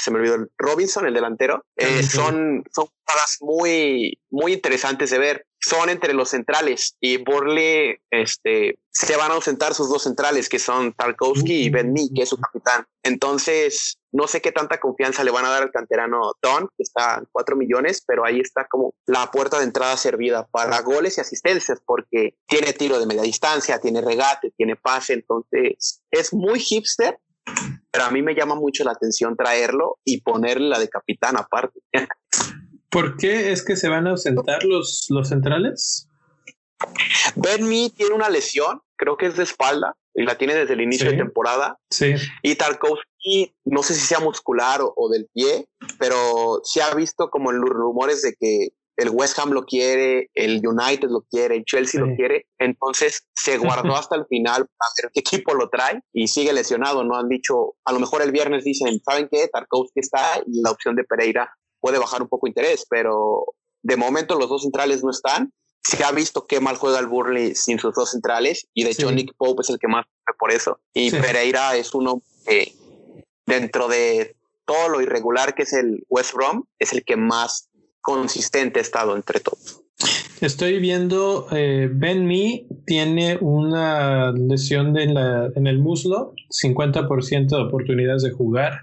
se 0.00 0.10
me 0.10 0.18
olvidó 0.18 0.34
el 0.34 0.48
Robinson, 0.58 1.06
el 1.06 1.14
delantero, 1.14 1.64
eh, 1.76 2.02
son, 2.02 2.64
son 2.74 2.86
jugadas 2.86 3.36
muy, 3.40 4.18
muy 4.30 4.54
interesantes 4.54 5.10
de 5.10 5.18
ver. 5.18 5.46
Son 5.60 5.88
entre 5.88 6.12
los 6.12 6.30
centrales 6.30 6.96
y 7.00 7.18
Borley 7.18 7.96
este, 8.10 8.78
se 8.90 9.16
van 9.16 9.30
a 9.30 9.34
ausentar 9.34 9.74
sus 9.74 9.88
dos 9.88 10.02
centrales, 10.02 10.48
que 10.48 10.58
son 10.58 10.92
Tarkowski 10.92 11.64
y 11.64 11.70
Ben 11.70 11.92
Mee, 11.92 12.08
que 12.14 12.22
es 12.22 12.28
su 12.28 12.36
capitán. 12.38 12.86
Entonces, 13.02 13.98
no 14.14 14.28
sé 14.28 14.40
qué 14.40 14.52
tanta 14.52 14.78
confianza 14.78 15.24
le 15.24 15.32
van 15.32 15.44
a 15.44 15.50
dar 15.50 15.64
al 15.64 15.72
canterano 15.72 16.34
Don, 16.40 16.68
que 16.76 16.84
está 16.84 17.16
en 17.18 17.26
4 17.32 17.56
millones, 17.56 18.02
pero 18.06 18.24
ahí 18.24 18.38
está 18.38 18.66
como 18.68 18.94
la 19.06 19.28
puerta 19.32 19.58
de 19.58 19.64
entrada 19.64 19.96
servida 19.96 20.46
para 20.46 20.80
goles 20.82 21.18
y 21.18 21.20
asistencias, 21.20 21.80
porque 21.84 22.36
tiene 22.46 22.72
tiro 22.72 23.00
de 23.00 23.06
media 23.06 23.22
distancia, 23.22 23.80
tiene 23.80 24.00
regate, 24.00 24.52
tiene 24.56 24.76
pase, 24.76 25.14
entonces 25.14 26.04
es 26.12 26.32
muy 26.32 26.60
hipster, 26.60 27.18
pero 27.90 28.04
a 28.04 28.10
mí 28.12 28.22
me 28.22 28.36
llama 28.36 28.54
mucho 28.54 28.84
la 28.84 28.92
atención 28.92 29.36
traerlo 29.36 29.98
y 30.04 30.20
ponerle 30.20 30.68
la 30.68 30.78
de 30.78 30.88
capitán 30.88 31.36
aparte. 31.36 31.80
¿Por 32.90 33.16
qué 33.16 33.50
es 33.50 33.64
que 33.64 33.74
se 33.74 33.88
van 33.88 34.06
a 34.06 34.10
ausentar 34.10 34.62
los, 34.62 35.06
los 35.08 35.28
centrales? 35.28 36.08
Ben 37.34 37.68
Mee 37.68 37.90
tiene 37.90 38.14
una 38.14 38.28
lesión, 38.28 38.80
creo 38.94 39.16
que 39.16 39.26
es 39.26 39.36
de 39.36 39.42
espalda, 39.42 39.96
y 40.14 40.24
la 40.24 40.38
tiene 40.38 40.54
desde 40.54 40.74
el 40.74 40.80
inicio 40.80 41.10
de 41.10 41.16
temporada. 41.16 41.78
Sí. 41.90 42.14
Y 42.42 42.54
Tarkovsky, 42.54 43.54
no 43.64 43.82
sé 43.82 43.94
si 43.94 44.00
sea 44.00 44.20
muscular 44.20 44.80
o, 44.82 45.08
del 45.10 45.28
pie, 45.32 45.66
pero 45.98 46.60
se 46.62 46.82
ha 46.82 46.94
visto 46.94 47.30
como 47.30 47.50
en 47.50 47.60
los 47.60 47.70
rumores 47.70 48.22
de 48.22 48.34
que 48.38 48.68
el 48.96 49.10
West 49.10 49.38
Ham 49.40 49.50
lo 49.50 49.64
quiere, 49.64 50.30
el 50.34 50.62
United 50.64 51.08
lo 51.08 51.22
quiere, 51.28 51.56
el 51.56 51.64
Chelsea 51.64 52.00
lo 52.00 52.14
quiere. 52.14 52.46
Entonces 52.58 53.26
se 53.34 53.58
guardó 53.58 53.96
hasta 53.96 54.14
el 54.14 54.24
final 54.26 54.66
para 54.66 54.90
ver 55.02 55.10
qué 55.12 55.20
equipo 55.20 55.54
lo 55.54 55.68
trae 55.68 56.00
y 56.12 56.28
sigue 56.28 56.52
lesionado. 56.52 57.02
No 57.02 57.16
han 57.16 57.28
dicho, 57.28 57.74
a 57.84 57.92
lo 57.92 57.98
mejor 57.98 58.22
el 58.22 58.30
viernes 58.30 58.64
dicen, 58.64 59.00
¿saben 59.04 59.28
qué? 59.30 59.48
Tarkovsky 59.48 60.00
está 60.00 60.40
y 60.46 60.62
la 60.62 60.70
opción 60.70 60.94
de 60.94 61.04
Pereira 61.04 61.52
puede 61.80 61.98
bajar 61.98 62.22
un 62.22 62.28
poco 62.28 62.46
interés, 62.46 62.86
pero 62.88 63.44
de 63.82 63.96
momento 63.96 64.38
los 64.38 64.48
dos 64.48 64.62
centrales 64.62 65.02
no 65.04 65.10
están. 65.10 65.52
Se 65.86 66.02
ha 66.02 66.12
visto 66.12 66.46
qué 66.46 66.60
mal 66.60 66.76
juega 66.76 66.98
el 66.98 67.06
Burnley 67.06 67.54
sin 67.54 67.78
sus 67.78 67.94
dos 67.94 68.10
centrales 68.10 68.66
y 68.74 68.84
de 68.84 68.90
hecho 68.90 69.12
Nick 69.12 69.34
Pope 69.36 69.62
es 69.62 69.70
el 69.70 69.78
que 69.78 69.88
más 69.88 70.06
por 70.38 70.50
eso. 70.50 70.80
Y 70.92 71.10
Pereira 71.10 71.76
es 71.76 71.94
uno 71.94 72.22
que 72.46 72.72
dentro 73.46 73.88
de 73.88 74.34
todo 74.64 74.88
lo 74.88 75.00
irregular 75.00 75.54
que 75.54 75.62
es 75.62 75.72
el 75.72 76.04
West 76.08 76.34
Brom, 76.34 76.64
es 76.78 76.92
el 76.92 77.04
que 77.04 77.16
más 77.16 77.68
consistente 78.00 78.80
estado 78.80 79.16
entre 79.16 79.40
todos. 79.40 79.82
Estoy 80.40 80.80
viendo, 80.80 81.46
eh, 81.52 81.88
Ben 81.90 82.26
Me 82.26 82.66
tiene 82.86 83.38
una 83.40 84.32
lesión 84.32 84.96
en, 84.98 85.14
la, 85.14 85.48
en 85.54 85.66
el 85.66 85.78
muslo, 85.78 86.34
50% 86.50 87.48
de 87.48 87.62
oportunidades 87.62 88.22
de 88.22 88.32
jugar, 88.32 88.80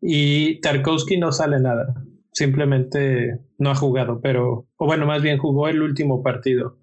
y 0.00 0.60
Tarkovsky 0.60 1.18
no 1.18 1.32
sale 1.32 1.58
nada, 1.58 1.94
simplemente 2.36 3.38
no 3.58 3.70
ha 3.70 3.74
jugado, 3.74 4.20
pero, 4.20 4.66
o 4.76 4.86
bueno, 4.86 5.06
más 5.06 5.22
bien 5.22 5.38
jugó 5.38 5.68
el 5.68 5.80
último 5.80 6.22
partido 6.22 6.78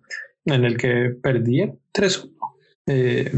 en 0.46 0.66
el 0.66 0.78
que 0.78 1.12
perdía 1.22 1.74
3-1. 1.94 2.32
Eh, 2.88 3.32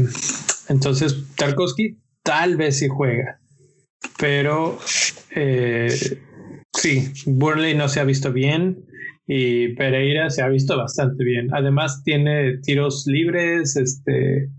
entonces, 0.68 1.34
Tarkovsky 1.36 1.98
tal 2.22 2.56
vez 2.56 2.78
sí 2.78 2.88
juega, 2.88 3.38
pero 4.18 4.78
eh, 5.34 5.88
Sí, 6.76 7.10
Burnley 7.24 7.74
no 7.74 7.88
se 7.88 8.00
ha 8.00 8.04
visto 8.04 8.32
bien 8.32 8.84
y 9.26 9.74
Pereira 9.74 10.28
se 10.28 10.42
ha 10.42 10.48
visto 10.48 10.76
bastante 10.76 11.24
bien. 11.24 11.48
Además 11.52 12.02
tiene 12.04 12.58
tiros 12.58 13.06
libres, 13.06 13.76
este 13.76 14.50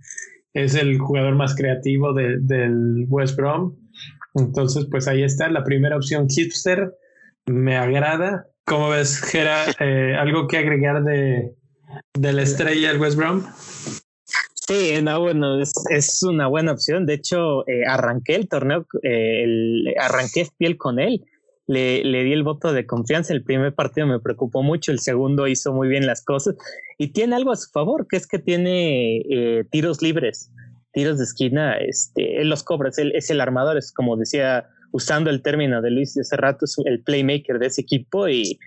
es 0.53 0.73
el 0.73 0.97
jugador 0.97 1.35
más 1.35 1.55
creativo 1.55 2.13
del 2.13 3.05
West 3.07 3.37
Brom. 3.37 3.75
Entonces, 4.33 4.87
pues 4.89 5.07
ahí 5.07 5.21
está 5.23 5.49
la 5.49 5.63
primera 5.63 5.95
opción 5.95 6.27
hipster. 6.27 6.91
Me 7.47 7.77
agrada. 7.77 8.47
¿Cómo 8.65 8.89
ves, 8.89 9.19
Gera? 9.21 9.65
Eh, 9.79 10.15
¿Algo 10.15 10.47
que 10.47 10.57
agregar 10.57 11.03
de, 11.03 11.55
de 12.13 12.33
la 12.33 12.41
estrella 12.43 12.89
del 12.89 13.01
West 13.01 13.17
Brom? 13.17 13.43
Sí, 14.53 15.01
no, 15.01 15.21
bueno, 15.21 15.59
es, 15.61 16.23
una 16.23 16.47
buena 16.47 16.73
opción. 16.73 17.05
De 17.05 17.13
hecho, 17.13 17.67
eh, 17.67 17.85
arranqué 17.87 18.35
el 18.35 18.49
torneo, 18.49 18.85
eh, 19.01 19.43
el, 19.43 19.93
arranqué 19.99 20.47
piel 20.57 20.77
con 20.77 20.99
él 20.99 21.25
le, 21.67 22.03
le, 22.03 22.23
di 22.23 22.33
el 22.33 22.43
voto 22.43 22.73
de 22.73 22.85
confianza. 22.85 23.33
El 23.33 23.43
primer 23.43 23.73
partido 23.73 24.07
me 24.07 24.19
preocupó 24.19 24.63
mucho, 24.63 24.91
el 24.91 24.99
segundo 24.99 25.47
hizo 25.47 25.73
muy 25.73 25.87
bien 25.87 26.07
las 26.07 26.23
cosas 26.23 26.55
y 26.97 27.09
tiene 27.09 27.35
algo 27.35 27.51
a 27.51 27.57
su 27.57 27.69
favor, 27.69 28.07
que 28.07 28.17
es 28.17 28.25
que 28.25 28.39
tiene 28.39 29.17
eh, 29.29 29.65
tiros 29.69 30.01
libres, 30.01 30.51
tiros 30.93 31.17
de 31.17 31.25
esquina, 31.25 31.77
este, 31.77 32.41
él 32.41 32.49
los 32.49 32.63
cobra, 32.63 32.89
es 32.89 32.97
el, 32.97 33.15
es 33.15 33.29
el 33.29 33.41
armador, 33.41 33.77
es 33.77 33.91
como 33.91 34.15
decía 34.17 34.67
usando 34.97 35.29
el 35.29 35.43
término 35.43 35.81
de 35.83 35.91
Luis 35.91 36.15
de 36.15 36.21
hace 36.21 36.35
rato, 36.35 36.65
es 36.65 36.75
el 36.83 37.03
playmaker 37.03 37.59
de 37.59 37.67
ese 37.67 37.81
equipo 37.81 38.27
y, 38.27 38.57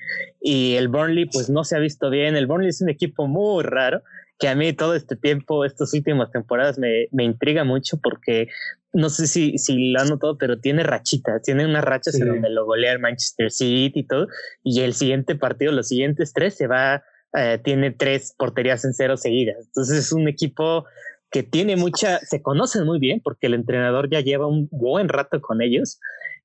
y 0.41 0.77
el 0.77 0.87
Burnley 0.87 1.27
pues 1.27 1.51
no 1.51 1.65
se 1.65 1.75
ha 1.77 1.81
visto 1.81 2.09
bien. 2.09 2.37
El 2.37 2.47
Burnley 2.47 2.69
es 2.69 2.81
un 2.81 2.89
equipo 2.89 3.27
muy 3.27 3.65
raro 3.65 4.03
que 4.39 4.49
a 4.49 4.55
mí 4.55 4.73
todo 4.73 4.95
este 4.95 5.17
tiempo, 5.17 5.65
estas 5.65 5.93
últimas 5.93 6.31
temporadas 6.31 6.79
me, 6.79 7.09
me 7.11 7.25
intriga 7.25 7.65
mucho 7.65 7.99
porque 8.01 8.47
no 8.93 9.11
sé 9.11 9.27
si, 9.27 9.59
si 9.59 9.91
lo 9.91 10.01
han 10.01 10.09
notado, 10.09 10.39
pero 10.39 10.61
tiene 10.61 10.85
rachitas, 10.85 11.43
tiene 11.43 11.65
unas 11.65 11.85
rachas 11.85 12.15
en 12.15 12.29
donde 12.29 12.49
lo 12.49 12.65
golea 12.65 12.93
el 12.93 13.01
Manchester 13.01 13.51
City 13.51 14.01
y 14.01 14.07
todo, 14.07 14.29
y 14.63 14.81
el 14.81 14.95
siguiente 14.95 15.35
partido, 15.35 15.73
los 15.73 15.89
siguientes 15.89 16.33
tres, 16.33 16.55
se 16.57 16.67
va, 16.67 17.03
eh, 17.37 17.59
tiene 17.63 17.91
tres 17.91 18.35
porterías 18.39 18.85
en 18.85 18.95
cero 18.95 19.17
seguidas. 19.17 19.67
Entonces 19.67 19.99
es 19.99 20.13
un 20.13 20.27
equipo 20.29 20.87
que 21.31 21.43
tiene 21.43 21.77
mucha, 21.77 22.19
se 22.19 22.43
conocen 22.43 22.85
muy 22.85 22.99
bien 22.99 23.21
porque 23.23 23.47
el 23.47 23.55
entrenador 23.55 24.11
ya 24.11 24.21
lleva 24.21 24.47
un 24.47 24.69
buen 24.71 25.09
rato 25.09 25.41
con 25.41 25.63
ellos 25.63 26.01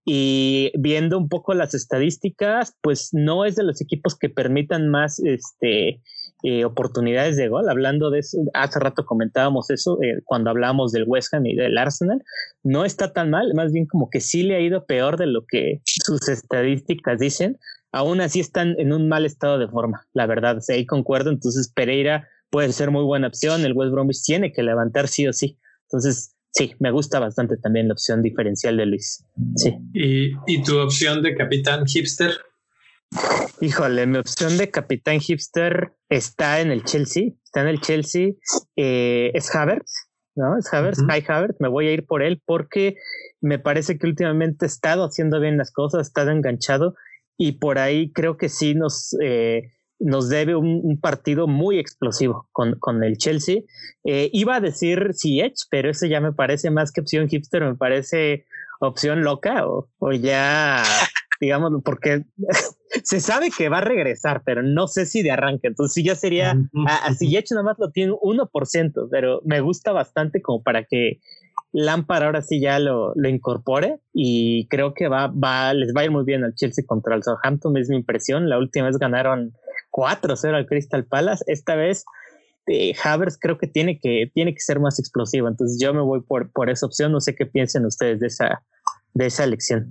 y 0.05 0.71
viendo 0.77 1.17
un 1.17 1.27
poco 1.29 1.55
las 1.55 1.73
estadísticas, 1.73 2.75
pues 2.81 3.09
no 3.11 3.43
es 3.43 3.55
de 3.55 3.63
los 3.63 3.81
equipos 3.81 4.15
que 4.15 4.29
permitan 4.29 4.87
más 4.87 5.19
este, 5.19 5.99
eh, 6.43 6.63
oportunidades 6.63 7.37
de 7.37 7.47
gol. 7.47 7.67
Hablando 7.67 8.11
de 8.11 8.19
eso, 8.19 8.37
hace 8.53 8.79
rato 8.79 9.03
comentábamos 9.03 9.71
eso 9.71 9.97
eh, 10.03 10.21
cuando 10.23 10.51
hablábamos 10.51 10.91
del 10.91 11.05
West 11.07 11.33
Ham 11.33 11.47
y 11.47 11.55
del 11.55 11.75
Arsenal. 11.75 12.21
No 12.61 12.85
está 12.85 13.13
tan 13.13 13.31
mal, 13.31 13.51
más 13.55 13.71
bien 13.71 13.87
como 13.87 14.11
que 14.11 14.21
sí 14.21 14.43
le 14.43 14.55
ha 14.55 14.59
ido 14.59 14.85
peor 14.85 15.17
de 15.17 15.25
lo 15.25 15.43
que 15.47 15.81
sus 15.85 16.29
estadísticas 16.29 17.17
dicen. 17.17 17.57
Aún 17.91 18.21
así 18.21 18.41
están 18.41 18.75
en 18.77 18.93
un 18.93 19.09
mal 19.09 19.25
estado 19.25 19.57
de 19.57 19.67
forma, 19.67 20.05
la 20.13 20.27
verdad. 20.27 20.59
ahí 20.69 20.85
concuerdo. 20.85 21.31
Entonces 21.31 21.71
Pereira 21.73 22.27
puede 22.55 22.71
ser 22.71 22.89
muy 22.89 23.03
buena 23.03 23.27
opción. 23.27 23.65
El 23.65 23.73
West 23.73 23.91
Bromwich 23.91 24.23
tiene 24.23 24.53
que 24.53 24.63
levantar 24.63 25.09
sí 25.09 25.27
o 25.27 25.33
sí. 25.33 25.59
Entonces, 25.89 26.37
sí, 26.51 26.73
me 26.79 26.89
gusta 26.89 27.19
bastante 27.19 27.57
también 27.57 27.89
la 27.89 27.95
opción 27.95 28.21
diferencial 28.21 28.77
de 28.77 28.85
Luis. 28.85 29.25
Sí. 29.57 29.75
¿Y, 29.91 30.31
y 30.47 30.63
tu 30.63 30.79
opción 30.79 31.21
de 31.21 31.35
capitán 31.35 31.85
hipster? 31.85 32.31
Híjole, 33.59 34.07
mi 34.07 34.19
opción 34.19 34.57
de 34.57 34.71
capitán 34.71 35.19
hipster 35.19 35.97
está 36.07 36.61
en 36.61 36.71
el 36.71 36.85
Chelsea. 36.85 37.33
Está 37.43 37.63
en 37.63 37.67
el 37.67 37.81
Chelsea. 37.81 38.29
Eh, 38.77 39.31
es 39.33 39.53
Havertz, 39.53 40.07
¿no? 40.35 40.57
Es 40.57 40.73
Havertz, 40.73 41.01
uh 41.01 41.11
Havertz. 41.27 41.59
Me 41.59 41.67
voy 41.67 41.89
a 41.89 41.91
ir 41.91 42.05
por 42.05 42.23
él 42.23 42.41
porque 42.45 42.95
me 43.41 43.59
parece 43.59 43.97
que 43.97 44.07
últimamente 44.07 44.63
ha 44.63 44.67
estado 44.67 45.03
haciendo 45.03 45.41
bien 45.41 45.57
las 45.57 45.73
cosas, 45.73 45.99
ha 45.99 46.03
estado 46.03 46.31
enganchado 46.31 46.95
y 47.37 47.59
por 47.59 47.79
ahí 47.79 48.13
creo 48.13 48.37
que 48.37 48.47
sí 48.47 48.75
nos, 48.75 49.13
eh, 49.21 49.73
nos 49.99 50.29
debe 50.29 50.55
un, 50.55 50.99
partido 50.99 51.47
muy 51.47 51.79
explosivo 51.79 52.47
con, 52.51 52.77
con 52.79 53.03
el 53.03 53.17
Chelsea. 53.17 53.61
Eh, 54.03 54.29
iba 54.33 54.55
a 54.55 54.61
decir 54.61 55.11
Ziyech, 55.13 55.55
pero 55.69 55.89
eso 55.89 56.05
ya 56.05 56.21
me 56.21 56.33
parece 56.33 56.69
más 56.71 56.91
que 56.91 57.01
opción 57.01 57.27
hipster, 57.27 57.63
me 57.63 57.75
parece 57.75 58.45
opción 58.79 59.23
loca 59.23 59.67
o, 59.67 59.89
o 59.99 60.11
ya 60.11 60.83
digamos, 61.39 61.71
porque 61.83 62.23
se 63.03 63.19
sabe 63.19 63.49
que 63.55 63.69
va 63.69 63.79
a 63.79 63.81
regresar, 63.81 64.43
pero 64.45 64.63
no 64.63 64.87
sé 64.87 65.05
si 65.05 65.21
de 65.23 65.31
arranque. 65.31 65.67
Entonces, 65.67 66.03
ya 66.03 66.15
sería, 66.15 66.55
así 67.03 67.31
ya 67.31 67.39
hecho 67.39 67.55
nada 67.55 67.65
más 67.65 67.77
lo 67.79 67.91
tiene 67.91 68.13
1%, 68.13 69.07
pero 69.11 69.41
me 69.45 69.61
gusta 69.61 69.91
bastante 69.91 70.41
como 70.41 70.63
para 70.63 70.83
que 70.83 71.19
Lampard 71.71 72.23
ahora 72.23 72.41
sí 72.41 72.61
ya 72.61 72.79
lo, 72.79 73.13
lo 73.15 73.27
incorpore 73.27 73.99
y 74.13 74.67
creo 74.69 74.93
que 74.93 75.09
va, 75.09 75.27
va, 75.27 75.73
les 75.73 75.93
va 75.93 76.01
a 76.01 76.05
ir 76.05 76.11
muy 76.11 76.23
bien 76.23 76.43
al 76.43 76.55
Chelsea 76.55 76.85
contra 76.87 77.15
el 77.15 77.23
Southampton, 77.23 77.75
es 77.77 77.89
mi 77.89 77.97
impresión. 77.97 78.49
La 78.49 78.57
última 78.57 78.87
vez 78.87 78.97
ganaron 78.97 79.53
4-0 79.95 80.55
al 80.55 80.67
Crystal 80.67 81.05
Palace. 81.05 81.43
Esta 81.47 81.75
vez 81.75 82.03
eh, 82.67 82.93
Havers 83.01 83.37
creo 83.39 83.57
que 83.57 83.67
tiene 83.67 83.99
que, 83.99 84.29
tiene 84.33 84.53
que 84.53 84.59
ser 84.59 84.79
más 84.79 84.99
explosivo. 84.99 85.47
Entonces 85.47 85.79
yo 85.81 85.93
me 85.93 86.01
voy 86.01 86.21
por, 86.21 86.51
por 86.51 86.69
esa 86.69 86.85
opción. 86.85 87.11
No 87.11 87.21
sé 87.21 87.35
qué 87.35 87.45
piensen 87.45 87.85
ustedes 87.85 88.19
de 88.19 88.27
esa, 88.27 88.63
de 89.13 89.27
esa 89.27 89.45
elección. 89.45 89.87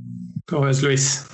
¿Cómo 0.46 0.68
es 0.68 0.82
Luis? 0.82 1.26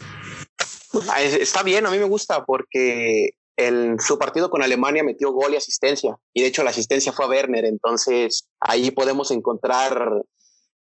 Ah, 1.09 1.23
está 1.23 1.63
bien, 1.63 1.87
a 1.87 1.91
mí 1.91 1.99
me 1.99 2.05
gusta 2.05 2.45
porque 2.45 3.31
en 3.57 3.99
su 4.01 4.19
partido 4.19 4.51
con 4.51 4.63
Alemania 4.63 5.03
metió 5.03 5.33
gol 5.33 5.53
y 5.53 5.57
asistencia. 5.57 6.17
Y 6.33 6.43
de 6.43 6.49
hecho 6.49 6.63
la 6.63 6.71
asistencia 6.71 7.13
fue 7.13 7.25
a 7.25 7.29
Werner. 7.29 7.65
Entonces 7.65 8.49
ahí 8.61 8.93
podemos 8.93 9.31
encontrar 9.33 10.23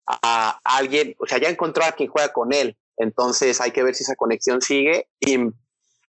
a 0.06 0.60
alguien, 0.64 1.16
o 1.20 1.28
sea, 1.28 1.40
ya 1.40 1.50
encontró 1.50 1.84
a 1.86 1.92
quien 1.92 2.10
juega 2.10 2.34
con 2.34 2.54
él. 2.54 2.78
Entonces 2.98 3.62
hay 3.62 3.72
que 3.72 3.84
ver 3.84 3.96
si 3.96 4.04
esa 4.04 4.16
conexión 4.16 4.62
sigue. 4.62 5.08
Y 5.20 5.38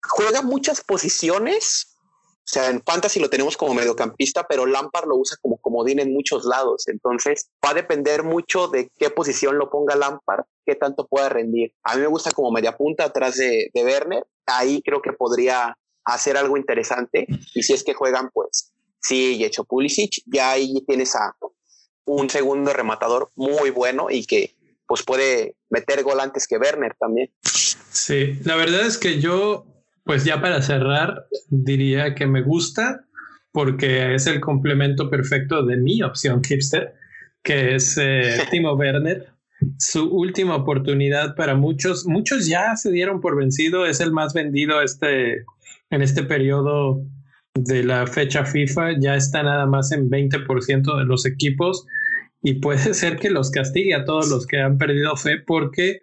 juega 0.09 0.43
muchas 0.43 0.81
posiciones 0.81 1.95
o 2.45 2.47
sea, 2.47 2.69
en 2.69 2.83
fantasy 2.83 3.21
lo 3.21 3.31
tenemos 3.31 3.57
como 3.57 3.73
mediocampista, 3.73 4.47
pero 4.47 4.67
Lampard 4.67 5.09
lo 5.09 5.17
usa 5.17 5.39
como 5.41 5.57
comodín 5.57 5.99
en 5.99 6.13
muchos 6.13 6.45
lados. 6.45 6.87
Entonces, 6.89 7.49
va 7.65 7.71
a 7.71 7.75
depender 7.75 8.23
mucho 8.23 8.69
de 8.69 8.91
qué 8.99 9.09
posición 9.09 9.57
lo 9.57 9.71
ponga 9.71 9.97
Lampard, 9.97 10.45
qué 10.67 10.75
tanto 10.75 11.07
pueda 11.07 11.31
rendir. 11.31 11.73
A 11.83 11.95
mí 11.95 12.03
me 12.03 12.07
gusta 12.07 12.33
como 12.33 12.51
media 12.51 12.77
punta 12.77 13.05
atrás 13.05 13.37
de, 13.37 13.71
de 13.73 13.85
Werner. 13.85 14.27
Ahí 14.45 14.83
creo 14.83 15.01
que 15.01 15.15
podría 15.15 15.75
hacer 16.05 16.37
algo 16.37 16.59
interesante. 16.59 17.27
Y 17.55 17.63
si 17.63 17.73
es 17.73 17.83
que 17.83 17.95
juegan, 17.95 18.29
pues 18.31 18.75
sí, 19.01 19.37
y 19.37 19.45
hecho 19.45 19.65
Pulisic, 19.65 20.23
ya 20.27 20.51
ahí 20.51 20.85
tienes 20.87 21.17
a 21.17 21.35
un 22.05 22.29
segundo 22.29 22.75
rematador 22.75 23.31
muy 23.37 23.71
bueno 23.71 24.11
y 24.11 24.27
que 24.27 24.55
pues 24.87 25.03
puede 25.03 25.57
meter 25.71 26.03
gol 26.03 26.21
antes 26.21 26.47
que 26.47 26.59
Werner 26.59 26.95
también. 27.01 27.33
Sí, 27.43 28.39
la 28.45 28.57
verdad 28.57 28.85
es 28.87 28.99
que 28.99 29.19
yo 29.19 29.65
pues 30.05 30.25
ya 30.25 30.41
para 30.41 30.63
cerrar, 30.63 31.27
diría 31.49 32.15
que 32.15 32.27
me 32.27 32.43
gusta 32.43 33.05
porque 33.53 34.15
es 34.15 34.27
el 34.27 34.41
complemento 34.41 35.09
perfecto 35.11 35.65
de 35.65 35.77
mi 35.77 36.03
opción 36.03 36.43
hipster, 36.43 36.95
que 37.43 37.77
es 37.77 37.97
eh, 38.01 38.39
Timo 38.51 38.75
Werner. 38.75 39.29
Su 39.79 40.11
última 40.11 40.57
oportunidad 40.57 41.37
para 41.37 41.55
muchos, 41.55 42.05
muchos 42.07 42.47
ya 42.47 42.77
se 42.77 42.91
dieron 42.91 43.21
por 43.21 43.37
vencido, 43.37 43.87
es 43.87 44.01
el 44.01 44.13
más 44.13 44.35
vendido 44.35 44.83
este, 44.83 45.45
en 45.91 46.03
este 46.03 46.25
periodo 46.25 47.03
de 47.55 47.85
la 47.85 48.07
fecha 48.07 48.45
FIFA, 48.45 48.99
ya 48.99 49.15
está 49.15 49.43
nada 49.43 49.67
más 49.67 49.93
en 49.93 50.11
20% 50.11 50.99
de 50.99 51.05
los 51.05 51.25
equipos 51.25 51.87
y 52.43 52.55
puede 52.55 52.93
ser 52.95 53.17
que 53.17 53.31
los 53.31 53.51
castigue 53.51 53.95
a 53.95 54.05
todos 54.05 54.29
los 54.29 54.47
que 54.47 54.59
han 54.59 54.77
perdido 54.77 55.17
fe 55.17 55.39
porque 55.39 56.03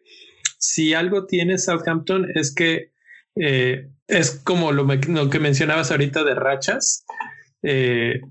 si 0.58 0.94
algo 0.94 1.26
tiene 1.26 1.58
Southampton 1.58 2.28
es 2.34 2.56
que 2.56 2.91
eh, 3.36 3.90
es 4.08 4.42
como 4.44 4.72
lo, 4.72 4.88
que 5.30 5.40
mencionabas 5.40 5.92
ahorita 5.92 6.24
de 6.24 6.36
rachas. 6.36 7.06
Eh, 7.64 8.22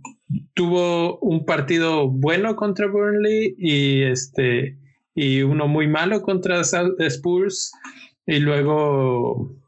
tuvo 0.55 1.19
un 1.21 1.45
partido 1.45 2.09
bueno 2.09 2.57
contra 2.57 2.87
Burnley 2.87 3.55
y 3.59 4.03
este 4.03 4.77
y 5.15 5.43
uno 5.43 5.69
muy 5.69 5.89
malo 5.89 6.23
contra 6.23 6.61
Spurs 6.61 7.73
y 8.27 8.39
luego 8.39 9.61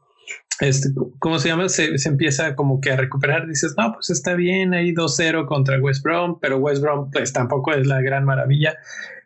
este, 0.59 0.89
¿cómo 1.19 1.39
se 1.39 1.49
llama? 1.49 1.67
Se, 1.69 1.95
empieza 2.05 2.55
como 2.55 2.79
que 2.79 2.91
a 2.91 2.95
recuperar, 2.95 3.47
dices, 3.47 3.75
no, 3.77 3.93
pues 3.93 4.09
está 4.09 4.35
bien, 4.35 4.73
ahí 4.73 4.93
2-0 4.93 5.45
contra 5.47 5.79
West 5.79 6.03
Brom, 6.03 6.39
pero 6.39 6.57
West 6.57 6.81
Brom 6.81 7.09
pues 7.11 7.33
tampoco 7.33 7.73
es 7.73 7.87
la 7.87 8.01
gran 8.01 8.23
maravilla. 8.23 8.77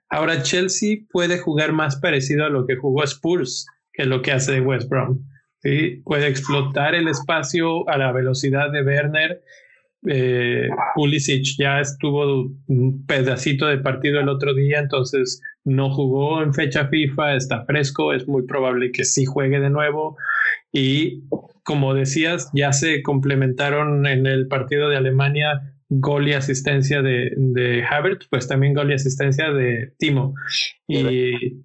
Ahora 0.10 0.42
Chelsea 0.42 1.00
puede 1.12 1.38
jugar 1.38 1.74
más 1.74 1.98
parecido 1.98 2.46
a 2.46 2.50
lo 2.50 2.66
que 2.66 2.78
jugó 2.78 3.04
Spurs 3.04 3.68
que 3.94 4.06
lo 4.06 4.22
que 4.22 4.32
hace 4.32 4.62
West 4.62 4.90
Brom. 4.90 5.20
Puede 5.62 6.28
explotar 6.28 6.96
el 6.96 7.08
espacio 7.08 7.88
a 7.90 7.98
la 7.98 8.12
velocidad 8.12 8.72
de 8.72 8.84
Werner. 8.84 9.42
Eh, 10.06 10.70
Pulisic 10.96 11.58
ya 11.58 11.82
estuvo 11.82 12.52
un 12.68 13.06
pedacito 13.06 13.66
de 13.66 13.80
partido 13.80 14.20
el 14.20 14.30
otro 14.30 14.54
día, 14.54 14.80
entonces 14.80 15.42
no 15.66 15.90
jugó 15.94 16.42
en 16.42 16.54
fecha 16.54 16.88
FIFA, 16.88 17.36
está 17.36 17.66
fresco, 17.66 18.14
es 18.14 18.28
muy 18.28 18.46
probable 18.46 18.92
que 18.92 19.04
sí 19.04 19.26
juegue 19.26 19.60
de 19.60 19.70
nuevo. 19.70 20.18
Y 20.72 21.24
como 21.64 21.94
decías, 21.94 22.50
ya 22.54 22.72
se 22.72 23.02
complementaron 23.02 24.06
en 24.06 24.28
el 24.28 24.48
partido 24.48 24.88
de 24.90 24.98
Alemania 24.98 25.74
gol 25.90 26.28
y 26.28 26.34
asistencia 26.34 27.02
de, 27.02 27.32
de 27.36 27.84
Havertz, 27.84 28.28
pues 28.30 28.48
también 28.48 28.74
gol 28.74 28.92
y 28.92 28.96
asistencia 28.96 29.52
de 29.52 29.94
Timo. 29.98 30.36
Y, 30.88 31.64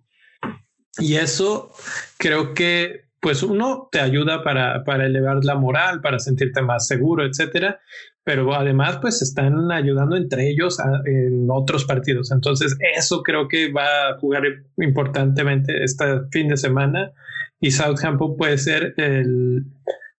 y 0.99 1.15
eso 1.15 1.73
creo 2.19 2.55
que 2.55 3.03
pues 3.23 3.45
uno 3.45 3.89
te 3.93 4.01
ayuda 4.01 4.43
para, 4.43 4.83
para 4.83 5.07
elevar 5.07 5.45
la 5.45 5.55
moral, 5.55 6.01
para 6.01 6.19
sentirte 6.19 6.61
más 6.61 6.89
seguro, 6.89 7.25
etcétera, 7.25 7.79
pero 8.25 8.53
además 8.53 8.99
pues 9.01 9.23
están 9.23 9.71
ayudando 9.71 10.17
entre 10.17 10.51
ellos 10.51 10.79
en 11.07 11.47
otros 11.49 11.85
partidos. 11.85 12.33
Entonces 12.33 12.77
eso 12.97 13.23
creo 13.23 13.47
que 13.47 13.73
va 13.73 14.09
a 14.09 14.19
jugar 14.19 14.43
importantemente 14.77 15.85
este 15.85 16.05
fin 16.33 16.49
de 16.49 16.57
semana 16.57 17.13
y 17.61 17.71
Southampton 17.71 18.37
puede 18.37 18.59
ser 18.59 18.93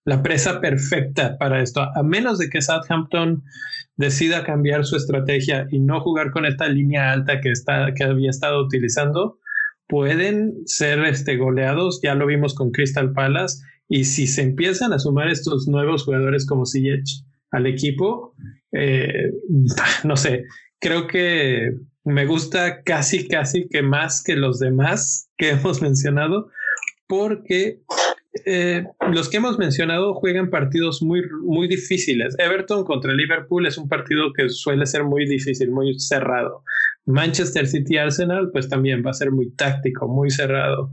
la 0.05 0.23
presa 0.23 0.61
perfecta 0.61 1.37
para 1.37 1.61
esto, 1.61 1.81
a 1.81 2.03
menos 2.03 2.39
de 2.39 2.49
que 2.49 2.61
Southampton 2.61 3.43
decida 3.97 4.45
cambiar 4.45 4.85
su 4.85 4.95
estrategia 4.95 5.67
y 5.71 5.79
no 5.79 5.99
jugar 5.99 6.31
con 6.31 6.45
esta 6.45 6.69
línea 6.69 7.11
alta 7.11 7.41
que, 7.41 7.51
está, 7.51 7.93
que 7.93 8.05
había 8.05 8.29
estado 8.29 8.63
utilizando 8.63 9.39
pueden 9.87 10.65
ser 10.65 10.99
este, 11.05 11.37
goleados, 11.37 11.99
ya 12.01 12.15
lo 12.15 12.25
vimos 12.25 12.55
con 12.55 12.71
Crystal 12.71 13.13
Palace, 13.13 13.63
y 13.87 14.05
si 14.05 14.27
se 14.27 14.41
empiezan 14.41 14.93
a 14.93 14.99
sumar 14.99 15.29
estos 15.29 15.67
nuevos 15.67 16.03
jugadores 16.03 16.45
como 16.45 16.65
Ziyech 16.65 17.05
al 17.51 17.67
equipo, 17.67 18.33
eh, 18.71 19.31
no 20.03 20.17
sé, 20.17 20.45
creo 20.79 21.07
que 21.07 21.75
me 22.03 22.25
gusta 22.25 22.81
casi, 22.83 23.27
casi 23.27 23.67
que 23.69 23.81
más 23.81 24.23
que 24.23 24.35
los 24.35 24.59
demás 24.59 25.29
que 25.37 25.51
hemos 25.51 25.81
mencionado, 25.81 26.49
porque 27.07 27.81
eh, 28.45 28.85
los 29.11 29.29
que 29.29 29.37
hemos 29.37 29.57
mencionado 29.57 30.13
juegan 30.15 30.49
partidos 30.49 31.01
muy, 31.01 31.21
muy 31.43 31.67
difíciles. 31.67 32.35
Everton 32.39 32.83
contra 32.83 33.13
Liverpool 33.13 33.65
es 33.67 33.77
un 33.77 33.87
partido 33.87 34.33
que 34.33 34.49
suele 34.49 34.85
ser 34.85 35.03
muy 35.03 35.25
difícil, 35.27 35.71
muy 35.71 35.99
cerrado. 35.99 36.63
Manchester 37.05 37.67
City 37.67 37.97
Arsenal, 37.97 38.49
pues 38.51 38.69
también 38.69 39.03
va 39.05 39.11
a 39.11 39.13
ser 39.13 39.31
muy 39.31 39.51
táctico, 39.51 40.07
muy 40.07 40.29
cerrado. 40.29 40.91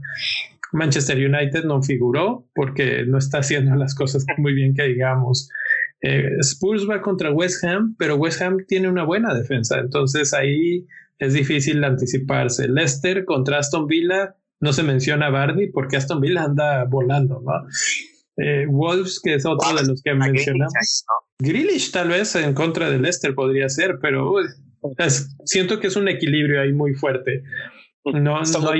Manchester 0.73 1.17
United 1.17 1.65
no 1.65 1.81
figuró 1.81 2.47
porque 2.55 3.05
no 3.05 3.17
está 3.17 3.39
haciendo 3.39 3.75
las 3.75 3.93
cosas 3.95 4.25
muy 4.37 4.53
bien 4.53 4.73
que 4.73 4.83
digamos. 4.83 5.49
Eh, 6.01 6.37
Spurs 6.39 6.89
va 6.89 7.01
contra 7.01 7.31
West 7.31 7.63
Ham, 7.63 7.95
pero 7.97 8.15
West 8.15 8.41
Ham 8.41 8.57
tiene 8.67 8.89
una 8.89 9.03
buena 9.03 9.33
defensa, 9.33 9.79
entonces 9.79 10.33
ahí 10.33 10.87
es 11.19 11.33
difícil 11.33 11.83
anticiparse. 11.83 12.67
Leicester 12.67 13.25
contra 13.25 13.59
Aston 13.59 13.85
Villa, 13.85 14.35
no 14.59 14.73
se 14.73 14.83
menciona 14.83 15.29
Bardi 15.29 15.67
porque 15.67 15.97
Aston 15.97 16.21
Villa 16.21 16.43
anda 16.43 16.85
volando, 16.85 17.41
¿no? 17.41 17.51
Eh, 18.37 18.65
Wolves, 18.67 19.19
que 19.23 19.35
es 19.35 19.45
otro 19.45 19.75
de 19.75 19.85
los 19.85 20.01
que 20.01 20.13
mencionamos. 20.15 20.73
Grealish 21.37 21.91
tal 21.91 22.09
vez 22.09 22.35
en 22.35 22.53
contra 22.53 22.89
de 22.89 22.97
Leicester 22.97 23.35
podría 23.35 23.69
ser, 23.69 23.99
pero 24.01 24.33
siento 25.45 25.79
que 25.79 25.87
es 25.87 25.95
un 25.95 26.07
equilibrio 26.07 26.61
ahí 26.61 26.73
muy 26.73 26.93
fuerte. 26.93 27.43
No, 28.05 28.41
no 28.41 28.69
hay, 28.69 28.79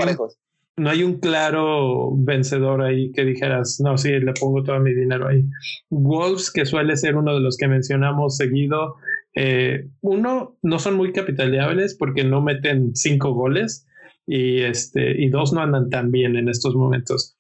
no 0.77 0.89
hay 0.89 1.03
un 1.03 1.19
claro 1.19 2.11
vencedor 2.15 2.81
ahí 2.81 3.11
que 3.11 3.23
dijeras, 3.23 3.79
no, 3.83 3.97
sí, 3.97 4.09
le 4.09 4.33
pongo 4.33 4.63
todo 4.63 4.79
mi 4.79 4.93
dinero 4.93 5.27
ahí. 5.27 5.43
Wolves, 5.89 6.51
que 6.51 6.65
suele 6.65 6.97
ser 6.97 7.15
uno 7.15 7.35
de 7.35 7.41
los 7.41 7.57
que 7.57 7.67
mencionamos 7.67 8.37
seguido, 8.37 8.95
eh, 9.35 9.87
uno, 10.01 10.57
no 10.61 10.79
son 10.79 10.95
muy 10.95 11.13
capitaliables 11.13 11.95
porque 11.95 12.23
no 12.23 12.41
meten 12.41 12.95
cinco 12.95 13.33
goles 13.33 13.87
y, 14.25 14.61
este, 14.61 15.21
y 15.21 15.29
dos 15.29 15.53
no 15.53 15.61
andan 15.61 15.89
tan 15.89 16.11
bien 16.11 16.35
en 16.35 16.49
estos 16.49 16.75
momentos. 16.75 17.37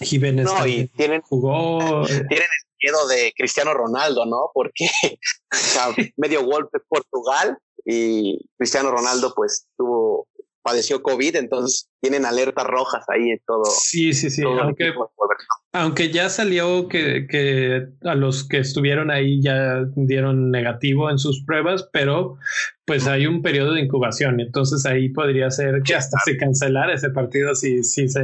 Jiménez 0.00 0.46
no, 0.46 0.66
y 0.66 0.88
tienen, 0.88 1.20
jugó. 1.22 1.78
Tienen 2.06 2.28
el 2.28 2.74
miedo 2.82 3.06
de 3.08 3.32
Cristiano 3.36 3.72
Ronaldo, 3.72 4.26
¿no? 4.26 4.50
Porque 4.52 4.88
medio 6.16 6.44
golpe 6.44 6.78
Portugal 6.88 7.56
y 7.84 8.38
Cristiano 8.56 8.90
Ronaldo 8.90 9.32
pues 9.34 9.66
tuvo 9.76 10.28
padeció 10.64 11.02
COVID, 11.02 11.36
entonces 11.36 11.90
tienen 12.00 12.24
alertas 12.24 12.66
rojas 12.66 13.04
ahí 13.08 13.30
en 13.30 13.40
todo. 13.46 13.64
Sí, 13.66 14.14
sí, 14.14 14.30
sí. 14.30 14.42
Aunque, 15.72 16.10
ya 16.10 16.30
salió 16.30 16.88
que, 16.88 17.26
que, 17.28 17.88
a 18.02 18.14
los 18.14 18.48
que 18.48 18.58
estuvieron 18.58 19.10
ahí 19.10 19.42
ya 19.42 19.84
dieron 19.94 20.50
negativo 20.50 21.10
en 21.10 21.18
sus 21.18 21.44
pruebas, 21.44 21.86
pero 21.92 22.38
pues 22.86 23.06
hay 23.06 23.26
un 23.26 23.42
periodo 23.42 23.74
de 23.74 23.82
incubación, 23.82 24.40
entonces 24.40 24.86
ahí 24.86 25.10
podría 25.10 25.50
ser 25.50 25.82
que 25.82 25.96
hasta 25.96 26.18
se 26.24 26.38
cancelara 26.38 26.94
ese 26.94 27.10
partido 27.10 27.54
si, 27.54 27.82
si 27.82 28.08
se 28.08 28.22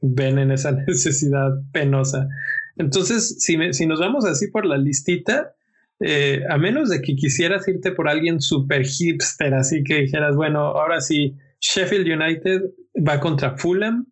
ven 0.00 0.38
en 0.38 0.52
esa 0.52 0.72
necesidad 0.86 1.50
penosa. 1.70 2.28
Entonces, 2.76 3.36
si, 3.40 3.58
si 3.74 3.86
nos 3.86 4.00
vamos 4.00 4.24
así 4.24 4.50
por 4.50 4.64
la 4.64 4.78
listita, 4.78 5.54
eh, 6.02 6.42
a 6.48 6.58
menos 6.58 6.88
de 6.88 7.00
que 7.00 7.14
quisieras 7.14 7.66
irte 7.68 7.92
por 7.92 8.08
alguien 8.08 8.40
super 8.40 8.84
hipster, 8.84 9.54
así 9.54 9.84
que 9.84 10.02
dijeras, 10.02 10.34
bueno, 10.34 10.60
ahora 10.60 11.00
sí, 11.00 11.36
Sheffield 11.60 12.08
United 12.08 12.62
va 13.08 13.20
contra 13.20 13.56
Fulham 13.56 14.06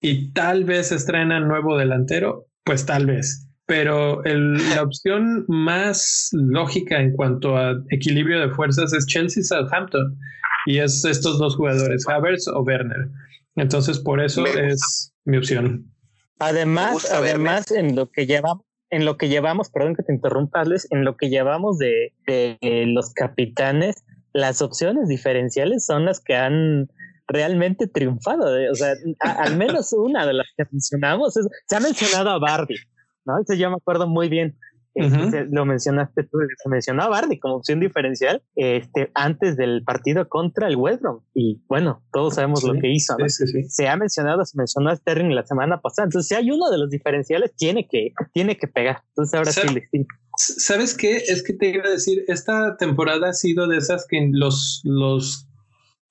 y 0.00 0.32
tal 0.32 0.64
vez 0.64 0.92
estrena 0.92 1.40
nuevo 1.40 1.78
delantero, 1.78 2.46
pues 2.64 2.84
tal 2.84 3.06
vez. 3.06 3.46
Pero 3.66 4.22
la 4.24 4.82
opción 4.82 5.44
más 5.46 6.28
lógica 6.32 7.00
en 7.00 7.12
cuanto 7.12 7.56
a 7.56 7.80
equilibrio 7.90 8.40
de 8.40 8.50
fuerzas 8.50 8.92
es 8.92 9.06
Chelsea-Southampton 9.06 10.18
y 10.66 10.78
es 10.78 11.04
estos 11.04 11.38
dos 11.38 11.56
jugadores, 11.56 12.06
Havertz 12.08 12.48
o 12.48 12.62
Werner. 12.62 13.08
Entonces, 13.54 13.98
por 13.98 14.20
eso 14.20 14.44
es 14.44 15.12
mi 15.24 15.36
opción. 15.36 15.90
Además, 16.40 17.10
además 17.12 17.70
en 17.70 17.94
lo 17.94 18.10
que 18.10 18.26
llevamos 18.26 18.64
en 18.90 19.04
lo 19.04 19.16
que 19.16 19.28
llevamos, 19.28 19.70
perdón 19.70 19.94
que 19.94 20.02
te 20.02 20.12
interrumpa, 20.12 20.64
en 20.90 21.04
lo 21.04 21.16
que 21.16 21.28
llevamos 21.28 21.78
de, 21.78 22.12
los 22.86 23.12
capitanes, 23.12 24.04
las 24.32 24.62
opciones 24.62 25.08
diferenciales 25.08 25.84
son 25.84 26.04
las 26.04 26.20
que 26.20 26.34
han 26.34 26.90
realmente 27.28 27.86
triunfado. 27.86 28.58
¿eh? 28.58 28.70
O 28.70 28.74
sea, 28.74 28.94
al 29.20 29.56
menos 29.56 29.92
una 29.92 30.26
de 30.26 30.34
las 30.34 30.46
que 30.56 30.64
mencionamos 30.70 31.34
se 31.66 31.76
ha 31.76 31.80
mencionado 31.80 32.30
a 32.30 32.38
Barbie, 32.38 32.80
¿no? 33.24 33.40
Eso 33.40 33.54
yo 33.54 33.70
me 33.70 33.76
acuerdo 33.76 34.08
muy 34.08 34.28
bien. 34.28 34.56
Este, 35.00 35.46
lo 35.50 35.64
mencionaste 35.64 36.24
tú, 36.24 36.38
se 36.62 36.68
mencionó 36.68 37.02
a 37.02 37.08
Bardi 37.08 37.38
como 37.38 37.56
opción 37.56 37.80
diferencial 37.80 38.42
este, 38.56 39.10
antes 39.14 39.56
del 39.56 39.82
partido 39.84 40.28
contra 40.28 40.68
el 40.68 40.76
West 40.76 41.02
Y 41.34 41.62
bueno, 41.68 42.02
todos 42.12 42.34
sabemos 42.34 42.64
lo 42.64 42.74
que 42.80 42.88
hizo. 42.88 43.16
se 43.28 43.88
ha 43.88 43.96
mencionado, 43.96 44.44
se 44.44 44.56
mencionó 44.56 44.90
a 44.90 44.96
Sterling 44.96 45.34
la 45.34 45.46
semana 45.46 45.80
pasada. 45.80 46.06
Entonces, 46.06 46.28
si 46.28 46.34
hay 46.34 46.50
uno 46.50 46.70
de 46.70 46.78
los 46.78 46.90
diferenciales, 46.90 47.54
tiene 47.56 47.86
que, 47.88 48.12
tiene 48.32 48.56
que 48.56 48.66
pegar. 48.66 49.02
Entonces, 49.08 49.34
ahora 49.34 49.52
sí 49.52 49.74
le 49.74 50.06
¿Sabes 50.36 50.96
qué? 50.96 51.16
Es 51.16 51.42
que 51.42 51.52
te 51.52 51.68
iba 51.68 51.84
a 51.84 51.90
decir, 51.90 52.24
esta 52.28 52.76
temporada 52.78 53.28
ha 53.28 53.32
sido 53.34 53.66
de 53.68 53.76
esas 53.76 54.06
que 54.08 54.28
los, 54.32 54.80
los 54.84 55.46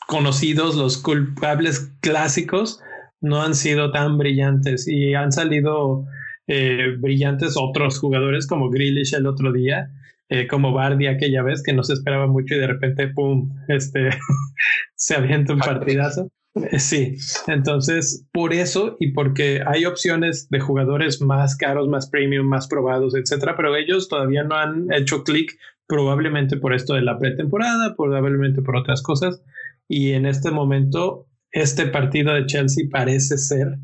conocidos, 0.07 0.75
los 0.75 0.97
culpables 0.97 1.91
clásicos, 2.01 2.79
no 3.21 3.41
han 3.41 3.55
sido 3.55 3.91
tan 3.91 4.17
brillantes 4.17 4.87
y 4.87 5.13
han 5.13 5.31
salido 5.31 6.05
eh, 6.51 6.95
brillantes 6.97 7.55
otros 7.57 7.99
jugadores 7.99 8.47
como 8.47 8.71
Grealish 8.71 9.13
el 9.13 9.27
otro 9.27 9.53
día, 9.53 9.91
eh, 10.29 10.47
como 10.47 10.73
Bardi 10.73 11.05
aquella 11.05 11.43
vez 11.43 11.61
que 11.61 11.73
no 11.73 11.83
se 11.83 11.93
esperaba 11.93 12.25
mucho 12.25 12.55
y 12.55 12.57
de 12.57 12.65
repente, 12.65 13.07
¡pum!, 13.07 13.51
este, 13.67 14.09
se 14.95 15.15
avienta 15.15 15.53
un 15.53 15.59
partidazo. 15.59 16.31
Eh, 16.55 16.79
sí, 16.79 17.17
entonces 17.45 18.27
por 18.33 18.53
eso 18.53 18.97
y 18.99 19.11
porque 19.11 19.61
hay 19.63 19.85
opciones 19.85 20.49
de 20.49 20.59
jugadores 20.59 21.21
más 21.21 21.55
caros, 21.55 21.87
más 21.87 22.09
premium, 22.09 22.47
más 22.47 22.67
probados, 22.67 23.13
etcétera, 23.13 23.55
pero 23.55 23.75
ellos 23.75 24.09
todavía 24.09 24.43
no 24.43 24.55
han 24.55 24.91
hecho 24.91 25.23
clic, 25.23 25.55
probablemente 25.87 26.57
por 26.57 26.73
esto 26.73 26.95
de 26.95 27.03
la 27.03 27.19
pretemporada, 27.19 27.95
probablemente 27.95 28.63
por 28.63 28.75
otras 28.75 29.03
cosas. 29.03 29.43
Y 29.87 30.13
en 30.13 30.25
este 30.25 30.49
momento, 30.49 31.27
este 31.51 31.85
partido 31.85 32.33
de 32.33 32.47
Chelsea 32.47 32.85
parece 32.89 33.37
ser 33.37 33.77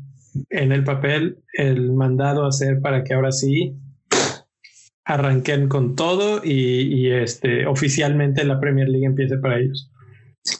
en 0.50 0.72
el 0.72 0.84
papel 0.84 1.42
el 1.52 1.92
mandado 1.92 2.44
a 2.44 2.48
hacer 2.48 2.80
para 2.80 3.04
que 3.04 3.14
ahora 3.14 3.32
sí 3.32 3.76
arranquen 5.06 5.68
con 5.68 5.94
todo 5.94 6.40
y, 6.44 7.10
este 7.12 7.66
oficialmente 7.66 8.44
la 8.44 8.60
Premier 8.60 8.88
League 8.88 9.06
empiece 9.06 9.38
para 9.38 9.58
ellos. 9.58 9.90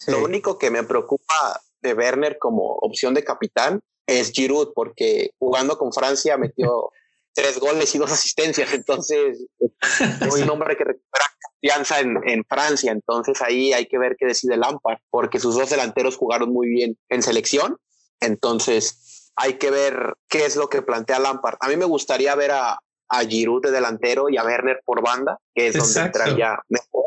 Lo 0.07 0.25
único 0.25 0.57
que 0.59 0.71
me 0.71 0.85
preocupa 0.85 1.61
de 1.83 1.95
Werner 1.95 2.39
como 2.39 2.63
opción 2.77 3.13
de 3.13 3.25
capitán 3.25 3.81
es 4.07 4.31
Giroud, 4.31 4.73
porque 4.75 5.31
jugando 5.39 5.77
con 5.77 5.93
Francia 5.93 6.37
metió 6.37 6.91
tres 7.35 7.59
goles 7.59 7.93
y 7.95 7.99
dos 7.99 8.13
asistencias, 8.13 8.73
entonces 8.73 9.45
es 9.59 10.43
un 10.43 10.49
hombre 10.49 10.77
que 10.77 10.85
recupera 10.85 11.25
confianza 11.43 12.01
en, 12.01 12.17
en, 12.27 12.45
Francia, 12.49 12.93
entonces 12.93 13.43
ahí 13.43 13.73
hay 13.73 13.87
que 13.87 13.99
ver 13.99 14.17
qué 14.19 14.27
decide 14.27 14.57
Lampard, 14.57 14.99
porque 15.11 15.39
sus 15.39 15.57
dos 15.57 15.69
delanteros 15.69 16.17
jugaron 16.17 16.51
muy 16.51 16.69
bien 16.69 16.97
en 17.11 17.23
selección, 17.23 17.77
entonces 18.21 19.16
hay 19.37 19.55
que 19.55 19.71
ver 19.71 20.15
qué 20.29 20.47
es 20.47 20.57
lo 20.57 20.69
que 20.69 20.83
plantea 20.83 21.19
Lampard. 21.19 21.57
A 21.61 21.69
mí 21.69 21.77
me 21.77 21.85
gustaría 21.85 22.35
ver 22.35 22.53
a, 22.53 22.79
a 23.09 23.21
Giroud 23.21 23.63
de 23.63 23.71
delantero 23.71 24.29
y 24.29 24.37
a 24.37 24.45
Werner 24.45 24.81
por 24.85 25.03
banda, 25.03 25.39
que 25.55 25.69
es 25.69 25.77
donde 25.77 26.01
entraría 26.01 26.59
mejor. 26.69 27.05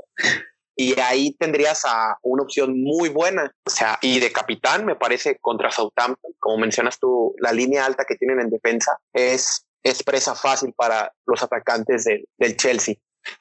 Y 0.76 0.98
ahí 1.00 1.36
tendrías 1.38 1.84
a 1.86 2.18
una 2.22 2.44
opción 2.44 2.82
muy 2.82 3.10
buena. 3.10 3.52
O 3.66 3.70
sea, 3.70 4.00
y 4.02 4.20
de 4.20 4.32
capitán, 4.32 4.86
me 4.86 4.96
parece, 4.96 5.38
contra 5.42 5.72
Southampton, 5.72 6.32
como 6.40 6.58
mencionas 6.60 7.00
tú, 7.00 7.36
la 7.40 7.52
línea 7.52 7.86
alta 7.86 8.06
que 8.08 8.16
tienen 8.16 8.40
en 8.40 8.50
defensa 8.50 8.98
es, 9.12 9.66
es 9.84 10.04
presa 10.04 10.36
fácil 10.36 10.74
para 10.78 11.12
los 11.26 11.44
atacantes 11.44 12.06
del 12.06 12.56
Chelsea. 12.56 12.96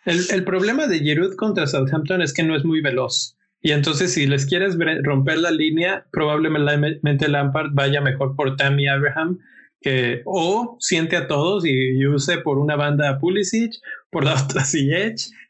El, 0.05 0.27
el 0.31 0.45
problema 0.45 0.89
de 0.89 0.99
Giroud 0.99 1.37
contra 1.37 1.69
Southampton 1.69 2.23
es 2.23 2.33
que 2.33 2.43
no 2.43 2.57
es 2.57 2.65
muy 2.65 2.81
veloz. 2.81 3.38
Y 3.61 3.73
entonces, 3.73 4.15
si 4.15 4.27
les 4.27 4.47
quieres 4.47 4.77
romper 5.03 5.39
la 5.39 5.51
línea, 5.51 6.07
probablemente 6.13 7.29
Lampard 7.29 7.71
vaya 7.73 8.01
mejor 8.01 8.37
por 8.37 8.57
Tammy 8.57 8.87
Abraham, 8.87 9.39
que 9.81 10.23
o 10.25 10.77
siente 10.81 11.17
a 11.17 11.27
todos 11.27 11.65
y, 11.67 12.07
use 12.07 12.39
por 12.39 12.59
una 12.59 12.77
banda 12.77 13.09
a 13.09 13.19
Pulisic, 13.19 13.73
por 14.11 14.25
la 14.25 14.35
otra 14.45 14.63
a 14.63 14.67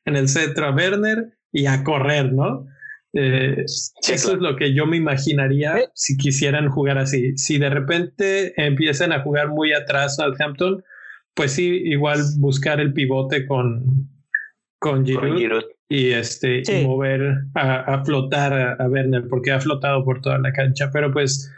en 0.04 0.16
el 0.16 0.28
centro 0.28 0.66
a 0.66 0.74
Werner 0.74 1.34
y 1.52 1.66
a 1.66 1.84
correr, 1.84 2.32
¿no? 2.32 2.66
Eh, 3.14 3.64
eso 3.64 4.32
es 4.34 4.38
lo 4.38 4.56
que 4.56 4.74
yo 4.74 4.86
me 4.86 4.96
imaginaría 4.96 5.90
si 5.94 6.16
quisieran 6.16 6.68
jugar 6.68 6.98
así. 6.98 7.36
Si 7.36 7.58
de 7.58 7.70
repente 7.70 8.52
empiezan 8.56 9.12
a 9.12 9.22
jugar 9.22 9.48
muy 9.48 9.72
atrás 9.72 10.18
al 10.18 10.34
Hampton, 10.38 10.82
pues 11.34 11.52
sí, 11.52 11.82
igual 11.84 12.20
buscar 12.38 12.80
el 12.80 12.92
pivote 12.92 13.46
con, 13.46 14.08
con 14.78 15.04
Giroud 15.04 15.64
y 15.88 16.10
este 16.12 16.62
y 16.66 16.86
mover 16.86 17.44
a, 17.54 18.04
flotar 18.04 18.80
a, 18.80 18.88
Werner 18.88 19.26
porque 19.28 19.52
ha 19.52 19.60
flotado 19.60 20.04
por 20.04 20.20
toda 20.20 20.38
la 20.38 20.52
cancha. 20.52 20.90
Pero 20.92 21.12
pues 21.12 21.50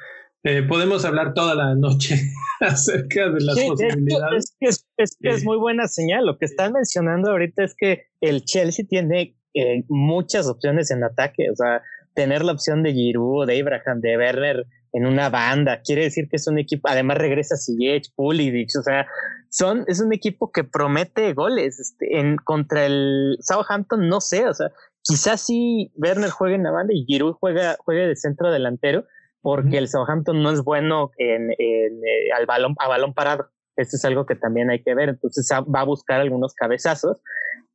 eh, 0.45 0.63
podemos 0.63 1.05
hablar 1.05 1.35
toda 1.35 1.55
la 1.55 1.75
noche 1.75 2.17
acerca 2.61 3.29
de 3.31 3.41
las 3.41 3.59
posibilidades. 3.59 4.57
es, 4.61 4.87
es, 4.97 5.17
es, 5.21 5.45
muy 5.45 5.59
buena 5.59 5.89
señal. 5.89 6.27
Lo 6.27 6.39
que 6.39 6.47
están 6.47 6.73
mencionando 6.73 7.31
ahorita 7.31 7.65
es 7.65 7.75
que 7.77 8.05
el 8.21 8.45
Chelsea 8.45 8.85
tiene 8.89 9.37
eh, 9.55 9.85
muchas 9.89 10.49
opciones 10.49 10.91
en 10.91 11.03
ataque. 11.03 11.51
O 11.51 11.57
sea 11.57 11.83
tener 12.15 12.45
la 12.45 12.53
opción 12.53 12.83
de 12.83 12.93
Giroud, 12.93 13.47
de 13.47 13.61
Abraham, 13.61 14.01
de 14.01 14.17
Werner 14.17 14.67
en 14.93 15.07
una 15.07 15.29
banda. 15.29 15.81
Quiere 15.83 16.03
decir 16.03 16.29
que 16.29 16.37
es 16.37 16.47
un 16.47 16.59
equipo, 16.59 16.89
además 16.89 17.19
regresa 17.19 17.57
Ziyech, 17.57 18.13
Pulisic, 18.15 18.71
o 18.79 18.83
sea, 18.83 19.07
son, 19.49 19.85
es 19.87 20.01
un 20.01 20.13
equipo 20.13 20.51
que 20.53 20.65
promete 20.65 21.33
goles. 21.33 21.79
Este, 21.79 22.19
en, 22.19 22.37
contra 22.37 22.87
el 22.87 23.37
Southampton, 23.41 24.09
no 24.09 24.21
sé, 24.21 24.49
o 24.49 24.55
sea, 24.55 24.71
quizás 25.03 25.41
sí 25.41 25.93
Werner 25.97 26.31
juegue 26.31 26.57
en 26.57 26.65
la 26.65 26.71
banda 26.71 26.93
y 26.95 27.05
Giroud 27.05 27.35
juega, 27.35 27.77
juegue 27.79 28.07
de 28.07 28.17
centro 28.17 28.51
delantero, 28.51 29.05
porque 29.43 29.79
el 29.79 29.89
Southampton 29.89 30.43
no 30.43 30.51
es 30.51 30.63
bueno 30.63 31.11
en, 31.17 31.51
en, 31.51 32.05
eh, 32.05 32.33
al 32.37 32.47
balón, 32.47 32.75
a 32.79 32.89
balón 32.89 33.15
parado. 33.15 33.49
Esto 33.77 33.97
es 33.97 34.05
algo 34.05 34.27
que 34.27 34.35
también 34.35 34.69
hay 34.69 34.83
que 34.83 34.95
ver. 34.95 35.09
Entonces 35.09 35.49
va 35.53 35.81
a 35.81 35.85
buscar 35.85 36.21
algunos 36.21 36.53
cabezazos, 36.55 37.23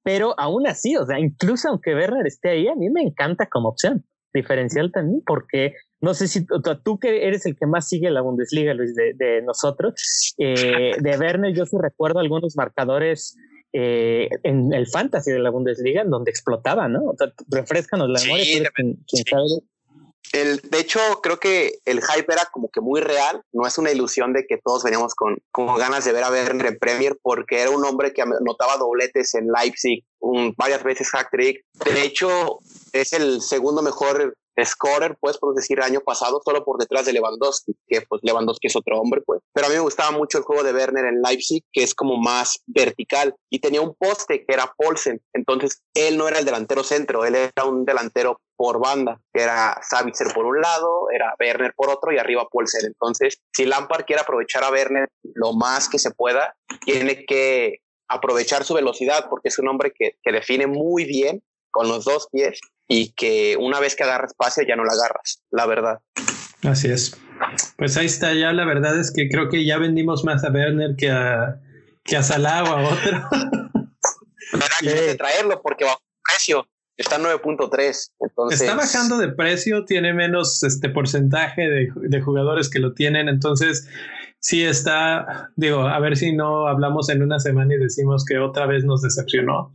pero 0.04 0.36
aún 0.38 0.68
así, 0.68 0.96
o 0.96 1.06
sea, 1.06 1.20
incluso 1.20 1.70
aunque 1.70 1.96
Werner 1.96 2.28
esté 2.28 2.50
ahí, 2.50 2.68
a 2.68 2.76
mí 2.76 2.92
me 2.92 3.02
encanta 3.02 3.48
como 3.48 3.70
opción 3.70 4.06
diferencial 4.36 4.92
también, 4.92 5.24
porque 5.26 5.74
no 6.02 6.14
sé 6.14 6.28
si 6.28 6.46
tú, 6.84 7.00
que 7.00 7.28
eres 7.28 7.48
el 7.48 7.56
que 7.56 7.66
más 7.66 7.88
sigue 7.88 8.12
la 8.12 8.22
Bundesliga, 8.22 8.76
Luis, 8.76 8.94
de, 8.96 9.42
nosotros, 9.42 9.96
eh, 10.38 10.92
de 11.00 11.18
Werner, 11.18 11.56
yo 11.56 11.66
sí 11.66 11.76
recuerdo 11.82 12.20
algunos 12.20 12.56
marcadores 12.56 13.36
eh, 13.74 14.30
en 14.44 14.72
el 14.72 14.88
fantasy 14.88 15.32
de 15.32 15.40
la 15.40 15.50
Bundesliga 15.50 16.04
en 16.04 16.10
donde 16.10 16.32
explotaba, 16.32 16.88
¿no? 16.88 17.04
O 17.06 17.16
sea, 17.18 17.32
refrescanos 17.50 18.10
la 18.10 18.22
memoria. 18.22 18.70
El, 20.34 20.60
de 20.62 20.80
hecho, 20.80 21.00
creo 21.22 21.40
que 21.40 21.80
el 21.86 22.02
hype 22.02 22.32
era 22.32 22.46
como 22.52 22.70
que 22.70 22.82
muy 22.82 23.02
real. 23.02 23.42
No 23.54 23.66
es 23.68 23.78
una 23.78 23.92
ilusión 23.92 24.34
de 24.34 24.46
que 24.48 24.58
todos 24.58 24.84
veníamos 24.84 25.14
con, 25.14 25.38
con 25.52 25.78
ganas 25.78 26.06
de 26.06 26.14
ver 26.14 26.24
a 26.24 26.32
Werner 26.32 26.68
en 26.68 26.80
Premier, 26.80 27.18
porque 27.22 27.62
era 27.62 27.70
un 27.70 27.86
hombre 27.86 28.14
que 28.14 28.22
anotaba 28.22 28.78
dobletes 28.78 29.34
en 29.36 29.48
Leipzig, 29.48 30.04
varias 30.58 30.84
veces 30.84 31.10
hack 31.10 31.30
trick. 31.32 31.64
De 31.86 32.04
hecho, 32.04 32.60
es 33.02 33.14
el 33.14 33.42
segundo 33.42 33.82
mejor 33.82 34.36
scorer, 34.64 35.18
pues, 35.20 35.38
por 35.38 35.54
decir, 35.54 35.82
año 35.82 36.00
pasado, 36.00 36.42
solo 36.44 36.64
por 36.64 36.78
detrás 36.80 37.06
de 37.06 37.14
Lewandowski, 37.14 37.74
que 37.88 38.02
pues 38.02 38.22
Lewandowski 38.24 38.68
es 38.68 38.76
otro 38.76 39.00
hombre, 39.00 39.22
pues. 39.26 39.42
Pero 39.54 39.68
a 39.68 39.70
mí 39.70 39.76
me 39.76 39.82
gustaba 39.82 40.12
mucho 40.12 40.38
el 40.38 40.46
juego 40.46 40.64
de 40.64 40.74
Werner 40.74 41.06
en 41.06 41.22
Leipzig, 41.22 41.64
que 41.74 41.84
es 41.84 41.94
como 41.94 42.18
más 42.18 42.62
vertical 42.66 43.36
y 43.50 43.60
tenía 43.60 43.82
un 43.82 43.96
poste 43.96 44.46
que 44.46 44.54
era 44.54 44.74
Paulsen. 44.78 45.22
Entonces, 45.34 45.82
él 45.94 46.18
no 46.18 46.28
era 46.28 46.40
el 46.40 46.46
delantero 46.46 46.84
centro, 46.84 47.26
él 47.26 47.36
era 47.36 47.66
un 47.66 47.84
delantero 47.84 48.40
por 48.56 48.80
banda, 48.80 49.20
que 49.34 49.42
era 49.42 49.78
Savitzer 49.82 50.34
por 50.34 50.46
un 50.46 50.62
lado, 50.62 51.08
era 51.14 51.36
Werner 51.38 51.74
por 51.76 51.90
otro 51.90 52.14
y 52.14 52.18
arriba 52.18 52.48
Paulsen. 52.50 52.86
Entonces, 52.86 53.42
si 53.52 53.66
Lampard 53.66 54.06
quiere 54.06 54.22
aprovechar 54.22 54.64
a 54.64 54.72
Werner 54.72 55.10
lo 55.34 55.52
más 55.54 55.90
que 55.90 56.00
se 56.00 56.12
pueda, 56.12 56.56
tiene 56.86 57.26
que 57.26 57.80
aprovechar 58.08 58.64
su 58.64 58.76
velocidad 58.76 59.26
porque 59.30 59.50
es 59.50 59.60
un 59.60 59.68
hombre 59.68 59.92
que, 59.94 60.16
que 60.24 60.32
define 60.32 60.68
muy 60.68 61.06
bien 61.06 61.44
con 61.72 61.90
los 61.90 62.06
dos 62.06 62.30
pies 62.32 62.60
y 62.88 63.14
que 63.14 63.58
una 63.60 63.80
vez 63.80 63.96
que 63.96 64.04
agarras 64.04 64.32
espacio 64.32 64.64
ya 64.68 64.76
no 64.76 64.84
la 64.84 64.94
agarras, 64.94 65.42
la 65.52 65.66
verdad. 65.66 66.00
Así 66.64 66.90
es. 66.90 67.18
Pues 67.78 67.98
ahí 67.98 68.06
está 68.06 68.34
ya, 68.34 68.54
la 68.54 68.66
verdad 68.66 69.00
es 69.00 69.12
que 69.12 69.30
creo 69.30 69.50
que 69.50 69.66
ya 69.66 69.78
vendimos 69.78 70.24
más 70.24 70.44
a 70.44 70.52
Werner 70.52 70.96
que 70.96 71.12
a, 71.12 71.60
que 72.04 72.18
a 72.18 72.24
Salah 72.24 72.64
o 72.64 72.68
a 72.68 72.90
otro. 72.90 73.30
Que 74.80 75.16
traerlo 75.16 75.62
porque 75.62 75.84
bajo 75.84 76.02
precio. 76.24 76.68
Está 76.96 77.18
9.3. 77.18 78.12
Entonces... 78.20 78.62
Está 78.62 78.76
bajando 78.76 79.18
de 79.18 79.30
precio, 79.30 79.84
tiene 79.84 80.14
menos 80.14 80.64
este 80.64 80.88
porcentaje 80.90 81.64
de, 81.64 81.92
de, 81.94 82.22
jugadores 82.22 82.70
que 82.70 82.80
lo 82.80 82.94
tienen. 82.94 83.28
Entonces, 83.28 83.90
sí 84.40 84.64
está, 84.64 85.50
digo, 85.58 85.82
a 85.82 86.00
ver 86.00 86.16
si 86.16 86.32
no 86.32 86.68
hablamos 86.68 87.10
en 87.10 87.22
una 87.22 87.40
semana 87.40 87.74
y 87.74 87.80
decimos 87.80 88.24
que 88.24 88.38
otra 88.38 88.66
vez 88.66 88.86
nos 88.86 89.02
decepcionó. 89.02 89.74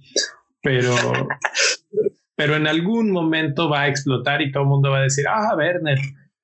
Pero 0.62 0.94
pero 2.40 2.56
en 2.56 2.66
algún 2.66 3.10
momento 3.10 3.68
va 3.68 3.82
a 3.82 3.88
explotar 3.88 4.40
y 4.40 4.50
todo 4.50 4.62
el 4.62 4.70
mundo 4.70 4.90
va 4.90 5.00
a 5.00 5.02
decir, 5.02 5.26
ah, 5.28 5.54
Werner, 5.54 5.98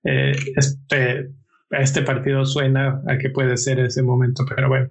eh, 0.04 0.32
este, 0.54 1.30
este 1.70 2.02
partido 2.02 2.44
suena 2.44 3.00
a 3.08 3.16
que 3.16 3.30
puede 3.30 3.56
ser 3.56 3.80
ese 3.80 4.02
momento, 4.02 4.44
pero 4.46 4.68
bueno, 4.68 4.90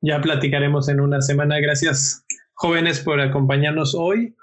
ya 0.00 0.20
platicaremos 0.20 0.88
en 0.88 0.98
una 0.98 1.20
semana. 1.20 1.60
Gracias, 1.60 2.26
jóvenes, 2.54 2.98
por 2.98 3.20
acompañarnos 3.20 3.94
hoy. 3.94 4.34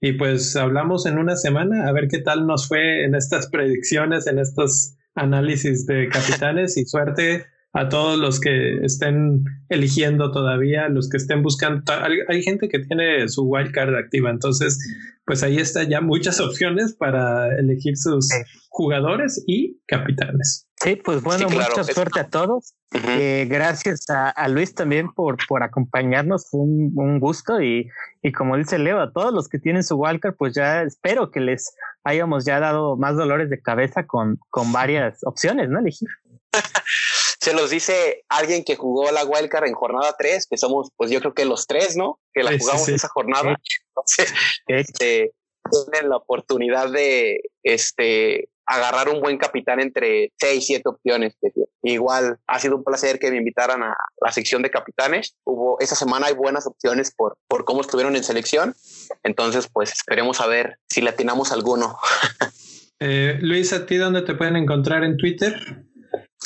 Y 0.00 0.14
pues 0.14 0.56
hablamos 0.56 1.06
en 1.06 1.16
una 1.16 1.36
semana 1.36 1.86
a 1.86 1.92
ver 1.92 2.08
qué 2.08 2.18
tal 2.18 2.44
nos 2.44 2.66
fue 2.66 3.04
en 3.04 3.14
estas 3.14 3.46
predicciones, 3.46 4.26
en 4.26 4.40
estos 4.40 4.96
análisis 5.14 5.86
de 5.86 6.08
capitanes 6.08 6.76
y 6.76 6.86
suerte 6.86 7.46
a 7.74 7.88
todos 7.88 8.18
los 8.18 8.38
que 8.38 8.84
estén 8.84 9.44
eligiendo 9.70 10.30
todavía, 10.30 10.88
los 10.88 11.08
que 11.08 11.16
estén 11.16 11.42
buscando. 11.42 11.82
Hay 12.28 12.42
gente 12.42 12.68
que 12.68 12.80
tiene 12.80 13.28
su 13.28 13.44
wildcard 13.44 13.94
activa, 13.94 14.30
entonces, 14.30 14.78
pues 15.24 15.42
ahí 15.42 15.56
está 15.56 15.82
ya 15.84 16.00
muchas 16.00 16.38
opciones 16.40 16.94
para 16.94 17.48
elegir 17.58 17.96
sus 17.96 18.28
jugadores 18.68 19.42
y 19.46 19.80
capitanes. 19.86 20.66
Sí, 20.82 20.96
pues 20.96 21.22
bueno, 21.22 21.48
mucha 21.48 21.84
suerte 21.84 22.20
a 22.20 22.28
todos. 22.28 22.74
Eh, 22.92 23.46
gracias 23.48 24.04
a, 24.10 24.48
Luis 24.48 24.74
también 24.74 25.10
por, 25.14 25.38
por 25.48 25.62
acompañarnos, 25.62 26.50
fue 26.50 26.60
un, 26.60 27.20
gusto 27.20 27.62
y, 27.62 27.88
y, 28.22 28.32
como 28.32 28.58
dice 28.58 28.78
Leo, 28.78 29.00
a 29.00 29.12
todos 29.12 29.32
los 29.32 29.48
que 29.48 29.58
tienen 29.58 29.82
su 29.82 29.96
wildcard, 29.96 30.34
pues 30.36 30.54
ya 30.54 30.82
espero 30.82 31.30
que 31.30 31.40
les 31.40 31.74
hayamos 32.04 32.44
ya 32.44 32.60
dado 32.60 32.96
más 32.96 33.16
dolores 33.16 33.48
de 33.48 33.62
cabeza 33.62 34.06
con, 34.06 34.38
con 34.50 34.72
varias 34.72 35.20
opciones, 35.24 35.70
¿no? 35.70 35.78
Elegir. 35.78 36.08
se 37.42 37.52
los 37.54 37.70
dice 37.70 38.22
alguien 38.28 38.62
que 38.62 38.76
jugó 38.76 39.10
la 39.10 39.24
wildcard 39.24 39.66
en 39.66 39.74
jornada 39.74 40.14
3, 40.16 40.46
que 40.48 40.56
somos, 40.56 40.90
pues 40.96 41.10
yo 41.10 41.18
creo 41.18 41.34
que 41.34 41.44
los 41.44 41.66
tres, 41.66 41.96
¿no? 41.96 42.20
Que 42.32 42.44
la 42.44 42.56
jugamos 42.56 42.88
esa 42.88 43.08
jornada. 43.08 43.56
Entonces, 43.88 44.32
este, 44.68 45.32
tienen 45.68 46.08
la 46.08 46.18
oportunidad 46.18 46.92
de 46.92 47.40
este, 47.64 48.48
agarrar 48.64 49.08
un 49.08 49.20
buen 49.20 49.38
capitán 49.38 49.80
entre 49.80 50.32
6, 50.38 50.64
7 50.64 50.88
opciones. 50.88 51.34
Igual 51.82 52.38
ha 52.46 52.60
sido 52.60 52.76
un 52.76 52.84
placer 52.84 53.18
que 53.18 53.32
me 53.32 53.38
invitaran 53.38 53.82
a 53.82 53.96
la 54.24 54.30
sección 54.30 54.62
de 54.62 54.70
capitanes. 54.70 55.34
Hubo, 55.42 55.80
esa 55.80 55.96
semana 55.96 56.28
hay 56.28 56.34
buenas 56.34 56.68
opciones 56.68 57.12
por, 57.12 57.38
por 57.48 57.64
cómo 57.64 57.80
estuvieron 57.80 58.14
en 58.14 58.22
selección. 58.22 58.76
Entonces, 59.24 59.68
pues 59.72 59.90
esperemos 59.90 60.40
a 60.40 60.46
ver 60.46 60.78
si 60.88 61.00
le 61.00 61.10
atinamos 61.10 61.50
alguno. 61.50 61.98
eh, 63.00 63.36
Luis, 63.40 63.72
¿a 63.72 63.84
ti 63.84 63.96
dónde 63.96 64.22
te 64.22 64.36
pueden 64.36 64.54
encontrar 64.54 65.02
en 65.02 65.16
Twitter? 65.16 65.58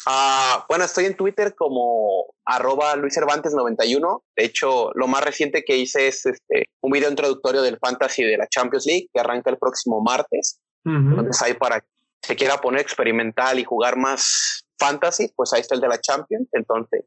Uh, 0.07 0.62
bueno, 0.68 0.84
estoy 0.84 1.07
en 1.07 1.16
Twitter 1.16 1.55
como 1.55 2.26
arroba 2.44 2.97
Luis 2.97 3.14
Cervantes 3.14 3.55
91. 3.55 4.24
De 4.36 4.44
hecho, 4.44 4.90
lo 4.94 5.07
más 5.07 5.24
reciente 5.24 5.64
que 5.64 5.76
hice 5.76 6.09
es 6.09 6.26
este, 6.26 6.68
un 6.80 6.92
video 6.92 7.11
introductorio 7.11 7.62
del 7.62 7.78
Fantasy 7.78 8.24
de 8.24 8.36
la 8.36 8.47
Champions 8.49 8.86
League 8.86 9.09
que 9.12 9.20
arranca 9.20 9.51
el 9.51 9.59
próximo 9.59 10.01
martes. 10.01 10.61
Entonces 10.84 11.42
ahí 11.42 11.55
para 11.55 11.80
que 11.80 11.88
se 12.22 12.36
quiera 12.36 12.59
poner 12.59 12.80
experimental 12.80 13.59
y 13.59 13.64
jugar 13.64 13.97
más 13.97 14.64
Fantasy, 14.78 15.32
pues 15.34 15.53
ahí 15.53 15.61
está 15.61 15.74
el 15.74 15.80
de 15.80 15.88
la 15.88 16.01
Champions. 16.01 16.49
Entonces, 16.53 17.05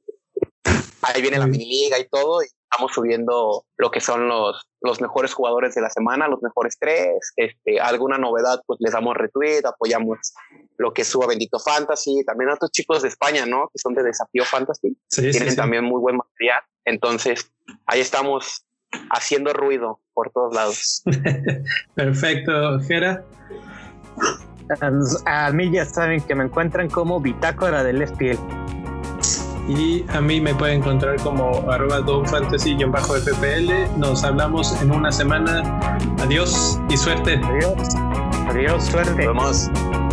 ahí 1.02 1.22
viene 1.22 1.40
la 1.40 1.48
mini 1.48 1.66
liga 1.66 1.98
y 1.98 2.08
todo. 2.10 2.42
Y 2.42 2.46
estamos 2.46 2.92
subiendo 2.94 3.66
lo 3.78 3.92
que 3.92 4.02
son 4.02 4.28
los, 4.28 4.69
los 4.82 5.02
mejores 5.02 5.34
jugadores 5.34 5.76
de 5.76 5.82
la 5.82 5.90
semana, 5.90 6.28
los 6.28 6.42
mejores 6.42 6.78
tres. 6.80 7.34
Este, 7.36 7.80
alguna 7.80 8.18
novedad, 8.18 8.62
pues 8.66 8.80
les 8.82 8.94
damos 8.94 9.16
retweet, 9.16 9.66
apoyamos 9.66 10.34
lo 10.78 10.94
que 10.94 11.04
suba 11.04 11.28
Bendito 11.28 11.60
Fantasy, 11.60 12.24
también 12.26 12.50
a 12.50 12.54
otros 12.54 12.72
chicos 12.72 13.02
de 13.02 13.10
España, 13.10 13.46
¿no? 13.46 13.70
Que 13.74 13.80
son 13.80 13.94
de 13.94 14.04
Desafío 14.04 14.46
Fantasy. 14.46 14.98
Tienen 15.10 15.56
también 15.56 15.84
muy 15.84 16.00
buen 16.00 16.18
material. 16.18 16.62
Entonces, 16.86 17.52
ahí 17.86 18.00
estamos 18.00 18.66
haciendo 19.12 19.54
ruido 19.54 20.00
por 20.14 20.32
todos 20.32 20.56
lados. 20.56 21.04
Perfecto, 21.96 22.80
Jera. 22.88 23.24
A 25.26 25.52
mí 25.52 25.72
ya 25.72 25.86
saben 25.86 26.22
que 26.22 26.36
me 26.36 26.44
encuentran 26.44 26.90
como 26.90 27.20
Bitácora 27.20 27.84
del 27.84 28.08
FPL. 28.08 28.79
Y 29.70 30.04
a 30.10 30.20
mí 30.20 30.42
me 30.42 30.56
pueden 30.56 30.80
encontrar 30.80 31.18
como 31.22 31.64
arroba 31.70 32.02
FPL. 33.18 34.00
Nos 34.00 34.24
hablamos 34.24 34.82
en 34.82 34.92
una 34.92 35.12
semana. 35.12 35.62
Adiós 36.20 36.80
y 36.90 36.98
suerte. 36.98 37.40
Adiós. 37.44 37.96
Adiós, 38.50 38.86
suerte. 38.86 39.28
Nos 39.28 39.70
vemos. 39.70 40.09